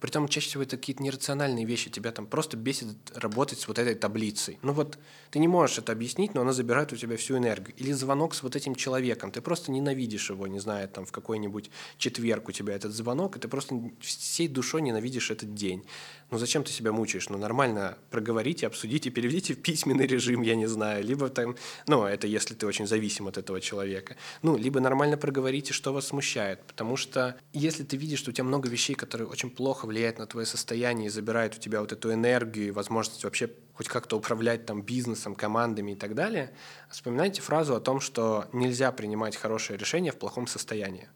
притом 0.00 0.28
чаще 0.28 0.48
всего 0.48 0.62
это 0.62 0.76
какие-то 0.76 1.02
нерациональные 1.02 1.64
вещи. 1.64 1.90
Тебя 1.90 2.10
там 2.10 2.26
просто 2.26 2.56
бесит 2.56 2.88
работать 3.14 3.60
с 3.60 3.68
вот 3.68 3.78
этой 3.78 3.94
таблицей. 3.94 4.58
Ну 4.62 4.72
вот 4.72 4.98
ты 5.30 5.38
не 5.38 5.48
можешь 5.48 5.78
это 5.78 5.92
объяснить, 5.92 6.34
но 6.34 6.40
она 6.40 6.52
забирает 6.52 6.92
у 6.92 6.96
тебя 6.96 7.16
всю 7.16 7.36
энергию. 7.36 7.74
Или 7.76 7.92
звонок 7.92 8.34
с 8.34 8.42
вот 8.42 8.56
этим 8.56 8.74
человеком. 8.74 9.30
Ты 9.30 9.40
просто 9.40 9.70
ненавидишь 9.70 10.30
его, 10.30 10.46
не 10.46 10.58
знаю, 10.58 10.88
там 10.88 11.04
в 11.04 11.12
какой-нибудь 11.12 11.70
четверг 11.98 12.48
у 12.48 12.52
тебя 12.52 12.74
этот 12.74 12.92
звонок, 12.92 13.36
и 13.36 13.40
ты 13.40 13.48
просто 13.48 13.80
всей 14.00 14.48
душой 14.48 14.82
ненавидишь 14.82 15.30
этот 15.30 15.54
день. 15.54 15.84
Ну 16.30 16.38
зачем 16.38 16.62
ты 16.62 16.70
себя 16.70 16.92
мучаешь? 16.92 17.28
Ну 17.28 17.38
нормально 17.38 17.98
проговорите, 18.10 18.66
обсудите, 18.66 19.10
переведите 19.10 19.54
в 19.54 19.62
письменный 19.62 20.06
режим, 20.06 20.42
я 20.42 20.54
не 20.54 20.66
знаю. 20.66 21.04
Либо 21.04 21.28
там, 21.28 21.56
ну 21.86 22.04
это 22.04 22.26
если 22.26 22.54
ты 22.54 22.66
очень 22.66 22.86
зависим 22.86 23.26
от 23.26 23.36
этого 23.36 23.60
человека. 23.60 24.16
Ну, 24.42 24.56
либо 24.56 24.80
нормально 24.80 25.16
проговорите, 25.16 25.72
что 25.72 25.92
вас 25.92 26.06
смущает. 26.06 26.62
Потому 26.62 26.96
что 26.96 27.36
если 27.52 27.82
ты 27.82 27.96
видишь, 27.96 28.20
что 28.20 28.30
у 28.30 28.32
тебя 28.32 28.44
много 28.44 28.68
вещей, 28.68 28.94
которые 28.94 29.26
очень 29.26 29.50
плохо 29.50 29.86
влияет 29.86 30.18
на 30.18 30.26
твое 30.26 30.46
состояние 30.46 31.06
и 31.06 31.10
забирает 31.10 31.56
у 31.56 31.58
тебя 31.58 31.80
вот 31.80 31.92
эту 31.92 32.12
энергию 32.12 32.68
и 32.68 32.70
возможность 32.70 33.24
вообще 33.24 33.50
хоть 33.74 33.88
как-то 33.88 34.16
управлять 34.16 34.66
там 34.66 34.82
бизнесом, 34.82 35.34
командами 35.34 35.92
и 35.92 35.96
так 35.96 36.14
далее, 36.14 36.52
вспоминайте 36.90 37.42
фразу 37.42 37.74
о 37.74 37.80
том, 37.80 37.98
что 37.98 38.46
нельзя 38.52 38.92
принимать 38.92 39.36
хорошее 39.36 39.78
решение 39.78 40.12
в 40.12 40.16
плохом 40.18 40.46
состоянии. 40.46 41.08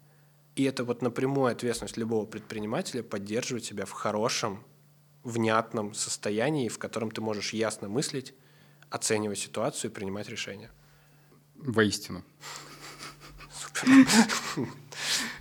И 0.57 0.65
это 0.65 0.85
вот 0.85 1.03
напрямую 1.03 1.53
ответственность 1.53 1.97
любого 1.97 2.27
предпринимателя 2.27 3.03
поддерживать 3.03 3.65
себя 3.65 3.85
в 3.87 3.91
хорошем, 3.91 4.65
внятном 5.25 5.95
состоянии, 5.95 6.69
в 6.69 6.79
котором 6.79 7.11
ты 7.11 7.21
можешь 7.21 7.53
ясно 7.53 7.89
мыслить, 7.89 8.35
оценивать 8.91 9.39
ситуацию 9.39 9.91
и 9.91 9.95
принимать 9.95 10.29
решения. 10.29 10.71
Воистину. 11.57 12.23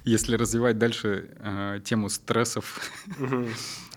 Если 0.03 0.35
развивать 0.35 0.77
дальше 0.77 1.29
э, 1.37 1.79
тему 1.85 2.09
стрессов, 2.09 2.81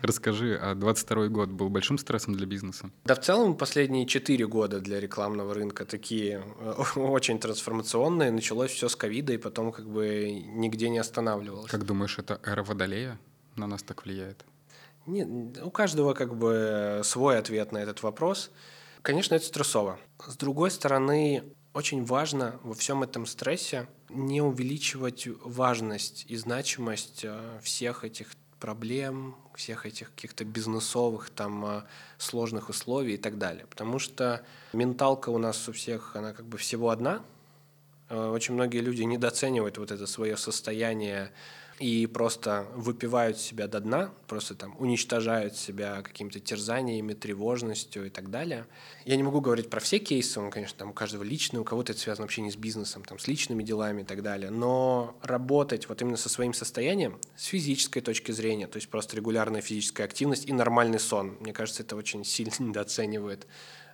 расскажи, 0.03 0.57
а 0.57 0.75
22 0.75 1.29
год 1.29 1.49
был 1.49 1.69
большим 1.69 1.99
стрессом 1.99 2.35
для 2.35 2.47
бизнеса? 2.47 2.91
Да, 3.05 3.15
в 3.15 3.21
целом 3.21 3.57
последние 3.57 4.07
4 4.07 4.47
года 4.47 4.81
для 4.81 5.01
рекламного 5.01 5.55
рынка 5.55 5.85
такие 5.85 6.45
э, 6.61 6.73
очень 6.97 7.39
трансформационные. 7.39 8.31
Началось 8.31 8.71
все 8.71 8.89
с 8.89 8.95
ковида, 8.95 9.33
и 9.33 9.39
потом 9.39 9.73
как 9.73 9.89
бы 9.89 10.31
нигде 10.47 10.91
не 10.91 10.99
останавливалось. 10.99 11.71
Как 11.71 11.85
думаешь, 11.85 12.19
это 12.19 12.41
эра 12.45 12.63
Водолея 12.63 13.19
на 13.57 13.67
нас 13.67 13.83
так 13.83 14.05
влияет? 14.05 14.45
Нет, 15.07 15.63
у 15.63 15.71
каждого 15.71 16.15
как 16.15 16.37
бы 16.37 17.01
свой 17.05 17.39
ответ 17.39 17.73
на 17.73 17.79
этот 17.79 18.03
вопрос. 18.03 18.51
Конечно, 19.03 19.37
это 19.37 19.45
стрессово. 19.45 19.99
С 20.27 20.37
другой 20.37 20.71
стороны, 20.71 21.45
очень 21.75 22.05
важно 22.05 22.59
во 22.65 22.75
всем 22.75 23.03
этом 23.03 23.27
стрессе 23.27 23.87
не 24.09 24.41
увеличивать 24.41 25.29
важность 25.45 26.25
и 26.29 26.37
значимость 26.37 27.21
э, 27.25 27.61
всех 27.63 28.05
этих 28.05 28.29
проблем, 28.59 29.37
всех 29.55 29.87
этих 29.87 30.13
каких-то 30.15 30.45
бизнесовых, 30.45 31.31
там, 31.31 31.65
э, 31.67 31.83
сложных 32.19 32.69
условий 32.69 33.15
и 33.15 33.19
так 33.19 33.39
далее. 33.39 33.67
Потому 33.67 33.99
что 33.99 34.43
менталка 34.73 35.31
у 35.31 35.39
нас 35.39 35.69
у 35.69 35.73
всех, 35.73 36.17
она 36.17 36.33
как 36.33 36.47
бы 36.47 36.59
всего 36.59 36.91
одна. 36.91 37.23
Э, 38.09 38.31
очень 38.31 38.55
многие 38.55 38.79
люди 38.79 39.03
недооценивают 39.03 39.79
вот 39.79 39.91
это 39.91 40.07
свое 40.07 40.37
состояние 40.37 41.31
и 41.79 42.07
просто 42.07 42.67
выпивают 42.75 43.39
себя 43.39 43.69
до 43.69 43.81
дна, 43.81 44.13
просто 44.27 44.55
там 44.55 44.75
уничтожают 44.79 45.57
себя 45.57 46.03
какими-то 46.03 46.41
терзаниями, 46.41 47.13
тревожностью 47.13 48.07
и 48.07 48.11
так 48.11 48.31
далее. 48.31 48.67
Я 49.05 49.17
не 49.17 49.23
могу 49.23 49.41
говорить 49.41 49.69
про 49.69 49.81
все 49.81 49.99
кейсы, 49.99 50.41
он, 50.41 50.51
конечно, 50.51 50.79
там 50.79 50.91
у 50.91 50.93
каждого 50.93 51.23
личный, 51.23 51.61
у 51.61 51.65
кого-то 51.65 51.93
это 51.93 52.01
связано 52.01 52.25
вообще 52.25 52.43
не 52.43 52.51
с 52.51 52.57
бизнесом, 52.57 53.05
там, 53.05 53.19
с 53.19 53.29
личными 53.29 53.63
делами 53.63 54.03
и 54.03 54.05
так 54.05 54.23
далее, 54.23 54.51
но 54.51 55.17
работать 55.23 55.89
вот 55.89 56.01
именно 56.01 56.17
со 56.17 56.29
своим 56.29 56.55
состоянием, 56.55 57.19
с 57.37 57.45
физической 57.47 58.01
точки 58.01 58.33
зрения, 58.33 58.67
то 58.67 58.77
есть 58.77 58.89
просто 58.89 59.17
регулярная 59.17 59.61
физическая 59.61 60.07
активность 60.07 60.49
и 60.49 60.53
нормальный 60.53 60.99
сон, 60.99 61.37
мне 61.41 61.53
кажется, 61.53 61.83
это 61.83 61.97
очень 61.97 62.25
сильно 62.25 62.53
недооценивает 62.59 63.47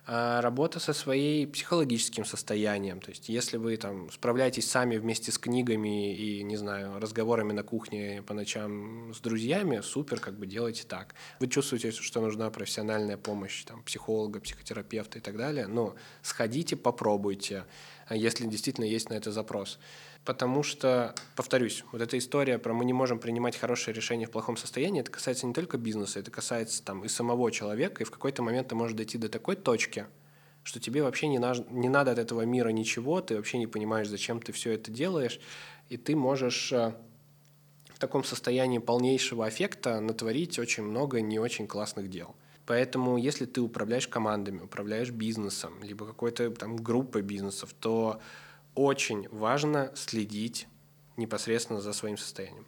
работа 0.05 0.79
со 0.79 0.91
своей 0.91 1.47
психологическим 1.47 2.25
состоянием. 2.25 2.99
То 2.99 3.11
есть, 3.11 3.29
если 3.29 3.57
вы 3.57 3.77
там 3.77 4.11
справляетесь 4.11 4.69
сами 4.69 4.97
вместе 4.97 5.31
с 5.31 5.37
книгами 5.37 6.13
и, 6.13 6.43
не 6.43 6.57
знаю, 6.57 6.99
разговорами 6.99 7.53
на 7.53 7.63
кухне 7.63 8.21
по 8.21 8.33
ночам 8.33 9.13
с 9.13 9.19
друзьями, 9.19 9.81
супер, 9.81 10.19
как 10.19 10.37
бы 10.37 10.45
делайте 10.45 10.83
так. 10.83 11.15
Вы 11.39 11.47
чувствуете, 11.47 11.91
что 11.91 12.19
нужна 12.19 12.49
профессиональная 12.49 13.17
помощь, 13.17 13.63
там, 13.63 13.81
психолога, 13.83 14.39
психотерапевта 14.41 15.19
и 15.19 15.21
так 15.21 15.37
далее, 15.37 15.67
но 15.67 15.95
сходите, 16.21 16.75
попробуйте, 16.75 17.65
если 18.09 18.45
действительно 18.45 18.85
есть 18.85 19.09
на 19.09 19.13
это 19.13 19.31
запрос 19.31 19.79
потому 20.25 20.63
что, 20.63 21.13
повторюсь, 21.35 21.83
вот 21.91 22.01
эта 22.01 22.17
история 22.17 22.57
про 22.57 22.73
мы 22.73 22.85
не 22.85 22.93
можем 22.93 23.19
принимать 23.19 23.57
хорошие 23.57 23.93
решения 23.93 24.25
в 24.25 24.31
плохом 24.31 24.57
состоянии, 24.57 25.01
это 25.01 25.11
касается 25.11 25.45
не 25.45 25.53
только 25.53 25.77
бизнеса, 25.77 26.19
это 26.19 26.31
касается 26.31 26.83
там 26.83 27.03
и 27.03 27.07
самого 27.07 27.51
человека, 27.51 28.03
и 28.03 28.05
в 28.05 28.11
какой-то 28.11 28.41
момент 28.41 28.69
ты 28.69 28.75
можешь 28.75 28.95
дойти 28.95 29.17
до 29.17 29.29
такой 29.29 29.55
точки, 29.55 30.05
что 30.63 30.79
тебе 30.79 31.03
вообще 31.03 31.27
не, 31.27 31.39
на, 31.39 31.53
не 31.69 31.89
надо 31.89 32.11
от 32.11 32.19
этого 32.19 32.41
мира 32.43 32.69
ничего, 32.69 33.21
ты 33.21 33.35
вообще 33.35 33.57
не 33.57 33.67
понимаешь, 33.67 34.07
зачем 34.07 34.41
ты 34.41 34.53
все 34.53 34.71
это 34.71 34.91
делаешь, 34.91 35.39
и 35.89 35.97
ты 35.97 36.15
можешь 36.15 36.71
э, 36.71 36.93
в 37.89 37.99
таком 37.99 38.23
состоянии 38.23 38.79
полнейшего 38.79 39.45
аффекта 39.45 39.99
натворить 39.99 40.57
очень 40.57 40.83
много 40.83 41.19
не 41.19 41.37
очень 41.37 41.67
классных 41.67 42.09
дел. 42.09 42.35
Поэтому, 42.65 43.17
если 43.17 43.45
ты 43.45 43.59
управляешь 43.59 44.07
командами, 44.07 44.61
управляешь 44.61 45.11
бизнесом, 45.11 45.73
либо 45.83 46.05
какой-то 46.05 46.49
там 46.51 46.77
группой 46.77 47.21
бизнесов, 47.21 47.73
то 47.77 48.21
очень 48.75 49.27
важно 49.29 49.91
следить 49.95 50.67
непосредственно 51.17 51.81
за 51.81 51.93
своим 51.93 52.17
состоянием. 52.17 52.65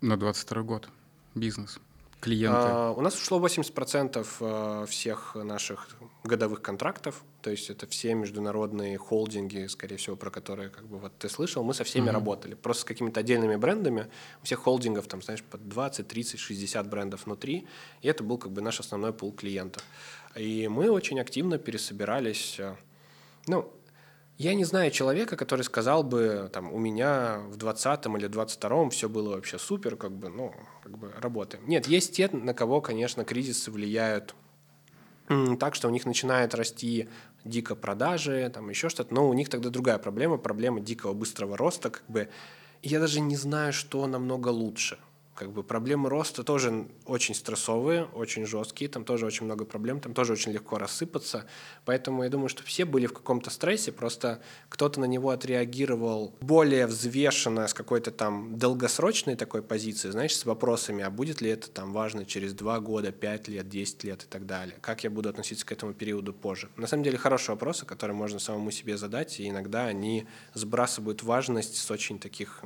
На 0.00 0.16
22 0.16 0.62
год. 0.62 0.88
Бизнес. 1.34 1.78
Клиенты. 2.20 2.58
А, 2.58 2.92
у 2.92 3.00
нас 3.00 3.14
ушло 3.14 3.38
80% 3.38 4.26
э, 4.40 4.86
всех 4.88 5.36
наших 5.36 5.88
годовых 6.24 6.62
контрактов, 6.62 7.22
то 7.42 7.50
есть 7.50 7.70
это 7.70 7.86
все 7.86 8.14
международные 8.14 8.98
холдинги, 8.98 9.66
скорее 9.68 9.98
всего, 9.98 10.16
про 10.16 10.30
которые 10.30 10.68
как 10.68 10.84
бы 10.86 10.98
вот 10.98 11.12
ты 11.16 11.28
слышал, 11.28 11.62
мы 11.62 11.74
со 11.74 11.84
всеми 11.84 12.08
mm-hmm. 12.08 12.12
работали. 12.12 12.54
Просто 12.54 12.82
с 12.82 12.84
какими-то 12.84 13.20
отдельными 13.20 13.54
брендами. 13.54 14.08
У 14.42 14.46
всех 14.46 14.58
холдингов 14.58 15.06
там, 15.06 15.22
знаешь, 15.22 15.44
под 15.44 15.68
20, 15.68 16.08
30, 16.08 16.40
60 16.40 16.88
брендов 16.88 17.26
внутри, 17.26 17.68
и 18.02 18.08
это 18.08 18.24
был 18.24 18.36
как 18.36 18.50
бы 18.50 18.62
наш 18.62 18.80
основной 18.80 19.12
пул 19.12 19.32
клиентов. 19.32 19.84
И 20.34 20.66
мы 20.66 20.90
очень 20.90 21.20
активно 21.20 21.56
пересобирались. 21.58 22.56
Э, 22.58 22.74
ну, 23.46 23.72
я 24.38 24.54
не 24.54 24.64
знаю 24.64 24.92
человека, 24.92 25.36
который 25.36 25.62
сказал 25.62 26.04
бы, 26.04 26.48
там, 26.52 26.72
у 26.72 26.78
меня 26.78 27.40
в 27.48 27.56
20-м 27.56 28.16
или 28.16 28.28
22-м 28.28 28.90
все 28.90 29.08
было 29.08 29.34
вообще 29.34 29.58
супер, 29.58 29.96
как 29.96 30.12
бы, 30.12 30.28
ну, 30.28 30.54
как 30.84 30.96
бы 30.96 31.12
работаем. 31.18 31.68
Нет, 31.68 31.88
есть 31.88 32.14
те, 32.14 32.30
на 32.32 32.54
кого, 32.54 32.80
конечно, 32.80 33.24
кризисы 33.24 33.72
влияют 33.72 34.36
так, 35.58 35.74
что 35.74 35.88
у 35.88 35.90
них 35.90 36.06
начинает 36.06 36.54
расти 36.54 37.08
дико 37.44 37.74
продажи, 37.74 38.50
там 38.54 38.70
еще 38.70 38.88
что-то, 38.88 39.12
но 39.12 39.28
у 39.28 39.34
них 39.34 39.48
тогда 39.48 39.70
другая 39.70 39.98
проблема, 39.98 40.38
проблема 40.38 40.80
дикого 40.80 41.12
быстрого 41.12 41.56
роста, 41.56 41.90
как 41.90 42.04
бы, 42.08 42.28
я 42.82 43.00
даже 43.00 43.20
не 43.20 43.36
знаю, 43.36 43.72
что 43.72 44.06
намного 44.06 44.48
лучше– 44.48 44.98
как 45.38 45.52
бы 45.52 45.62
проблемы 45.62 46.10
роста 46.10 46.42
тоже 46.42 46.88
очень 47.06 47.32
стрессовые, 47.32 48.06
очень 48.06 48.44
жесткие, 48.44 48.90
там 48.90 49.04
тоже 49.04 49.24
очень 49.24 49.44
много 49.44 49.64
проблем, 49.64 50.00
там 50.00 50.12
тоже 50.12 50.32
очень 50.32 50.50
легко 50.50 50.78
рассыпаться. 50.78 51.46
Поэтому 51.84 52.24
я 52.24 52.28
думаю, 52.28 52.48
что 52.48 52.64
все 52.64 52.84
были 52.84 53.06
в 53.06 53.12
каком-то 53.12 53.48
стрессе, 53.50 53.92
просто 53.92 54.42
кто-то 54.68 54.98
на 54.98 55.04
него 55.04 55.30
отреагировал 55.30 56.34
более 56.40 56.88
взвешенно 56.88 57.68
с 57.68 57.72
какой-то 57.72 58.10
там 58.10 58.58
долгосрочной 58.58 59.36
такой 59.36 59.62
позиции, 59.62 60.10
знаешь, 60.10 60.36
с 60.36 60.44
вопросами, 60.44 61.04
а 61.04 61.10
будет 61.10 61.40
ли 61.40 61.50
это 61.50 61.70
там 61.70 61.92
важно 61.92 62.24
через 62.24 62.52
два 62.52 62.80
года, 62.80 63.12
пять 63.12 63.46
лет, 63.46 63.68
десять 63.68 64.02
лет 64.02 64.24
и 64.24 64.26
так 64.26 64.44
далее. 64.44 64.76
Как 64.80 65.04
я 65.04 65.10
буду 65.10 65.28
относиться 65.28 65.64
к 65.64 65.70
этому 65.70 65.94
периоду 65.94 66.34
позже? 66.34 66.68
На 66.74 66.88
самом 66.88 67.04
деле 67.04 67.16
хорошие 67.16 67.54
вопросы, 67.54 67.86
которые 67.86 68.16
можно 68.16 68.40
самому 68.40 68.72
себе 68.72 68.98
задать, 68.98 69.38
и 69.38 69.48
иногда 69.48 69.86
они 69.86 70.26
сбрасывают 70.54 71.22
важность 71.22 71.76
с 71.76 71.88
очень 71.92 72.18
таких 72.18 72.64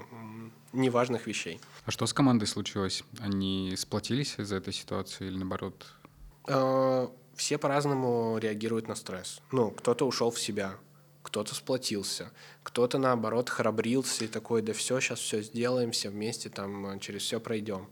неважных 0.73 1.27
вещей. 1.27 1.61
А 1.85 1.91
что 1.91 2.07
с 2.07 2.13
командой 2.13 2.47
случилось? 2.47 3.05
Они 3.21 3.75
сплотились 3.77 4.39
из-за 4.39 4.57
этой 4.57 4.73
ситуации 4.73 5.27
или 5.27 5.37
наоборот? 5.37 5.87
А, 6.45 7.11
все 7.35 7.59
по-разному 7.59 8.39
реагируют 8.39 8.89
на 8.89 8.95
стресс. 8.95 9.41
Ну, 9.51 9.71
кто-то 9.71 10.07
ушел 10.07 10.31
в 10.31 10.41
себя, 10.41 10.77
кто-то 11.23 11.55
сплотился, 11.55 12.31
кто-то, 12.63 12.99
наоборот, 12.99 13.49
храбрился 13.49 14.25
и 14.25 14.29
такой, 14.29 14.63
да 14.63 14.73
все, 14.73 15.01
сейчас 15.01 15.19
все 15.19 15.43
сделаем, 15.43 15.93
все 15.93 16.11
вместе 16.11 16.49
там 16.49 16.99
через 17.01 17.23
все 17.23 17.41
пройдем. 17.41 17.89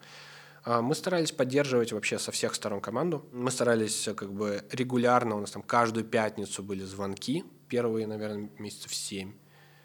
А, 0.65 0.83
мы 0.83 0.95
старались 0.95 1.33
поддерживать 1.33 1.93
вообще 1.93 2.19
со 2.19 2.33
всех 2.33 2.55
сторон 2.55 2.81
команду. 2.81 3.25
Мы 3.33 3.51
старались 3.51 4.09
как 4.17 4.33
бы 4.33 4.65
регулярно, 4.71 5.37
у 5.37 5.41
нас 5.41 5.51
там 5.53 5.63
каждую 5.63 6.05
пятницу 6.05 6.63
были 6.63 6.85
звонки, 6.85 7.45
первые, 7.69 8.07
наверное, 8.07 8.51
месяцев 8.59 8.95
семь. 8.95 9.33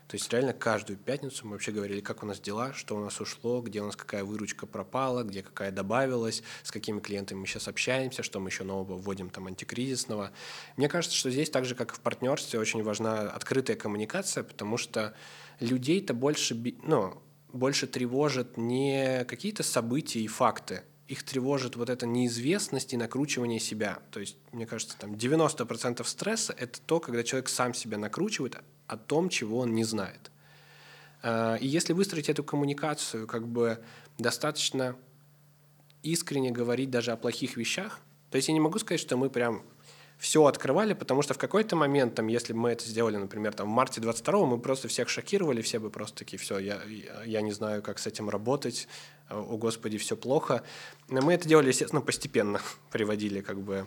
То 0.07 0.15
есть 0.15 0.31
реально 0.31 0.53
каждую 0.53 0.97
пятницу 0.97 1.45
мы 1.45 1.53
вообще 1.53 1.71
говорили, 1.71 1.99
как 1.99 2.21
у 2.21 2.27
нас 2.27 2.39
дела, 2.39 2.73
что 2.73 2.95
у 2.95 2.99
нас 2.99 3.19
ушло, 3.19 3.61
где 3.61 3.81
у 3.81 3.85
нас 3.85 3.95
какая 3.95 4.23
выручка 4.23 4.67
пропала, 4.67 5.23
где 5.23 5.41
какая 5.41 5.71
добавилась, 5.71 6.43
с 6.61 6.71
какими 6.71 6.99
клиентами 6.99 7.39
мы 7.39 7.47
сейчас 7.47 7.67
общаемся, 7.67 8.21
что 8.21 8.39
мы 8.39 8.49
еще 8.49 8.63
нового 8.63 8.97
вводим 8.97 9.31
там 9.31 9.47
антикризисного. 9.47 10.31
Мне 10.77 10.89
кажется, 10.89 11.17
что 11.17 11.31
здесь 11.31 11.49
так 11.49 11.65
же, 11.65 11.73
как 11.73 11.91
и 11.91 11.95
в 11.95 12.01
партнерстве, 12.01 12.59
очень 12.59 12.83
важна 12.83 13.21
открытая 13.31 13.75
коммуникация, 13.75 14.43
потому 14.43 14.77
что 14.77 15.15
людей-то 15.59 16.13
больше, 16.13 16.55
ну, 16.83 17.21
больше 17.51 17.87
тревожат 17.87 18.57
не 18.57 19.25
какие-то 19.25 19.63
события 19.63 20.19
и 20.19 20.27
факты, 20.27 20.83
их 21.07 21.23
тревожит 21.23 21.75
вот 21.75 21.89
эта 21.89 22.05
неизвестность 22.05 22.93
и 22.93 22.97
накручивание 22.97 23.59
себя. 23.59 23.99
То 24.11 24.19
есть, 24.19 24.37
мне 24.51 24.65
кажется, 24.67 24.97
там 24.97 25.13
90% 25.13 26.03
стресса— 26.03 26.53
это 26.57 26.79
то, 26.81 26.99
когда 26.99 27.23
человек 27.23 27.49
сам 27.49 27.73
себя 27.73 27.97
накручивает 27.97 28.57
о 28.87 28.97
том, 28.97 29.29
чего 29.29 29.59
он 29.59 29.73
не 29.73 29.83
знает. 29.83 30.31
А, 31.23 31.55
и 31.55 31.67
если 31.67 31.93
выстроить 31.93 32.29
эту 32.29 32.43
коммуникацию, 32.43 33.27
как 33.27 33.47
бы 33.47 33.79
достаточно 34.17 34.95
искренне 36.03 36.51
говорить 36.51 36.89
даже 36.89 37.11
о 37.11 37.17
плохих 37.17 37.57
вещах, 37.57 37.99
то 38.29 38.37
есть 38.37 38.47
я 38.47 38.53
не 38.53 38.59
могу 38.59 38.79
сказать, 38.79 38.99
что 38.99 39.17
мы 39.17 39.29
прям 39.29 39.63
все 40.17 40.45
открывали, 40.45 40.93
потому 40.93 41.21
что 41.21 41.33
в 41.33 41.37
какой-то 41.37 41.75
момент, 41.75 42.15
там, 42.15 42.27
если 42.27 42.53
бы 42.53 42.59
мы 42.59 42.69
это 42.71 42.85
сделали, 42.85 43.17
например, 43.17 43.53
там, 43.53 43.67
в 43.67 43.71
марте 43.71 43.99
22 43.99 44.45
мы 44.45 44.59
просто 44.59 44.87
всех 44.87 45.09
шокировали, 45.09 45.61
все 45.61 45.79
бы 45.79 45.89
просто 45.89 46.19
такие, 46.19 46.37
все, 46.37 46.57
я, 46.57 46.79
я 47.25 47.41
не 47.41 47.51
знаю, 47.51 47.81
как 47.81 47.99
с 47.99 48.07
этим 48.07 48.29
работать, 48.29 48.87
о 49.29 49.57
господи, 49.57 49.97
все 49.97 50.15
плохо. 50.15 50.63
Но 51.09 51.21
мы 51.21 51.33
это 51.33 51.47
делали, 51.47 51.67
естественно, 51.67 52.01
постепенно, 52.01 52.61
приводили 52.91 53.41
как 53.41 53.59
бы 53.59 53.85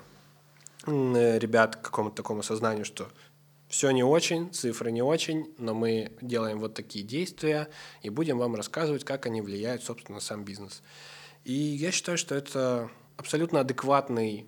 ребят 0.86 1.76
к 1.76 1.82
какому-то 1.82 2.16
такому 2.16 2.42
сознанию, 2.42 2.84
что 2.84 3.11
все 3.69 3.91
не 3.91 4.03
очень, 4.03 4.53
цифры 4.53 4.91
не 4.91 5.03
очень, 5.03 5.53
но 5.59 5.75
мы 5.75 6.12
делаем 6.21 6.59
вот 6.59 6.75
такие 6.75 7.05
действия 7.05 7.69
и 8.03 8.11
будем 8.11 8.39
вам 8.39 8.55
рассказывать, 8.55 9.05
как 9.05 9.27
они 9.27 9.41
влияют, 9.41 9.83
собственно, 9.83 10.16
на 10.16 10.21
сам 10.21 10.45
бизнес. 10.45 10.83
И 11.45 11.53
я 11.53 11.93
считаю, 11.93 12.19
что 12.19 12.35
это 12.35 12.91
абсолютно 13.16 13.61
адекватный 13.61 14.47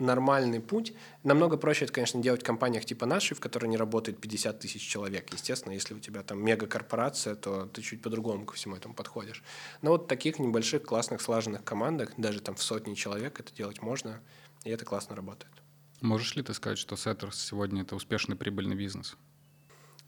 нормальный 0.00 0.60
путь. 0.60 0.94
Намного 1.22 1.56
проще 1.56 1.84
это, 1.84 1.94
конечно, 1.94 2.20
делать 2.20 2.40
в 2.40 2.44
компаниях 2.44 2.84
типа 2.84 3.06
нашей, 3.06 3.34
в 3.34 3.40
которой 3.40 3.66
не 3.66 3.76
работает 3.76 4.18
50 4.18 4.58
тысяч 4.58 4.82
человек. 4.82 5.32
Естественно, 5.32 5.72
если 5.72 5.94
у 5.94 6.00
тебя 6.00 6.22
там 6.22 6.42
мегакорпорация, 6.44 7.34
то 7.34 7.66
ты 7.66 7.82
чуть 7.82 8.02
по-другому 8.02 8.46
ко 8.46 8.54
всему 8.54 8.76
этому 8.76 8.94
подходишь. 8.94 9.42
Но 9.82 9.90
вот 9.90 10.04
в 10.04 10.06
таких 10.08 10.38
небольших, 10.38 10.82
классных, 10.82 11.20
слаженных 11.20 11.62
командах, 11.64 12.12
даже 12.16 12.40
там 12.40 12.54
в 12.54 12.62
сотни 12.62 12.94
человек 12.94 13.38
это 13.38 13.54
делать 13.54 13.82
можно, 13.82 14.20
и 14.64 14.70
это 14.70 14.84
классно 14.84 15.14
работает. 15.14 15.52
Можешь 16.00 16.36
ли 16.36 16.42
ты 16.42 16.54
сказать, 16.54 16.78
что 16.78 16.94
Setters 16.94 17.34
сегодня 17.34 17.82
это 17.82 17.94
успешный 17.94 18.36
прибыльный 18.36 18.76
бизнес? 18.76 19.16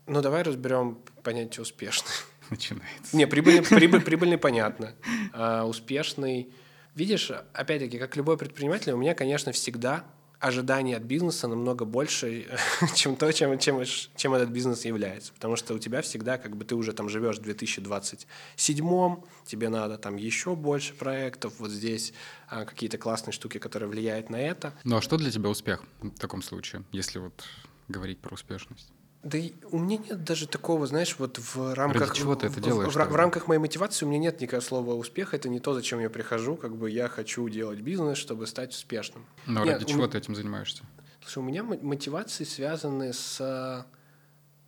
Ну, 0.06 0.20
давай 0.20 0.42
разберем 0.42 0.98
понятие 1.22 1.62
успешный. 1.62 2.10
Начинается. 2.50 3.16
Не, 3.16 3.26
прибыльный, 3.26 3.62
прибыль, 3.62 4.00
прибыльный 4.02 4.38
понятно. 4.38 4.94
А 5.32 5.64
успешный 5.64 6.52
Видишь, 6.94 7.30
опять-таки, 7.54 7.98
как 7.98 8.16
любой 8.16 8.36
предприниматель, 8.36 8.92
у 8.92 8.98
меня, 8.98 9.14
конечно, 9.14 9.52
всегда 9.52 10.04
ожидания 10.42 10.96
от 10.96 11.04
бизнеса 11.04 11.46
намного 11.46 11.84
больше, 11.84 12.46
чем 12.94 13.16
то, 13.16 13.32
чем, 13.32 13.58
чем, 13.58 13.82
чем 14.16 14.34
этот 14.34 14.50
бизнес 14.50 14.84
является. 14.84 15.32
Потому 15.32 15.56
что 15.56 15.74
у 15.74 15.78
тебя 15.78 16.02
всегда, 16.02 16.36
как 16.36 16.56
бы 16.56 16.64
ты 16.64 16.74
уже 16.74 16.92
там 16.92 17.08
живешь 17.08 17.38
в 17.38 17.42
2027, 17.42 19.16
тебе 19.46 19.68
надо 19.68 19.98
там 19.98 20.16
еще 20.16 20.56
больше 20.56 20.94
проектов, 20.94 21.54
вот 21.58 21.70
здесь 21.70 22.12
а, 22.48 22.64
какие-то 22.64 22.98
классные 22.98 23.32
штуки, 23.32 23.58
которые 23.58 23.88
влияют 23.88 24.30
на 24.30 24.36
это. 24.36 24.74
Ну 24.82 24.96
а 24.96 25.00
что 25.00 25.16
для 25.16 25.30
тебя 25.30 25.48
успех 25.48 25.84
в 26.00 26.18
таком 26.18 26.42
случае, 26.42 26.82
если 26.90 27.20
вот 27.20 27.44
говорить 27.88 28.18
про 28.18 28.34
успешность? 28.34 28.92
Да 29.22 29.38
и 29.38 29.52
у 29.70 29.78
меня 29.78 29.98
нет 29.98 30.24
даже 30.24 30.48
такого, 30.48 30.86
знаешь, 30.86 31.14
вот 31.18 31.38
в 31.38 31.74
рамках... 31.74 32.08
Ради 32.08 32.18
чего 32.18 32.34
ты 32.34 32.48
это 32.48 32.60
делаешь? 32.60 32.92
В, 32.92 32.96
в, 32.96 33.10
в 33.10 33.14
рамках 33.14 33.46
моей 33.46 33.60
мотивации 33.60 34.04
у 34.04 34.08
меня 34.08 34.18
нет 34.18 34.40
никакого 34.40 34.60
слова 34.60 34.94
«успех». 34.94 35.32
Это 35.32 35.48
не 35.48 35.60
то, 35.60 35.74
зачем 35.74 36.00
я 36.00 36.10
прихожу. 36.10 36.56
Как 36.56 36.74
бы 36.74 36.90
я 36.90 37.08
хочу 37.08 37.48
делать 37.48 37.80
бизнес, 37.80 38.18
чтобы 38.18 38.48
стать 38.48 38.72
успешным. 38.72 39.24
Но 39.46 39.64
нет, 39.64 39.74
ради 39.74 39.84
чего 39.84 39.98
меня... 39.98 40.08
ты 40.08 40.18
этим 40.18 40.34
занимаешься? 40.34 40.82
Слушай, 41.20 41.38
у 41.38 41.42
меня 41.42 41.62
мотивации 41.62 42.42
связаны 42.42 43.12
с... 43.12 43.86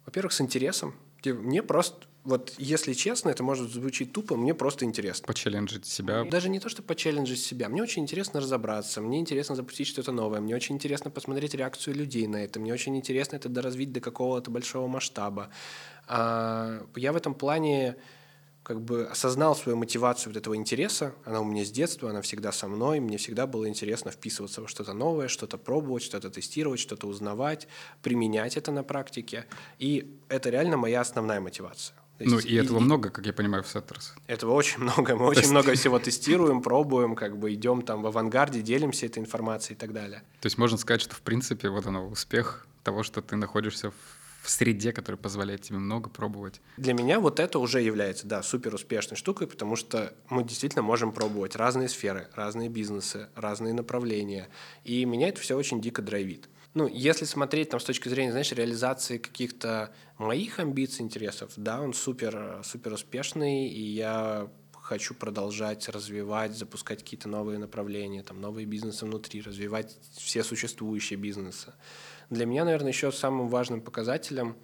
Во-первых, 0.07 0.33
с 0.33 0.41
интересом. 0.41 0.95
Мне 1.25 1.63
просто 1.63 2.07
вот 2.25 2.55
если 2.57 2.95
честно, 2.95 3.29
это 3.29 3.43
может 3.43 3.71
звучить 3.71 4.13
тупо, 4.13 4.35
мне 4.37 4.55
просто 4.55 4.87
интересно. 4.87 5.27
Почелленджить 5.27 5.85
себя? 5.85 6.25
Даже 6.25 6.49
не 6.49 6.59
то, 6.59 6.71
что 6.71 6.83
почелленджить 6.83 7.41
себя. 7.41 7.69
Мне 7.69 7.83
очень 7.83 8.03
интересно 8.03 8.41
разобраться, 8.41 9.03
мне 9.03 9.21
интересно 9.21 9.55
запустить 9.55 9.89
что-то 9.89 10.11
новое, 10.11 10.41
мне 10.41 10.55
очень 10.57 10.75
интересно 10.75 11.11
посмотреть 11.11 11.55
реакцию 11.55 11.97
людей 11.97 12.27
на 12.27 12.37
это, 12.43 12.59
мне 12.59 12.73
очень 12.73 12.97
интересно 12.97 13.37
это 13.37 13.51
доразвить 13.51 13.93
до 13.93 14.01
какого-то 14.01 14.51
большого 14.51 14.89
масштаба. 14.89 15.51
А, 16.07 16.87
я 16.97 17.13
в 17.13 17.17
этом 17.17 17.35
плане 17.35 17.97
как 18.63 18.81
бы 18.81 19.05
осознал 19.05 19.55
свою 19.55 19.77
мотивацию 19.77 20.33
вот 20.33 20.39
этого 20.39 20.57
интереса, 20.57 21.15
она 21.27 21.43
у 21.43 21.45
меня 21.45 21.67
с 21.67 21.71
детства, 21.71 22.09
она 22.09 22.23
всегда 22.23 22.53
со 22.53 22.67
мной, 22.67 23.01
мне 23.01 23.19
всегда 23.19 23.47
было 23.47 23.69
интересно 23.69 24.11
вписываться 24.11 24.63
во 24.63 24.69
что-то 24.69 24.95
новое, 24.95 25.29
что-то 25.29 25.59
пробовать, 25.59 26.03
что-то 26.03 26.31
тестировать, 26.31 26.81
что-то 26.81 27.07
узнавать, 27.07 27.69
применять 28.01 28.57
это 28.57 28.73
на 28.73 28.83
практике, 28.83 29.45
и 29.79 30.19
это 30.31 30.49
реально 30.49 30.79
моя 30.79 31.03
основная 31.03 31.41
мотивация. 31.41 31.95
Ну, 32.21 32.39
и, 32.39 32.49
и 32.49 32.55
этого 32.55 32.79
и, 32.79 32.81
много, 32.81 33.11
как 33.11 33.27
я 33.27 33.33
понимаю, 33.33 33.63
в 33.63 33.67
Settlers. 33.67 34.13
Этого 34.27 34.53
очень 34.53 34.79
много. 34.83 35.17
Мы 35.17 35.27
очень 35.27 35.51
много 35.51 35.75
всего 35.75 35.99
тестируем, 35.99 36.63
пробуем, 36.63 37.15
как 37.15 37.37
бы 37.37 37.53
идем 37.53 37.83
там 37.83 38.03
в 38.03 38.07
авангарде, 38.07 38.63
делимся 38.63 39.07
этой 39.07 39.19
информацией 39.19 39.77
и 39.77 39.79
так 39.79 39.93
далее. 39.93 40.23
То 40.41 40.47
есть 40.47 40.59
можно 40.59 40.79
сказать, 40.79 41.01
что 41.01 41.15
в 41.15 41.23
принципе 41.23 41.69
вот 41.69 41.87
оно 41.87 42.07
успех 42.07 42.67
того, 42.83 43.03
что 43.03 43.23
ты 43.23 43.37
находишься 43.37 43.91
в 44.43 44.51
среде, 44.51 44.93
которая 44.93 45.17
позволяет 45.17 45.63
тебе 45.63 45.79
много 45.79 46.11
пробовать. 46.11 46.61
Для 46.77 46.93
меня 46.93 47.19
вот 47.19 47.41
это 47.41 47.59
уже 47.59 47.81
является, 47.81 48.27
да, 48.27 48.43
супер 48.43 48.75
успешной 48.75 49.17
штукой, 49.17 49.47
потому 49.47 49.75
что 49.75 50.13
мы 50.29 50.45
действительно 50.45 50.83
можем 50.83 51.13
пробовать 51.13 51.57
разные 51.57 51.89
сферы, 51.89 52.29
разные 52.35 52.69
бизнесы, 52.69 53.29
разные 53.35 53.73
направления. 53.73 54.49
И 54.85 55.05
меня 55.07 55.29
это 55.29 55.41
все 55.41 55.57
очень 55.57 55.81
дико 55.81 56.03
драйвит 56.03 56.49
ну, 56.75 56.89
если 56.89 57.25
смотреть 57.25 57.71
там 57.71 57.79
с 57.79 57.85
точки 57.85 58.09
зрения, 58.09 58.33
знаешь, 58.33 58.51
реализации 58.51 59.19
каких-то 59.19 59.93
моих 60.19 60.59
амбиций, 60.59 61.05
интересов, 61.05 61.53
да, 61.57 61.81
он 61.81 61.95
супер, 61.95 62.61
супер 62.65 62.93
успешный, 62.93 63.69
и 63.69 63.81
я 63.81 64.51
хочу 64.85 65.15
продолжать 65.15 65.89
развивать, 65.89 66.57
запускать 66.57 66.99
какие-то 66.99 67.29
новые 67.29 67.59
направления, 67.59 68.23
там, 68.23 68.41
новые 68.41 68.67
бизнесы 68.67 69.07
внутри, 69.07 69.41
развивать 69.41 69.97
все 70.13 70.43
существующие 70.43 71.19
бизнесы. 71.19 71.73
Для 72.29 72.45
меня, 72.45 72.65
наверное, 72.65 72.91
еще 72.91 73.11
самым 73.13 73.49
важным 73.49 73.81
показателем 73.81 74.57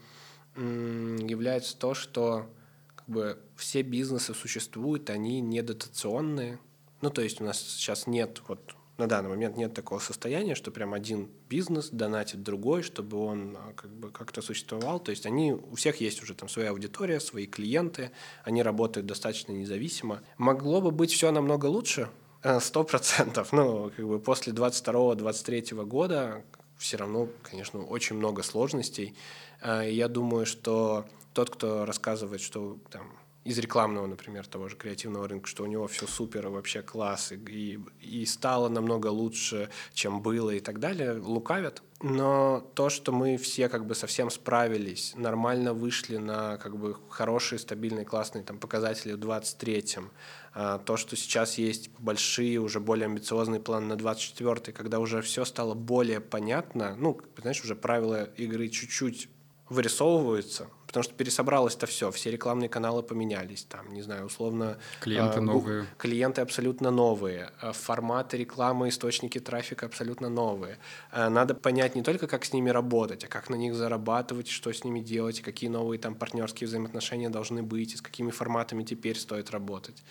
является 0.57 1.77
то, 1.77 1.95
что 1.95 2.53
как 2.97 3.09
бы 3.09 3.39
все 3.57 3.83
бизнесы 3.83 4.35
существуют, 4.35 5.11
они 5.11 5.41
не 5.41 5.63
дотационные. 5.63 6.59
Ну, 7.01 7.11
то 7.11 7.23
есть 7.23 7.41
у 7.41 7.45
нас 7.45 7.61
сейчас 7.61 8.07
нет 8.07 8.43
вот 8.49 8.75
на 9.01 9.09
данный 9.09 9.31
момент 9.31 9.57
нет 9.57 9.75
такого 9.75 9.99
состояния, 9.99 10.55
что 10.55 10.71
прям 10.71 10.95
один 10.95 11.29
бизнес 11.49 11.89
донатит 11.91 12.43
другой, 12.43 12.83
чтобы 12.83 13.19
он 13.19 13.57
а, 13.57 13.73
как 13.73 13.91
бы 13.91 14.11
как-то 14.11 14.43
существовал. 14.43 15.01
То 15.01 15.11
есть 15.11 15.27
они, 15.27 15.53
у 15.53 15.75
всех 15.75 16.01
есть 16.01 16.23
уже 16.23 16.35
там 16.35 16.49
своя 16.49 16.71
аудитория, 16.71 17.19
свои 17.19 17.47
клиенты, 17.47 18.13
они 18.45 18.63
работают 18.63 19.07
достаточно 19.07 19.53
независимо. 19.53 20.21
Могло 20.37 20.81
бы 20.81 20.91
быть 20.91 21.13
все 21.13 21.31
намного 21.33 21.67
лучше, 21.67 22.11
э, 22.43 22.61
сто 22.61 22.85
процентов. 22.85 23.53
Ну, 23.53 23.91
как 23.97 24.07
бы 24.07 24.21
после 24.21 24.53
22-23 24.53 25.85
года 25.87 26.45
все 26.77 26.99
равно, 26.99 27.29
конечно, 27.43 27.83
очень 27.83 28.17
много 28.17 28.43
сложностей. 28.43 29.15
Э, 29.63 29.89
я 29.91 30.09
думаю, 30.09 30.45
что 30.45 31.07
тот, 31.33 31.51
кто 31.51 31.87
рассказывает, 31.87 32.43
что 32.43 32.79
там 32.91 33.20
из 33.45 33.59
рекламного, 33.59 34.07
например, 34.07 34.47
того 34.47 34.68
же 34.68 34.76
креативного 34.76 35.26
рынка, 35.26 35.49
что 35.49 35.62
у 35.62 35.66
него 35.66 35.86
все 35.86 36.07
супер, 36.07 36.49
вообще 36.49 36.82
класс, 36.82 37.32
и, 37.32 37.80
и 38.01 38.26
стало 38.26 38.68
намного 38.68 39.07
лучше, 39.07 39.70
чем 39.95 40.20
было 40.20 40.51
и 40.51 40.61
так 40.61 40.78
далее, 40.78 41.12
лукавят. 41.12 41.82
Но 42.03 42.66
то, 42.74 42.88
что 42.88 43.12
мы 43.12 43.36
все 43.36 43.68
как 43.68 43.86
бы 43.86 43.95
совсем 43.95 44.30
справились, 44.30 45.12
нормально 45.16 45.74
вышли 45.74 46.16
на 46.16 46.57
как 46.59 46.76
бы 46.76 46.97
хорошие, 47.09 47.59
стабильные, 47.59 48.07
классные 48.07 48.45
там, 48.45 48.59
показатели 48.59 49.12
в 49.12 49.18
23-м, 49.18 50.11
а, 50.53 50.78
то, 50.78 50.97
что 50.97 51.16
сейчас 51.16 51.59
есть 51.59 51.91
большие, 51.99 52.59
уже 52.59 52.80
более 52.80 53.07
амбициозные 53.07 53.61
планы 53.61 53.95
на 53.95 53.99
24-й, 53.99 54.72
когда 54.72 54.99
уже 54.99 55.20
все 55.22 55.45
стало 55.45 55.74
более 55.74 56.20
понятно, 56.20 56.95
ну, 56.97 57.20
знаешь, 57.38 57.62
уже 57.62 57.74
правила 57.74 58.24
игры 58.36 58.68
чуть-чуть 58.68 59.28
вырисовываются, 59.68 60.68
потому 60.91 61.05
что 61.05 61.14
пересобралось 61.14 61.76
это 61.76 61.86
все, 61.86 62.11
все 62.11 62.32
рекламные 62.32 62.68
каналы 62.68 63.05
поменялись, 63.05 63.62
там, 63.62 63.93
не 63.93 64.03
знаю, 64.03 64.26
условно... 64.26 64.76
Клиенты 64.99 65.38
э, 65.38 65.41
новые. 65.41 65.86
Клиенты 65.99 66.41
абсолютно 66.41 66.91
новые, 66.91 67.53
а 67.61 67.72
форматы 67.72 68.36
рекламы, 68.38 68.88
источники 68.88 69.38
трафика 69.38 69.86
абсолютно 69.86 70.28
новые. 70.28 70.78
Э, 71.12 71.28
надо 71.28 71.55
понять 71.55 71.95
не 71.95 72.03
только, 72.03 72.26
как 72.26 72.45
с 72.45 72.53
ними 72.53 72.70
работать, 72.70 73.22
а 73.22 73.28
как 73.28 73.51
на 73.51 73.55
них 73.55 73.76
зарабатывать, 73.76 74.49
что 74.49 74.72
с 74.72 74.82
ними 74.82 74.99
делать, 74.99 75.43
какие 75.43 75.70
новые 75.70 76.01
там 76.01 76.16
партнерские 76.16 76.66
взаимоотношения 76.66 77.30
должны 77.30 77.62
быть, 77.62 77.95
и 77.95 77.97
с 77.97 78.03
какими 78.03 78.32
форматами 78.32 78.82
теперь 78.82 79.16
стоит 79.16 79.53
работать. 79.53 80.03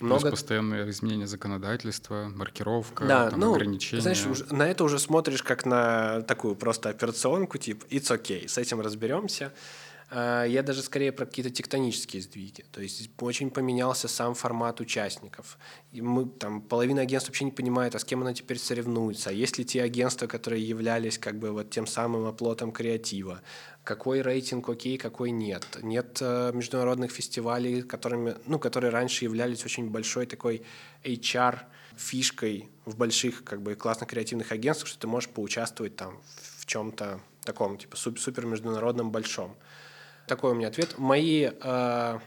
Много... 0.00 0.22
Плюс 0.22 0.30
постоянные 0.30 0.88
изменения 0.88 1.26
законодательства, 1.26 2.32
маркировка, 2.34 3.04
да, 3.04 3.30
там, 3.30 3.40
ну, 3.40 3.54
ограничения. 3.54 4.00
Знаешь, 4.00 4.24
на 4.50 4.66
это 4.66 4.84
уже 4.84 4.98
смотришь 4.98 5.42
как 5.42 5.66
на 5.66 6.22
такую 6.22 6.56
просто 6.56 6.88
операционку, 6.88 7.58
типа, 7.58 7.84
it's 7.90 8.10
okay, 8.10 8.48
с 8.48 8.56
этим 8.56 8.80
разберемся. 8.80 9.52
А, 10.14 10.44
я 10.44 10.62
даже 10.62 10.82
скорее 10.82 11.10
про 11.10 11.24
какие-то 11.24 11.50
тектонические 11.50 12.20
сдвиги. 12.20 12.64
То 12.70 12.82
есть 12.82 13.10
очень 13.18 13.50
поменялся 13.50 14.08
сам 14.08 14.34
формат 14.34 14.80
участников. 14.80 15.58
И 15.90 16.02
мы, 16.02 16.26
там, 16.26 16.60
половина 16.60 17.00
агентств 17.00 17.30
вообще 17.30 17.46
не 17.46 17.50
понимает, 17.50 17.94
а 17.94 17.98
с 17.98 18.04
кем 18.04 18.20
она 18.20 18.34
теперь 18.34 18.58
соревнуется. 18.58 19.30
А 19.30 19.32
есть 19.32 19.56
ли 19.56 19.64
те 19.64 19.82
агентства, 19.82 20.26
которые 20.26 20.68
являлись 20.68 21.18
как 21.18 21.38
бы 21.38 21.50
вот 21.50 21.70
тем 21.70 21.86
самым 21.86 22.26
оплотом 22.26 22.72
креатива? 22.72 23.40
Какой 23.84 24.20
рейтинг 24.20 24.68
окей, 24.68 24.98
какой 24.98 25.30
нет? 25.30 25.66
Нет 25.82 26.18
э, 26.20 26.52
международных 26.52 27.10
фестивалей, 27.10 27.80
которыми, 27.80 28.36
ну, 28.44 28.58
которые 28.58 28.90
раньше 28.90 29.24
являлись 29.24 29.64
очень 29.64 29.88
большой 29.88 30.26
такой 30.26 30.62
HR 31.04 31.60
фишкой 31.96 32.68
в 32.84 32.98
больших 32.98 33.44
как 33.44 33.62
бы 33.62 33.74
классных 33.76 34.10
креативных 34.10 34.52
агентствах, 34.52 34.88
что 34.88 35.00
ты 35.00 35.06
можешь 35.06 35.30
поучаствовать 35.30 35.96
там 35.96 36.20
в 36.58 36.66
чем-то 36.66 37.20
таком, 37.44 37.78
типа 37.78 37.96
супер 37.96 38.44
международном 38.44 39.10
большом. 39.10 39.56
Такой 40.32 40.52
у 40.52 40.54
меня 40.54 40.68
ответ. 40.68 40.94
Мои, 40.96 41.50
э, 41.62 42.18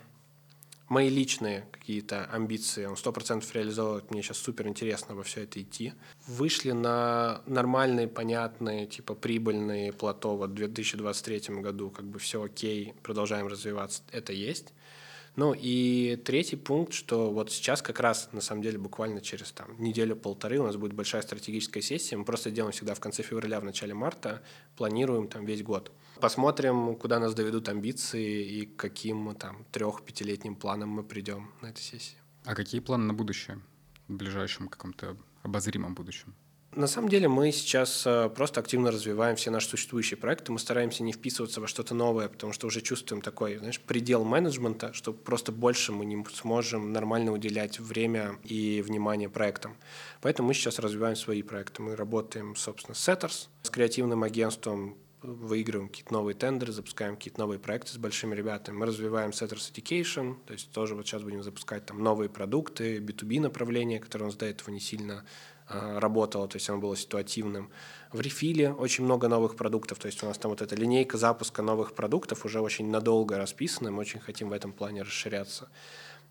мои 0.89 1.09
личные 1.09 1.65
какие-то 1.71 2.25
амбиции, 2.25 2.85
он 2.85 2.97
сто 2.97 3.11
процентов 3.11 3.51
реализовывает, 3.55 4.11
мне 4.11 4.21
сейчас 4.21 4.37
супер 4.37 4.67
интересно 4.67 5.15
во 5.15 5.23
все 5.23 5.41
это 5.41 5.59
идти. 5.59 5.93
Вышли 6.27 6.69
на 6.69 7.41
нормальные, 7.47 8.07
понятные, 8.07 8.85
типа 8.85 9.15
прибыльные 9.15 9.91
плато 9.91 10.37
вот 10.37 10.51
в 10.51 10.53
2023 10.53 11.55
году, 11.61 11.89
как 11.89 12.05
бы 12.05 12.19
все 12.19 12.43
окей, 12.43 12.93
продолжаем 13.01 13.47
развиваться, 13.47 14.03
это 14.11 14.33
есть. 14.33 14.74
Ну 15.35 15.53
и 15.53 16.15
третий 16.23 16.55
пункт, 16.55 16.93
что 16.93 17.31
вот 17.31 17.51
сейчас 17.51 17.81
как 17.81 17.99
раз, 17.99 18.29
на 18.31 18.41
самом 18.41 18.61
деле, 18.61 18.77
буквально 18.77 19.19
через 19.19 19.51
там, 19.51 19.75
неделю-полторы 19.81 20.59
у 20.59 20.63
нас 20.65 20.77
будет 20.77 20.93
большая 20.93 21.21
стратегическая 21.21 21.81
сессия. 21.81 22.15
Мы 22.15 22.23
просто 22.23 22.51
делаем 22.51 22.71
всегда 22.71 22.93
в 22.93 22.99
конце 22.99 23.21
февраля, 23.21 23.59
в 23.59 23.65
начале 23.65 23.93
марта, 23.93 24.41
планируем 24.77 25.27
там 25.27 25.45
весь 25.45 25.61
год. 25.61 25.91
Посмотрим, 26.21 26.95
куда 26.95 27.19
нас 27.19 27.33
доведут 27.33 27.67
амбиции 27.67 28.45
и 28.45 28.65
каким 28.65 29.35
там 29.35 29.65
трех-пятилетним 29.71 30.55
планам 30.55 30.89
мы 30.89 31.03
придем 31.03 31.51
на 31.61 31.67
этой 31.67 31.81
сессии. 31.81 32.17
А 32.45 32.55
какие 32.55 32.79
планы 32.79 33.05
на 33.05 33.13
будущее 33.13 33.59
в 34.07 34.13
ближайшем 34.13 34.69
каком-то 34.69 35.17
обозримом 35.43 35.95
будущем? 35.95 36.33
На 36.75 36.87
самом 36.87 37.07
деле 37.07 37.29
мы 37.29 37.53
сейчас 37.53 38.05
э, 38.05 38.29
просто 38.35 38.59
активно 38.59 38.91
развиваем 38.91 39.37
все 39.37 39.49
наши 39.49 39.69
существующие 39.69 40.17
проекты. 40.17 40.51
Мы 40.51 40.59
стараемся 40.59 41.03
не 41.03 41.13
вписываться 41.13 41.61
во 41.61 41.67
что-то 41.67 41.95
новое, 41.95 42.27
потому 42.27 42.51
что 42.51 42.67
уже 42.67 42.81
чувствуем 42.81 43.21
такой, 43.21 43.55
знаешь, 43.55 43.79
предел 43.79 44.25
менеджмента, 44.25 44.91
что 44.91 45.13
просто 45.13 45.53
больше 45.53 45.93
мы 45.93 46.03
не 46.03 46.21
сможем 46.33 46.91
нормально 46.91 47.31
уделять 47.31 47.79
время 47.79 48.37
и 48.43 48.83
внимание 48.85 49.29
проектам. 49.29 49.77
Поэтому 50.19 50.49
мы 50.49 50.53
сейчас 50.53 50.77
развиваем 50.77 51.15
свои 51.15 51.43
проекты. 51.43 51.81
Мы 51.81 51.95
работаем, 51.95 52.57
собственно, 52.57 52.93
с 52.93 53.07
Setters, 53.07 53.47
с 53.63 53.69
креативным 53.69 54.23
агентством, 54.23 54.97
выигрываем 55.21 55.87
какие-то 55.87 56.11
новые 56.11 56.35
тендеры, 56.35 56.73
запускаем 56.73 57.15
какие-то 57.15 57.39
новые 57.39 57.57
проекты 57.57 57.93
с 57.93 57.97
большими 57.97 58.35
ребятами. 58.35 58.75
Мы 58.75 58.85
развиваем 58.85 59.29
Setters 59.29 59.71
Education, 59.73 60.35
то 60.45 60.51
есть 60.51 60.71
тоже 60.71 60.93
вот 60.93 61.07
сейчас 61.07 61.23
будем 61.23 61.41
запускать 61.41 61.85
там 61.85 62.03
новые 62.03 62.29
продукты, 62.29 62.97
B2B 62.97 63.39
направление, 63.39 63.99
которое 63.99 64.25
у 64.25 64.27
нас 64.27 64.35
до 64.35 64.45
этого 64.45 64.71
не 64.71 64.81
сильно 64.81 65.23
работало, 65.67 66.47
то 66.47 66.57
есть 66.57 66.69
оно 66.69 66.79
было 66.79 66.95
ситуативным. 66.95 67.69
В 68.11 68.21
рефиле 68.21 68.71
очень 68.71 69.03
много 69.03 69.27
новых 69.27 69.55
продуктов, 69.55 69.99
то 69.99 70.07
есть 70.07 70.23
у 70.23 70.27
нас 70.27 70.37
там 70.37 70.51
вот 70.51 70.61
эта 70.61 70.75
линейка 70.75 71.17
запуска 71.17 71.61
новых 71.61 71.93
продуктов 71.93 72.45
уже 72.45 72.61
очень 72.61 72.89
надолго 72.89 73.37
расписана, 73.37 73.91
мы 73.91 74.01
очень 74.01 74.19
хотим 74.19 74.49
в 74.49 74.53
этом 74.53 74.71
плане 74.71 75.01
расширяться. 75.01 75.67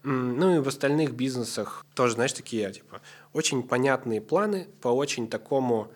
Ну 0.03 0.57
и 0.57 0.59
в 0.59 0.69
остальных 0.69 1.15
бизнесах 1.15 1.85
тоже, 1.95 2.15
знаешь, 2.15 2.33
такие, 2.33 2.71
типа, 2.71 3.01
очень 3.33 3.63
понятные 3.63 4.21
планы 4.21 4.69
по 4.83 4.89
очень 4.89 5.29
такому 5.29 5.91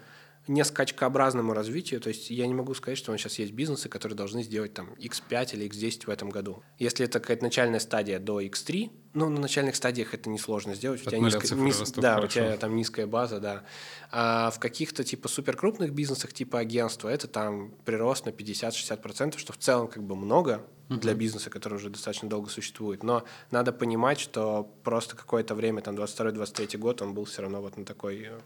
не 0.49 0.65
скачкообразному 0.65 1.53
развитию. 1.53 2.01
То 2.01 2.09
есть 2.09 2.31
я 2.31 2.47
не 2.47 2.55
могу 2.55 2.75
сказать, 2.75 2.99
что 2.99 3.11
у 3.11 3.15
нас 3.15 3.21
сейчас 3.21 3.39
есть 3.39 3.53
бизнесы, 3.53 3.89
которые 3.89 4.17
должны 4.17 4.43
сделать 4.43 4.75
там 4.75 4.91
X5 4.95 5.55
или 5.55 5.69
X10 5.69 6.07
в 6.07 6.11
этом 6.11 6.31
году. 6.31 6.63
Если 6.79 7.05
это 7.05 7.21
какая-то 7.21 7.45
начальная 7.45 7.81
стадия 7.81 8.19
до 8.19 8.41
X3, 8.41 8.91
ну, 9.15 9.29
на 9.29 9.41
начальных 9.41 9.77
стадиях 9.77 10.15
это 10.15 10.31
несложно 10.31 10.75
сделать. 10.75 11.01
У 11.03 11.11
тебя, 11.11 11.19
низко, 11.19 11.55
низ, 11.55 11.93
да, 11.93 12.15
хорошо. 12.15 12.27
у 12.27 12.29
тебя 12.29 12.57
там 12.57 12.77
низкая 12.77 13.07
база, 13.07 13.41
да. 13.41 13.65
А 14.11 14.51
в 14.51 14.59
каких-то 14.59 15.05
типа 15.05 15.29
суперкрупных 15.29 15.93
бизнесах 15.93 16.33
типа 16.33 16.61
агентства 16.61 17.09
это 17.09 17.27
там 17.27 17.73
прирост 17.85 18.27
на 18.27 18.31
50-60%, 18.31 19.39
что 19.39 19.53
в 19.53 19.59
целом 19.59 19.89
как 19.89 20.03
бы 20.03 20.17
много 20.17 20.65
для 20.89 21.15
бизнеса, 21.15 21.51
который 21.51 21.75
уже 21.75 21.91
достаточно 21.91 22.29
долго 22.29 22.49
существует. 22.49 23.03
Но 23.03 23.25
надо 23.51 23.73
понимать, 23.73 24.19
что 24.19 24.65
просто 24.85 25.17
какое-то 25.17 25.55
время, 25.55 25.83
там 25.83 25.95
22-23 25.97 26.79
год, 26.79 27.03
он 27.03 27.13
был 27.13 27.25
все 27.25 27.43
равно 27.43 27.61
вот 27.61 27.77
на 27.77 27.85
такой 27.85 28.23
э, 28.23 28.39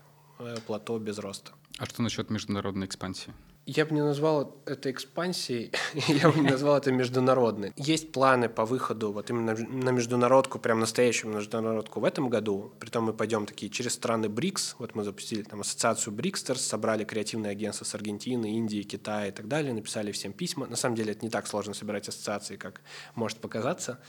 плато 0.66 0.98
без 0.98 1.18
роста. 1.18 1.52
А 1.78 1.86
что 1.86 2.02
насчет 2.02 2.30
международной 2.30 2.86
экспансии? 2.86 3.32
Я 3.64 3.86
бы 3.86 3.94
не 3.94 4.02
назвал 4.02 4.60
это 4.66 4.90
экспансией, 4.90 5.70
я 6.08 6.30
бы 6.30 6.40
не 6.40 6.50
назвал 6.50 6.78
это 6.78 6.90
международной. 6.90 7.72
Есть 7.76 8.10
планы 8.10 8.48
по 8.48 8.64
выходу 8.64 9.12
вот 9.12 9.30
именно 9.30 9.54
на 9.54 9.90
международку, 9.90 10.58
прям 10.58 10.80
настоящую 10.80 11.32
международку 11.32 12.00
в 12.00 12.04
этом 12.04 12.28
году. 12.28 12.72
Притом 12.80 13.04
мы 13.04 13.12
пойдем 13.12 13.46
такие 13.46 13.70
через 13.70 13.94
страны 13.94 14.28
БРИКС. 14.28 14.76
Вот 14.80 14.96
мы 14.96 15.04
запустили 15.04 15.42
там 15.42 15.60
ассоциацию 15.60 16.12
БРИКСтерс, 16.12 16.60
собрали 16.60 17.04
креативные 17.04 17.52
агентства 17.52 17.84
с 17.84 17.94
Аргентины, 17.94 18.56
Индии, 18.56 18.82
Китая 18.82 19.28
и 19.28 19.30
так 19.32 19.46
далее, 19.46 19.72
написали 19.72 20.10
всем 20.10 20.32
письма. 20.32 20.66
На 20.66 20.76
самом 20.76 20.96
деле 20.96 21.12
это 21.12 21.24
не 21.24 21.30
так 21.30 21.46
сложно 21.46 21.72
собирать 21.72 22.08
ассоциации, 22.08 22.56
как 22.56 22.80
может 23.14 23.38
показаться. 23.38 24.00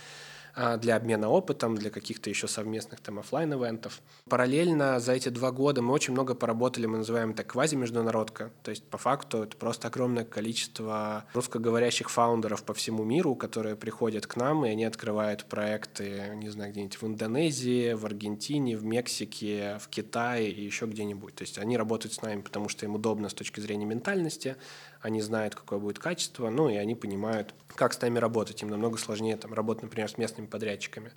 А, 0.55 0.77
для 0.77 0.95
обмена 0.95 1.29
опытом, 1.29 1.75
для 1.75 1.89
каких-то 1.89 2.29
еще 2.29 2.47
совместных 2.47 2.99
там 2.99 3.17
офлайн 3.17 3.53
ивентов 3.53 4.01
Параллельно 4.29 4.99
за 4.99 5.13
эти 5.13 5.29
два 5.29 5.51
года 5.51 5.81
мы 5.81 5.93
очень 5.93 6.13
много 6.13 6.35
поработали, 6.35 6.85
мы 6.85 6.99
называем 6.99 7.31
это 7.31 7.43
квази-международка. 7.43 8.51
То 8.61 8.69
есть 8.69 8.83
по 8.83 8.99
факту 8.99 9.43
это 9.43 9.57
просто 9.57 9.87
огромное 9.87 10.25
количество 10.25 11.25
русскоговорящих 11.33 12.09
фаундеров 12.11 12.63
по 12.63 12.75
всему 12.75 13.03
миру, 13.03 13.35
которые 13.35 13.75
приходят 13.75 14.27
к 14.27 14.35
нам, 14.35 14.63
и 14.65 14.69
они 14.69 14.85
открывают 14.85 15.45
проекты, 15.45 16.33
не 16.35 16.49
знаю, 16.49 16.71
где-нибудь 16.71 17.01
в 17.01 17.07
Индонезии, 17.07 17.93
в 17.93 18.05
Аргентине, 18.05 18.77
в 18.77 18.85
Мексике, 18.85 19.79
в 19.81 19.87
Китае 19.87 20.51
и 20.51 20.63
еще 20.63 20.85
где-нибудь. 20.85 21.33
То 21.33 21.43
есть 21.43 21.57
они 21.57 21.77
работают 21.77 22.13
с 22.13 22.21
нами, 22.21 22.41
потому 22.41 22.69
что 22.69 22.85
им 22.85 22.93
удобно 22.93 23.29
с 23.29 23.33
точки 23.33 23.59
зрения 23.59 23.85
ментальности, 23.85 24.55
они 25.03 25.21
знают, 25.21 25.53
какое 25.53 25.79
будет 25.79 25.99
качество, 25.99 26.49
ну 26.49 26.69
и 26.69 26.77
они 26.77 26.95
понимают, 26.95 27.53
как 27.75 27.93
с 27.93 27.99
нами 27.99 28.19
работать. 28.19 28.61
Им 28.61 28.69
намного 28.69 28.97
сложнее 28.97 29.35
там, 29.35 29.53
работать, 29.53 29.83
например, 29.83 30.09
с 30.09 30.17
местными 30.17 30.47
подрядчиками. 30.47 31.11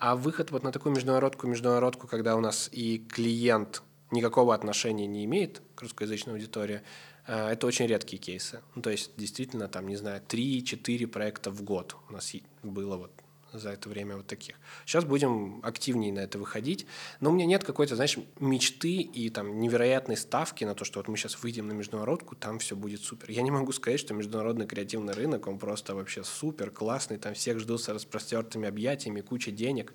А 0.00 0.16
выход 0.16 0.50
вот 0.50 0.64
на 0.64 0.72
такую 0.72 0.92
международку, 0.94 1.46
международку, 1.46 2.08
когда 2.08 2.34
у 2.34 2.40
нас 2.40 2.68
и 2.72 2.98
клиент 2.98 3.82
никакого 4.10 4.54
отношения 4.54 5.06
не 5.06 5.24
имеет 5.24 5.62
к 5.76 5.82
русскоязычной 5.82 6.34
аудитории, 6.34 6.82
э, 7.28 7.50
это 7.50 7.68
очень 7.68 7.86
редкие 7.86 8.20
кейсы. 8.20 8.60
Ну, 8.74 8.82
то 8.82 8.90
есть, 8.90 9.12
действительно, 9.16 9.68
там, 9.68 9.86
не 9.86 9.96
знаю, 9.96 10.20
3-4 10.26 11.06
проекта 11.06 11.52
в 11.52 11.62
год 11.62 11.94
у 12.08 12.12
нас 12.12 12.32
было 12.64 12.96
вот 12.96 13.12
за 13.52 13.70
это 13.70 13.88
время 13.88 14.16
вот 14.16 14.26
таких. 14.26 14.56
Сейчас 14.84 15.04
будем 15.04 15.60
активнее 15.62 16.12
на 16.12 16.20
это 16.20 16.38
выходить. 16.38 16.86
Но 17.20 17.30
у 17.30 17.32
меня 17.32 17.46
нет 17.46 17.64
какой-то, 17.64 17.96
знаешь, 17.96 18.18
мечты 18.40 18.96
и 18.96 19.30
там 19.30 19.60
невероятной 19.60 20.16
ставки 20.16 20.64
на 20.64 20.74
то, 20.74 20.84
что 20.84 21.00
вот 21.00 21.08
мы 21.08 21.16
сейчас 21.16 21.42
выйдем 21.42 21.68
на 21.68 21.72
международку, 21.72 22.34
там 22.34 22.58
все 22.58 22.76
будет 22.76 23.00
супер. 23.00 23.30
Я 23.30 23.42
не 23.42 23.50
могу 23.50 23.72
сказать, 23.72 24.00
что 24.00 24.14
международный 24.14 24.66
креативный 24.66 25.14
рынок, 25.14 25.46
он 25.46 25.58
просто 25.58 25.94
вообще 25.94 26.24
супер, 26.24 26.70
классный, 26.70 27.18
там 27.18 27.34
всех 27.34 27.58
ждут 27.58 27.82
с 27.82 27.88
распростертыми 27.88 28.68
объятиями, 28.68 29.20
куча 29.20 29.50
денег. 29.50 29.94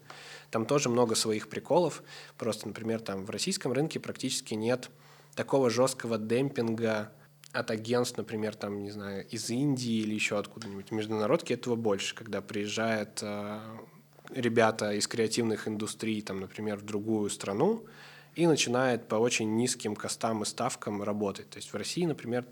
Там 0.52 0.66
тоже 0.66 0.90
много 0.90 1.16
своих 1.16 1.50
приколов. 1.50 2.04
Просто, 2.38 2.68
например, 2.68 3.00
там 3.02 3.26
в 3.26 3.30
российском 3.30 3.72
рынке 3.72 4.00
практически 4.00 4.54
нет 4.54 4.90
такого 5.36 5.70
жесткого 5.70 6.18
демпинга 6.18 7.12
от 7.54 7.72
агентств, 7.72 8.18
например, 8.18 8.56
там, 8.56 8.84
не 8.84 8.92
знаю, 8.92 9.26
из 9.30 9.50
Индии 9.50 10.02
или 10.02 10.16
еще 10.16 10.38
откуда-нибудь. 10.38 10.90
В 10.90 10.92
международке 10.92 11.54
этого 11.54 11.76
больше, 11.76 12.16
когда 12.16 12.42
приезжают 12.42 13.20
э, 13.22 13.60
ребята 14.32 14.94
из 14.94 15.08
креативных 15.08 15.68
индустрий, 15.68 16.22
там, 16.22 16.40
например, 16.40 16.78
в 16.78 16.84
другую 16.84 17.30
страну 17.30 17.86
и 18.36 18.48
начинают 18.48 19.08
по 19.08 19.16
очень 19.16 19.56
низким 19.56 19.96
костам 19.96 20.42
и 20.42 20.46
ставкам 20.46 21.04
работать. 21.04 21.50
То 21.52 21.58
есть 21.58 21.72
в 21.72 21.78
России, 21.78 22.06
например, 22.06 22.46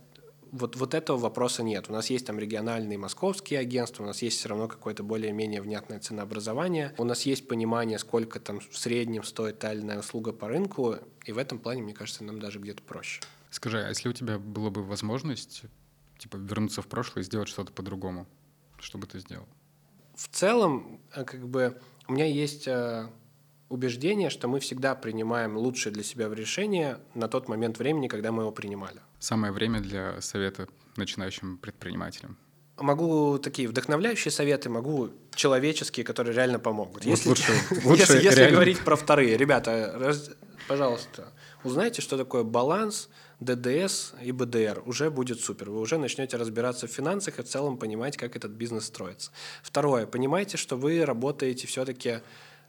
вот, 0.51 0.75
вот 0.75 0.93
этого 0.93 1.17
вопроса 1.17 1.63
нет. 1.63 1.85
У 1.89 1.93
нас 1.93 2.11
есть 2.11 2.27
там 2.27 2.37
региональные 2.37 2.99
московские 2.99 3.59
агентства, 3.59 4.03
у 4.03 4.05
нас 4.05 4.21
есть 4.21 4.37
все 4.37 4.49
равно 4.49 4.67
какое-то 4.67 5.01
более-менее 5.01 5.61
внятное 5.61 5.99
ценообразование, 5.99 6.93
у 6.97 7.05
нас 7.05 7.23
есть 7.23 7.47
понимание, 7.47 7.97
сколько 7.97 8.39
там 8.39 8.59
в 8.59 8.77
среднем 8.77 9.23
стоит 9.23 9.59
та 9.59 9.73
или 9.73 9.81
иная 9.81 9.99
услуга 9.99 10.33
по 10.33 10.47
рынку, 10.47 10.97
и 11.25 11.31
в 11.31 11.37
этом 11.37 11.57
плане, 11.57 11.81
мне 11.81 11.93
кажется, 11.93 12.23
нам 12.23 12.39
даже 12.39 12.59
где-то 12.59 12.83
проще. 12.83 13.21
Скажи, 13.51 13.79
а 13.83 13.89
если 13.89 14.09
у 14.09 14.13
тебя 14.13 14.39
была 14.39 14.69
бы 14.71 14.83
возможность 14.83 15.63
типа 16.17 16.37
вернуться 16.37 16.81
в 16.81 16.87
прошлое 16.87 17.23
и 17.23 17.25
сделать 17.25 17.47
что-то 17.49 17.71
по-другому? 17.71 18.27
Что 18.79 18.97
бы 18.97 19.05
ты 19.05 19.19
сделал? 19.19 19.47
В 20.15 20.27
целом, 20.29 20.99
э, 21.13 21.23
как 21.23 21.47
бы 21.47 21.79
у 22.07 22.13
меня 22.13 22.25
есть 22.25 22.67
э, 22.67 23.07
убеждение, 23.69 24.29
что 24.29 24.47
мы 24.47 24.59
всегда 24.59 24.95
принимаем 24.95 25.57
лучшее 25.57 25.93
для 25.93 26.03
себя 26.03 26.29
решение 26.29 26.99
на 27.13 27.27
тот 27.27 27.47
момент 27.47 27.77
времени, 27.79 28.07
когда 28.07 28.31
мы 28.31 28.43
его 28.43 28.51
принимали. 28.51 28.99
Самое 29.19 29.53
время 29.53 29.79
для 29.81 30.19
совета 30.21 30.67
начинающим 30.95 31.57
предпринимателям. 31.57 32.37
Могу 32.77 33.37
такие 33.37 33.67
вдохновляющие 33.67 34.31
советы, 34.31 34.69
могу 34.69 35.09
человеческие, 35.35 36.03
которые 36.03 36.35
реально 36.35 36.57
помогут. 36.59 37.05
Вот 37.05 37.05
если 37.05 37.29
лучше- 37.29 37.51
лучше 37.85 38.01
если, 38.13 38.23
если 38.23 38.49
говорить 38.49 38.79
про 38.79 38.95
вторые, 38.95 39.37
ребята, 39.37 39.93
раз- 39.97 40.31
пожалуйста, 40.67 41.31
узнайте, 41.63 42.01
что 42.01 42.17
такое 42.17 42.43
баланс, 42.43 43.09
ДДС 43.41 44.13
и 44.21 44.31
БДР. 44.31 44.83
Уже 44.85 45.09
будет 45.09 45.41
супер. 45.41 45.69
Вы 45.71 45.81
уже 45.81 45.97
начнете 45.97 46.37
разбираться 46.37 46.87
в 46.87 46.91
финансах 46.91 47.39
и 47.39 47.41
в 47.41 47.45
целом 47.45 47.77
понимать, 47.77 48.15
как 48.15 48.35
этот 48.35 48.51
бизнес 48.51 48.85
строится. 48.85 49.31
Второе, 49.63 50.05
понимайте, 50.05 50.57
что 50.57 50.77
вы 50.77 51.03
работаете 51.03 51.67
все-таки 51.67 52.19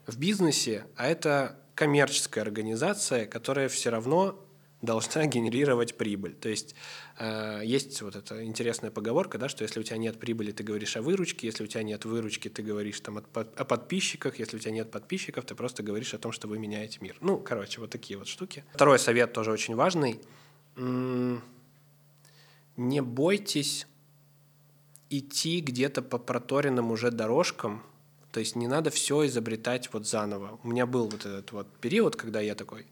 в 0.07 0.17
бизнесе, 0.17 0.85
а 0.95 1.07
это 1.07 1.57
коммерческая 1.75 2.43
организация, 2.43 3.25
которая 3.25 3.69
все 3.69 3.91
равно 3.91 4.43
должна 4.81 5.25
генерировать 5.27 5.95
прибыль. 5.95 6.33
То 6.33 6.49
есть 6.49 6.75
э, 7.19 7.61
есть 7.63 8.01
вот 8.01 8.15
эта 8.15 8.43
интересная 8.43 8.89
поговорка, 8.89 9.37
да, 9.37 9.49
что 9.49 9.63
если 9.63 9.79
у 9.79 9.83
тебя 9.83 9.97
нет 9.97 10.19
прибыли, 10.19 10.51
ты 10.51 10.63
говоришь 10.63 10.97
о 10.97 11.01
выручке, 11.01 11.47
если 11.47 11.63
у 11.63 11.67
тебя 11.67 11.83
нет 11.83 12.03
выручки, 12.05 12.49
ты 12.49 12.63
говоришь 12.63 12.99
там 12.99 13.23
под- 13.31 13.59
о 13.59 13.63
подписчиках, 13.63 14.39
если 14.39 14.57
у 14.57 14.59
тебя 14.59 14.71
нет 14.71 14.91
подписчиков, 14.91 15.45
ты 15.45 15.53
просто 15.55 15.83
говоришь 15.83 16.13
о 16.13 16.17
том, 16.17 16.31
что 16.31 16.47
вы 16.47 16.59
меняете 16.59 16.97
мир. 17.01 17.15
Ну, 17.21 17.37
короче, 17.37 17.79
вот 17.79 17.91
такие 17.91 18.17
вот 18.17 18.27
штуки. 18.27 18.63
Второй 18.73 18.99
совет 18.99 19.33
тоже 19.33 19.51
очень 19.51 19.75
важный. 19.75 20.19
Не 20.75 21.41
бойтесь 23.01 23.87
идти 25.09 25.61
где-то 25.61 26.01
по 26.01 26.17
проторенным 26.17 26.91
уже 26.91 27.11
дорожкам, 27.11 27.83
то 28.31 28.39
есть 28.39 28.55
не 28.55 28.67
надо 28.67 28.89
все 28.89 29.27
изобретать 29.27 29.93
вот 29.93 30.07
заново. 30.07 30.59
У 30.63 30.69
меня 30.69 30.87
был 30.87 31.05
вот 31.05 31.25
этот 31.25 31.51
вот 31.51 31.67
период, 31.79 32.15
когда 32.15 32.41
я 32.41 32.55
такой, 32.55 32.87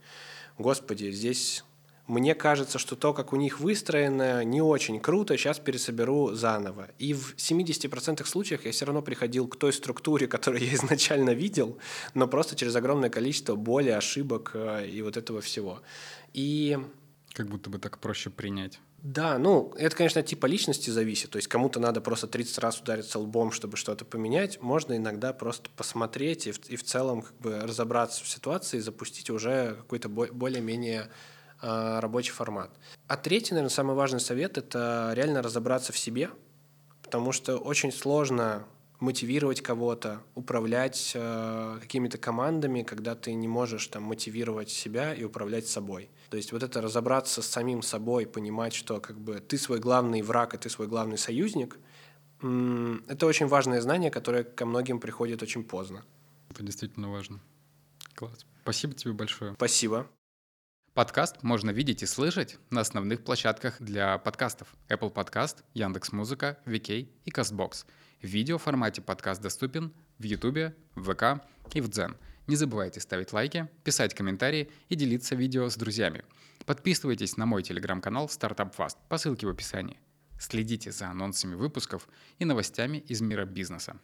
господи, 0.60 1.10
здесь 1.12 1.64
мне 2.12 2.36
кажется, 2.36 2.78
что 2.78 2.96
то, 2.96 3.14
как 3.14 3.32
у 3.32 3.38
них 3.38 3.60
выстроено, 3.62 4.44
не 4.44 4.62
очень 4.62 5.00
круто, 5.00 5.38
сейчас 5.38 5.60
пересоберу 5.60 6.34
заново. 6.34 6.90
И 7.00 7.14
в 7.14 7.36
70% 7.38 8.26
случаев 8.26 8.66
я 8.66 8.72
все 8.72 8.86
равно 8.86 9.02
приходил 9.02 9.48
к 9.48 9.56
той 9.56 9.72
структуре, 9.72 10.28
которую 10.36 10.64
я 10.64 10.74
изначально 10.74 11.30
видел, 11.30 11.78
но 12.14 12.28
просто 12.28 12.56
через 12.56 12.76
огромное 12.76 13.10
количество 13.10 13.56
боли, 13.56 13.90
ошибок 13.90 14.52
э, 14.54 14.90
и 14.90 15.02
вот 15.02 15.16
этого 15.16 15.40
всего. 15.40 15.82
И 16.34 16.78
Как 17.34 17.48
будто 17.48 17.70
бы 17.70 17.80
так 17.80 17.98
проще 18.00 18.30
принять. 18.30 18.80
да, 19.04 19.38
ну, 19.38 19.74
это, 19.78 19.96
конечно, 19.96 20.22
от 20.22 20.28
типа 20.28 20.46
личности 20.46 20.90
зависит. 20.90 21.32
То 21.32 21.38
есть 21.38 21.48
кому-то 21.48 21.80
надо 21.80 22.02
просто 22.02 22.28
30 22.28 22.58
раз 22.60 22.80
удариться 22.80 23.20
лбом, 23.20 23.52
чтобы 23.52 23.78
что-то 23.78 24.06
поменять. 24.06 24.62
Можно 24.62 24.98
иногда 24.98 25.34
просто 25.34 25.70
посмотреть 25.76 26.48
и 26.48 26.52
в, 26.52 26.60
и 26.70 26.76
в 26.76 26.84
целом 26.84 27.22
как 27.22 27.34
бы 27.40 27.60
разобраться 27.62 28.24
в 28.24 28.28
ситуации 28.28 28.78
и 28.78 28.82
запустить 28.82 29.30
уже 29.30 29.76
какой-то 29.76 30.10
бо- 30.10 30.32
более-менее 30.32 31.10
э, 31.62 32.00
рабочий 32.00 32.32
формат. 32.32 32.70
А 33.08 33.18
третий, 33.18 33.54
наверное, 33.54 33.74
самый 33.74 33.96
важный 33.96 34.20
совет– 34.20 34.58
это 34.60 35.12
реально 35.16 35.42
разобраться 35.42 35.94
в 35.94 35.98
себе, 35.98 36.30
потому 37.02 37.32
что 37.32 37.58
очень 37.58 37.92
сложно 37.92 38.68
мотивировать 39.00 39.62
кого-то, 39.62 40.22
управлять 40.36 41.14
э, 41.16 41.78
какими-то 41.82 42.20
командами, 42.20 42.84
когда 42.84 43.16
ты 43.16 43.34
не 43.34 43.48
можешь 43.48 43.88
там 43.88 44.04
мотивировать 44.04 44.70
себя 44.70 45.14
и 45.14 45.24
управлять 45.24 45.68
собой. 45.68 46.10
То 46.32 46.38
есть 46.38 46.54
вот 46.54 46.64
это 46.64 46.80
разобраться 46.80 47.42
с 47.42 47.46
самим 47.46 47.82
собой, 47.82 48.26
понимать, 48.26 48.74
что 48.74 49.02
как 49.02 49.20
бы 49.20 49.42
ты 49.42 49.58
свой 49.58 49.80
главный 49.80 50.22
враг, 50.22 50.54
и 50.54 50.58
ты 50.58 50.70
свой 50.70 50.88
главный 50.88 51.18
союзник, 51.18 51.78
это 52.40 53.26
очень 53.26 53.48
важное 53.48 53.82
знание, 53.82 54.10
которое 54.12 54.46
ко 54.46 54.66
многим 54.66 55.02
приходит 55.02 55.44
очень 55.44 55.66
поздно. 55.66 56.06
Это 56.50 56.64
действительно 56.64 57.12
важно. 57.12 57.42
Класс. 58.16 58.46
Спасибо 58.62 58.94
тебе 58.94 59.12
большое. 59.12 59.56
Спасибо. 59.56 60.08
Подкаст 60.94 61.44
можно 61.44 61.70
видеть 61.72 62.02
и 62.02 62.06
слышать 62.06 62.60
на 62.70 62.80
основных 62.80 63.26
площадках 63.26 63.82
для 63.82 64.18
подкастов. 64.18 64.74
Apple 64.88 65.14
Podcast, 65.14 65.58
Яндекс.Музыка, 65.74 66.60
VK 66.66 67.10
и 67.26 67.30
CastBox. 67.30 67.86
В 68.22 68.26
видеоформате 68.26 69.02
подкаст 69.02 69.42
доступен 69.42 69.92
в 70.18 70.24
YouTube, 70.24 70.74
в 70.96 71.14
ВК 71.14 71.44
и 71.74 71.82
в 71.82 71.90
Дзен. 71.90 72.16
Не 72.52 72.58
забывайте 72.58 73.00
ставить 73.00 73.32
лайки, 73.32 73.70
писать 73.86 74.14
комментарии 74.14 74.70
и 74.90 74.96
делиться 74.96 75.36
видео 75.36 75.70
с 75.70 75.78
друзьями. 75.78 76.26
Подписывайтесь 76.66 77.38
на 77.38 77.46
мой 77.46 77.64
телеграм-канал 77.64 78.26
Startup 78.26 78.76
Fast 78.76 78.98
по 79.08 79.18
ссылке 79.18 79.48
в 79.48 79.52
описании. 79.52 79.98
Следите 80.38 80.92
за 80.92 81.08
анонсами 81.08 81.56
выпусков 81.56 82.10
и 82.40 82.44
новостями 82.44 82.98
из 82.98 83.22
мира 83.22 83.46
бизнеса. 83.46 83.96